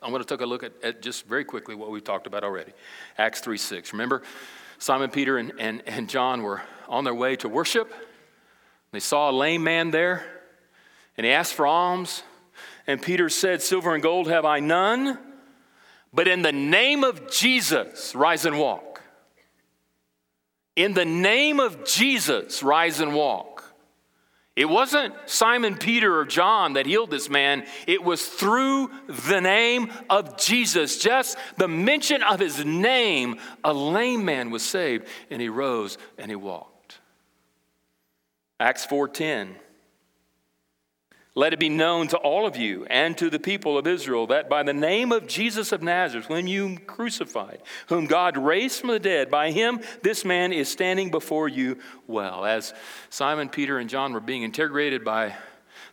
I'm 0.02 0.12
going 0.12 0.24
to 0.24 0.28
take 0.28 0.42
a 0.42 0.46
look 0.46 0.64
at, 0.64 0.74
at, 0.84 1.02
just 1.02 1.26
very 1.28 1.44
quickly 1.44 1.76
what 1.76 1.92
we've 1.92 2.04
talked 2.04 2.28
about 2.28 2.44
already. 2.44 2.72
Acts 3.18 3.42
3 3.42 3.58
6. 3.58 3.94
Remember, 3.94 4.22
Simon 4.78 5.10
Peter 5.10 5.38
and, 5.38 5.54
and, 5.60 5.84
and 5.86 6.10
John 6.10 6.44
were 6.44 6.62
on 6.88 7.04
their 7.04 7.14
way 7.14 7.36
to 7.38 7.50
worship. 7.50 7.94
They 8.92 9.00
saw 9.00 9.30
a 9.30 9.34
lame 9.34 9.64
man 9.64 9.92
there, 9.92 10.26
and 11.18 11.26
he 11.26 11.32
asked 11.32 11.54
for 11.54 11.68
alms. 11.68 12.24
And 12.88 13.02
Peter 13.02 13.30
said, 13.30 13.62
Silver 13.62 13.94
and 13.94 14.02
gold 14.02 14.30
have 14.30 14.46
I 14.46 14.60
none, 14.60 15.20
but 16.12 16.28
in 16.28 16.42
the 16.42 16.52
name 16.52 17.04
of 17.04 17.30
Jesus, 17.30 18.16
rise 18.16 18.46
and 18.46 18.58
walk. 18.58 19.02
In 20.76 20.94
the 20.94 21.06
name 21.06 21.60
of 21.60 21.86
Jesus, 21.86 22.64
rise 22.64 23.00
and 23.00 23.14
walk. 23.14 23.49
It 24.60 24.68
wasn't 24.68 25.16
Simon 25.26 25.78
Peter 25.78 26.20
or 26.20 26.26
John 26.26 26.74
that 26.74 26.86
healed 26.86 27.12
this 27.12 27.30
man, 27.30 27.66
it 27.88 28.04
was 28.04 28.28
through 28.28 28.92
the 29.08 29.40
name 29.40 29.90
of 30.10 30.36
Jesus. 30.36 30.98
Just 30.98 31.38
the 31.56 31.70
mention 31.70 32.22
of 32.24 32.42
his 32.42 32.66
name, 32.66 33.40
a 33.64 33.72
lame 33.72 34.26
man 34.26 34.52
was 34.52 34.62
saved, 34.62 35.08
and 35.30 35.42
he 35.42 35.48
rose 35.48 35.98
and 36.18 36.30
he 36.30 36.36
walked. 36.36 37.00
Acts 38.60 38.86
4:10 38.86 39.56
let 41.40 41.54
it 41.54 41.60
be 41.60 41.70
known 41.70 42.06
to 42.06 42.18
all 42.18 42.46
of 42.46 42.58
you 42.58 42.86
and 42.90 43.18
to 43.18 43.30
the 43.30 43.40
people 43.40 43.78
of 43.78 43.88
Israel 43.88 44.28
that 44.28 44.50
by 44.50 44.62
the 44.62 44.74
name 44.74 45.14
of 45.14 45.26
Jesus 45.26 45.72
of 45.72 45.82
Nazareth, 45.82 46.26
whom 46.26 46.48
you 46.48 46.78
crucified, 46.80 47.62
whom 47.88 48.08
God 48.08 48.36
raised 48.36 48.82
from 48.82 48.90
the 48.90 49.00
dead, 49.00 49.32
by 49.32 49.52
him 49.52 49.80
this 50.04 50.26
man 50.26 50.52
is 50.52 50.70
standing 50.70 51.10
before 51.10 51.48
you 51.48 51.78
well. 52.08 52.44
As 52.44 52.74
Simon, 53.10 53.48
Peter, 53.48 53.78
and 53.78 53.90
John 53.90 54.12
were 54.12 54.20
being 54.20 54.44
interrogated 54.44 55.06
by 55.06 55.34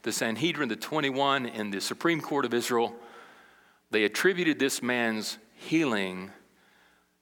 the 0.03 0.11
Sanhedrin, 0.11 0.69
the 0.69 0.75
21 0.75 1.47
in 1.47 1.71
the 1.71 1.81
Supreme 1.81 2.21
Court 2.21 2.45
of 2.45 2.53
Israel, 2.53 2.93
they 3.93 4.03
attributed 4.03 4.59
this 4.59 4.83
man's 4.83 5.39
healing 5.55 6.33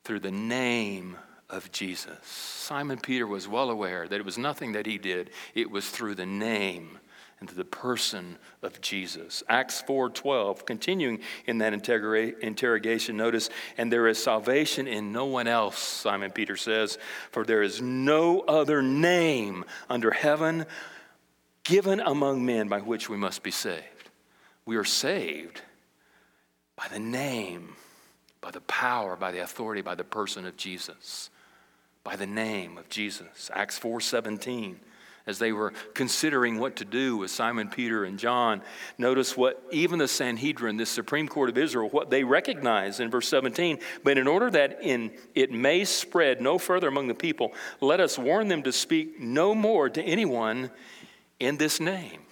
through 0.03 0.20
the 0.20 0.33
name 0.33 1.18
of 1.51 1.70
Jesus. 1.72 2.16
Simon 2.22 2.99
Peter 2.99 3.27
was 3.27 3.47
well 3.47 3.68
aware 3.68 4.09
that 4.09 4.18
it 4.18 4.25
was 4.25 4.39
nothing 4.39 4.72
that 4.72 4.87
he 4.87 4.97
did, 4.97 5.29
it 5.55 5.70
was 5.70 5.91
through 5.91 6.14
the 6.14 6.25
name 6.25 6.99
into 7.41 7.55
the 7.55 7.64
person 7.64 8.39
of 8.62 8.80
Jesus. 8.80 9.43
Acts 9.49 9.82
4:12, 9.82 10.64
continuing 10.64 11.20
in 11.47 11.59
that 11.59 11.72
interrogation, 11.72 13.16
notice, 13.16 13.51
and 13.76 13.93
there 13.93 14.07
is 14.09 14.22
salvation 14.22 14.87
in 14.87 15.12
no 15.12 15.26
one 15.26 15.47
else, 15.47 15.78
Simon 15.78 16.30
Peter 16.30 16.57
says, 16.57 16.99
for 17.30 17.45
there 17.45 17.62
is 17.62 17.82
no 17.82 18.41
other 18.41 18.80
name 18.80 19.64
under 19.91 20.11
heaven 20.11 20.66
given 21.64 22.01
among 22.01 22.45
men 22.45 22.68
by 22.68 22.80
which 22.80 23.09
we 23.09 23.16
must 23.16 23.43
be 23.43 23.51
saved. 23.51 24.11
We 24.66 24.76
are 24.76 24.85
saved 24.85 25.61
by 26.76 26.89
the 26.89 26.99
name, 26.99 27.76
by 28.41 28.51
the 28.51 28.61
power, 28.62 29.16
by 29.16 29.32
the 29.32 29.43
authority, 29.43 29.82
by 29.82 29.95
the 29.95 30.05
person 30.05 30.47
of 30.47 30.57
Jesus. 30.57 31.30
By 32.03 32.16
the 32.16 32.26
name 32.26 32.76
of 32.76 32.91
Jesus. 32.91 33.51
Acts 33.55 33.78
4:17 33.78 34.76
as 35.27 35.39
they 35.39 35.53
were 35.53 35.72
considering 35.95 36.59
what 36.59 36.77
to 36.77 36.85
do 36.85 37.16
with 37.16 37.31
Simon 37.31 37.68
Peter 37.68 38.05
and 38.05 38.18
John. 38.18 38.62
Notice 38.99 39.37
what 39.37 39.62
even 39.70 39.99
the 39.99 40.09
Sanhedrin, 40.09 40.77
the 40.77 40.87
Supreme 40.87 41.29
Court 41.29 41.49
of 41.49 41.57
Israel, 41.57 41.89
what 41.89 42.11
they 42.11 42.25
recognize 42.25 43.01
in 43.01 43.11
verse 43.11 43.29
17. 43.29 43.79
But 44.03 44.18
in 44.18 44.29
order 44.29 44.51
that 44.51 44.83
in, 44.83 45.12
it 45.35 45.51
may 45.51 45.85
spread 45.85 46.43
no 46.43 46.59
further 46.59 46.89
among 46.89 47.09
the 47.09 47.14
people, 47.14 47.53
let 47.81 48.01
us 48.01 48.18
warn 48.18 48.49
them 48.49 48.62
to 48.64 48.72
speak 48.72 49.18
no 49.18 49.55
more 49.55 49.89
to 49.89 50.03
anyone 50.03 50.70
in 51.41 51.57
this 51.57 51.81
name. 51.81 52.24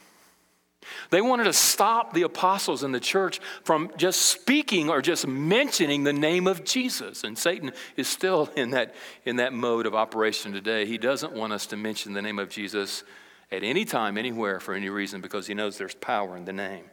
They 1.10 1.20
wanted 1.20 1.44
to 1.44 1.52
stop 1.52 2.12
the 2.12 2.22
apostles 2.22 2.82
in 2.82 2.92
the 2.92 3.00
church 3.00 3.40
from 3.64 3.90
just 3.96 4.22
speaking 4.22 4.90
or 4.90 5.02
just 5.02 5.26
mentioning 5.26 6.04
the 6.04 6.12
name 6.12 6.46
of 6.46 6.64
Jesus. 6.64 7.24
And 7.24 7.36
Satan 7.36 7.72
is 7.96 8.08
still 8.08 8.50
in 8.56 8.70
that, 8.70 8.94
in 9.24 9.36
that 9.36 9.52
mode 9.52 9.86
of 9.86 9.94
operation 9.94 10.52
today. 10.52 10.86
He 10.86 10.98
doesn't 10.98 11.32
want 11.32 11.52
us 11.52 11.66
to 11.66 11.76
mention 11.76 12.12
the 12.12 12.22
name 12.22 12.38
of 12.38 12.48
Jesus 12.48 13.04
at 13.50 13.62
any 13.62 13.84
time, 13.84 14.16
anywhere, 14.16 14.60
for 14.60 14.74
any 14.74 14.88
reason, 14.88 15.20
because 15.20 15.46
he 15.46 15.54
knows 15.54 15.76
there's 15.78 15.94
power 15.94 16.36
in 16.36 16.44
the 16.44 16.52
name. 16.52 16.84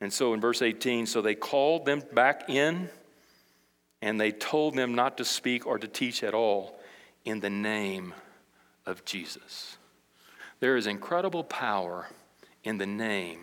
And 0.00 0.12
so 0.12 0.32
in 0.32 0.40
verse 0.40 0.62
18, 0.62 1.06
so 1.06 1.20
they 1.20 1.34
called 1.34 1.84
them 1.84 2.02
back 2.12 2.48
in 2.48 2.88
and 4.00 4.18
they 4.18 4.32
told 4.32 4.74
them 4.74 4.94
not 4.94 5.18
to 5.18 5.24
speak 5.24 5.66
or 5.66 5.78
to 5.78 5.86
teach 5.86 6.22
at 6.22 6.32
all 6.32 6.80
in 7.24 7.40
the 7.40 7.50
name 7.50 8.14
of 8.86 9.04
Jesus. 9.04 9.76
There 10.60 10.76
is 10.76 10.86
incredible 10.86 11.44
power 11.44 12.06
in 12.64 12.78
the 12.78 12.86
name 12.86 13.40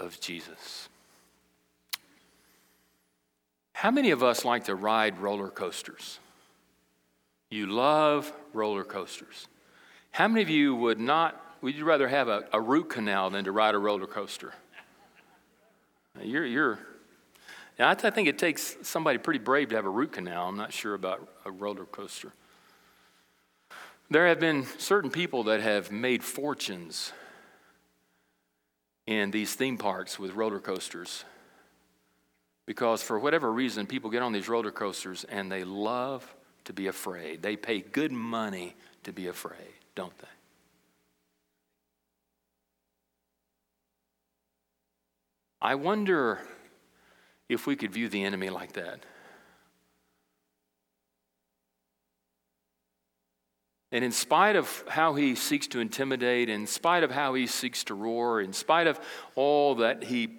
of 0.00 0.20
Jesus. 0.20 0.88
How 3.72 3.90
many 3.90 4.10
of 4.10 4.22
us 4.22 4.44
like 4.44 4.64
to 4.64 4.74
ride 4.74 5.18
roller 5.18 5.48
coasters? 5.48 6.18
You 7.50 7.66
love 7.66 8.32
roller 8.52 8.84
coasters. 8.84 9.46
How 10.10 10.28
many 10.28 10.42
of 10.42 10.48
you 10.48 10.74
would 10.74 10.98
not, 10.98 11.40
would 11.60 11.74
you 11.74 11.84
rather 11.84 12.08
have 12.08 12.28
a, 12.28 12.44
a 12.52 12.60
root 12.60 12.88
canal 12.88 13.30
than 13.30 13.44
to 13.44 13.52
ride 13.52 13.74
a 13.74 13.78
roller 13.78 14.06
coaster? 14.06 14.52
You're, 16.22 16.46
you're, 16.46 16.78
I 17.78 17.94
think 17.94 18.26
it 18.26 18.38
takes 18.38 18.76
somebody 18.82 19.18
pretty 19.18 19.40
brave 19.40 19.68
to 19.68 19.76
have 19.76 19.84
a 19.84 19.90
root 19.90 20.12
canal. 20.12 20.48
I'm 20.48 20.56
not 20.56 20.72
sure 20.72 20.94
about 20.94 21.28
a 21.44 21.50
roller 21.50 21.84
coaster. 21.84 22.32
There 24.08 24.26
have 24.26 24.40
been 24.40 24.64
certain 24.78 25.10
people 25.10 25.44
that 25.44 25.60
have 25.60 25.90
made 25.90 26.24
fortunes 26.24 27.12
in 29.06 29.30
these 29.30 29.54
theme 29.54 29.78
parks 29.78 30.18
with 30.18 30.34
roller 30.34 30.58
coasters. 30.58 31.24
Because 32.66 33.02
for 33.02 33.18
whatever 33.18 33.52
reason, 33.52 33.86
people 33.86 34.10
get 34.10 34.22
on 34.22 34.32
these 34.32 34.48
roller 34.48 34.72
coasters 34.72 35.24
and 35.24 35.50
they 35.50 35.62
love 35.62 36.34
to 36.64 36.72
be 36.72 36.88
afraid. 36.88 37.42
They 37.42 37.56
pay 37.56 37.80
good 37.80 38.10
money 38.10 38.74
to 39.04 39.12
be 39.12 39.28
afraid, 39.28 39.74
don't 39.94 40.16
they? 40.18 40.26
I 45.62 45.76
wonder 45.76 46.40
if 47.48 47.66
we 47.66 47.76
could 47.76 47.92
view 47.92 48.08
the 48.08 48.24
enemy 48.24 48.50
like 48.50 48.72
that. 48.72 49.00
And 53.92 54.04
in 54.04 54.12
spite 54.12 54.56
of 54.56 54.84
how 54.88 55.14
he 55.14 55.34
seeks 55.34 55.66
to 55.68 55.80
intimidate, 55.80 56.48
in 56.48 56.66
spite 56.66 57.04
of 57.04 57.10
how 57.10 57.34
he 57.34 57.46
seeks 57.46 57.84
to 57.84 57.94
roar, 57.94 58.40
in 58.40 58.52
spite 58.52 58.86
of 58.86 58.98
all 59.36 59.76
that 59.76 60.04
he 60.04 60.38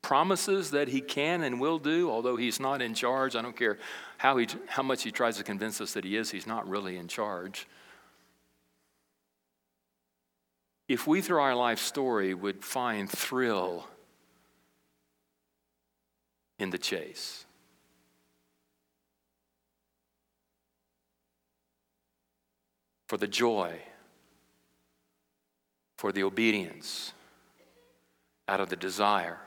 promises 0.00 0.70
that 0.70 0.88
he 0.88 1.00
can 1.00 1.42
and 1.42 1.60
will 1.60 1.78
do, 1.78 2.10
although 2.10 2.36
he's 2.36 2.58
not 2.58 2.80
in 2.80 2.94
charge, 2.94 3.36
I 3.36 3.42
don't 3.42 3.56
care 3.56 3.78
how, 4.16 4.38
he, 4.38 4.46
how 4.66 4.82
much 4.82 5.02
he 5.02 5.10
tries 5.10 5.36
to 5.36 5.44
convince 5.44 5.80
us 5.80 5.92
that 5.92 6.04
he 6.04 6.16
is, 6.16 6.30
he's 6.30 6.46
not 6.46 6.66
really 6.68 6.96
in 6.96 7.08
charge. 7.08 7.66
If 10.88 11.06
we, 11.06 11.20
through 11.20 11.40
our 11.40 11.54
life 11.54 11.78
story, 11.78 12.32
would 12.32 12.64
find 12.64 13.10
thrill 13.10 13.86
in 16.58 16.70
the 16.70 16.78
chase, 16.78 17.44
for 23.08 23.16
the 23.16 23.26
joy, 23.26 23.80
for 25.96 26.12
the 26.12 26.22
obedience, 26.22 27.14
out 28.46 28.60
of 28.60 28.68
the 28.68 28.76
desire 28.76 29.38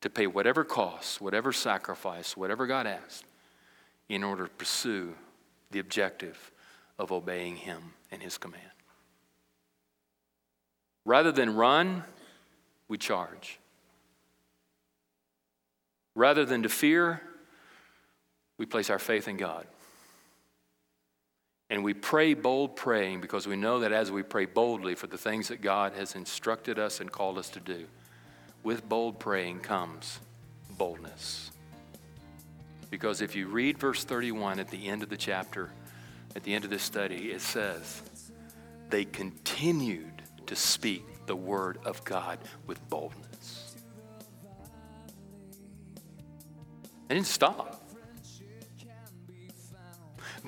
to 0.00 0.08
pay 0.08 0.26
whatever 0.26 0.64
cost, 0.64 1.20
whatever 1.20 1.52
sacrifice, 1.52 2.36
whatever 2.36 2.66
God 2.66 2.86
asks, 2.86 3.24
in 4.08 4.22
order 4.22 4.44
to 4.44 4.50
pursue 4.54 5.14
the 5.72 5.80
objective 5.80 6.52
of 6.98 7.10
obeying 7.10 7.56
Him 7.56 7.92
and 8.12 8.22
His 8.22 8.38
command. 8.38 8.62
Rather 11.04 11.32
than 11.32 11.56
run, 11.56 12.04
we 12.86 12.98
charge. 12.98 13.58
Rather 16.14 16.44
than 16.44 16.62
to 16.62 16.68
fear, 16.68 17.20
we 18.58 18.66
place 18.66 18.90
our 18.90 18.98
faith 18.98 19.26
in 19.26 19.36
God. 19.36 19.66
And 21.70 21.84
we 21.84 21.92
pray 21.92 22.34
bold 22.34 22.76
praying 22.76 23.20
because 23.20 23.46
we 23.46 23.56
know 23.56 23.80
that 23.80 23.92
as 23.92 24.10
we 24.10 24.22
pray 24.22 24.46
boldly 24.46 24.94
for 24.94 25.06
the 25.06 25.18
things 25.18 25.48
that 25.48 25.60
God 25.60 25.92
has 25.92 26.14
instructed 26.14 26.78
us 26.78 27.00
and 27.00 27.12
called 27.12 27.36
us 27.36 27.50
to 27.50 27.60
do, 27.60 27.86
with 28.62 28.88
bold 28.88 29.18
praying 29.18 29.60
comes 29.60 30.18
boldness. 30.78 31.50
Because 32.90 33.20
if 33.20 33.36
you 33.36 33.48
read 33.48 33.78
verse 33.78 34.04
31 34.04 34.58
at 34.58 34.70
the 34.70 34.88
end 34.88 35.02
of 35.02 35.10
the 35.10 35.16
chapter, 35.16 35.70
at 36.34 36.42
the 36.42 36.54
end 36.54 36.64
of 36.64 36.70
this 36.70 36.82
study, 36.82 37.32
it 37.32 37.42
says, 37.42 38.02
they 38.88 39.04
continued 39.04 40.22
to 40.46 40.56
speak 40.56 41.04
the 41.26 41.36
word 41.36 41.78
of 41.84 42.02
God 42.04 42.38
with 42.66 42.86
boldness. 42.88 43.76
They 47.08 47.14
didn't 47.16 47.26
stop. 47.26 47.77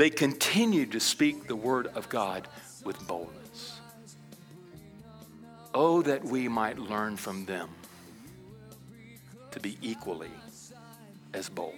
They 0.00 0.08
continued 0.08 0.92
to 0.92 0.98
speak 0.98 1.46
the 1.46 1.54
word 1.54 1.88
of 1.88 2.08
God 2.08 2.48
with 2.84 3.06
boldness. 3.06 3.80
Oh, 5.74 6.00
that 6.00 6.24
we 6.24 6.48
might 6.48 6.78
learn 6.78 7.18
from 7.18 7.44
them 7.44 7.68
to 9.50 9.60
be 9.60 9.76
equally 9.82 10.30
as 11.34 11.50
bold. 11.50 11.74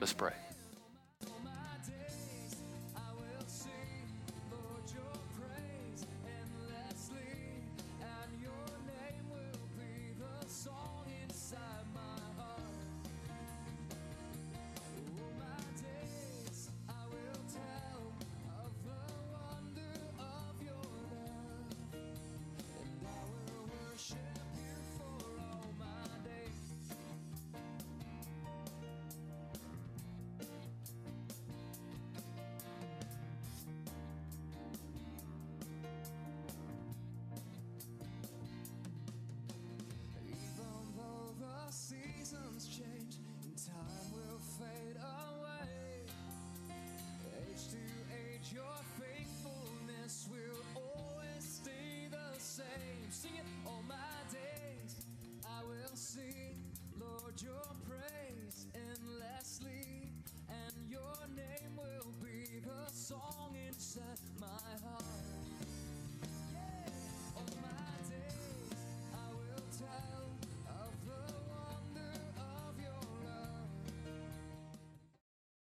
Let's 0.00 0.14
pray. 0.14 0.32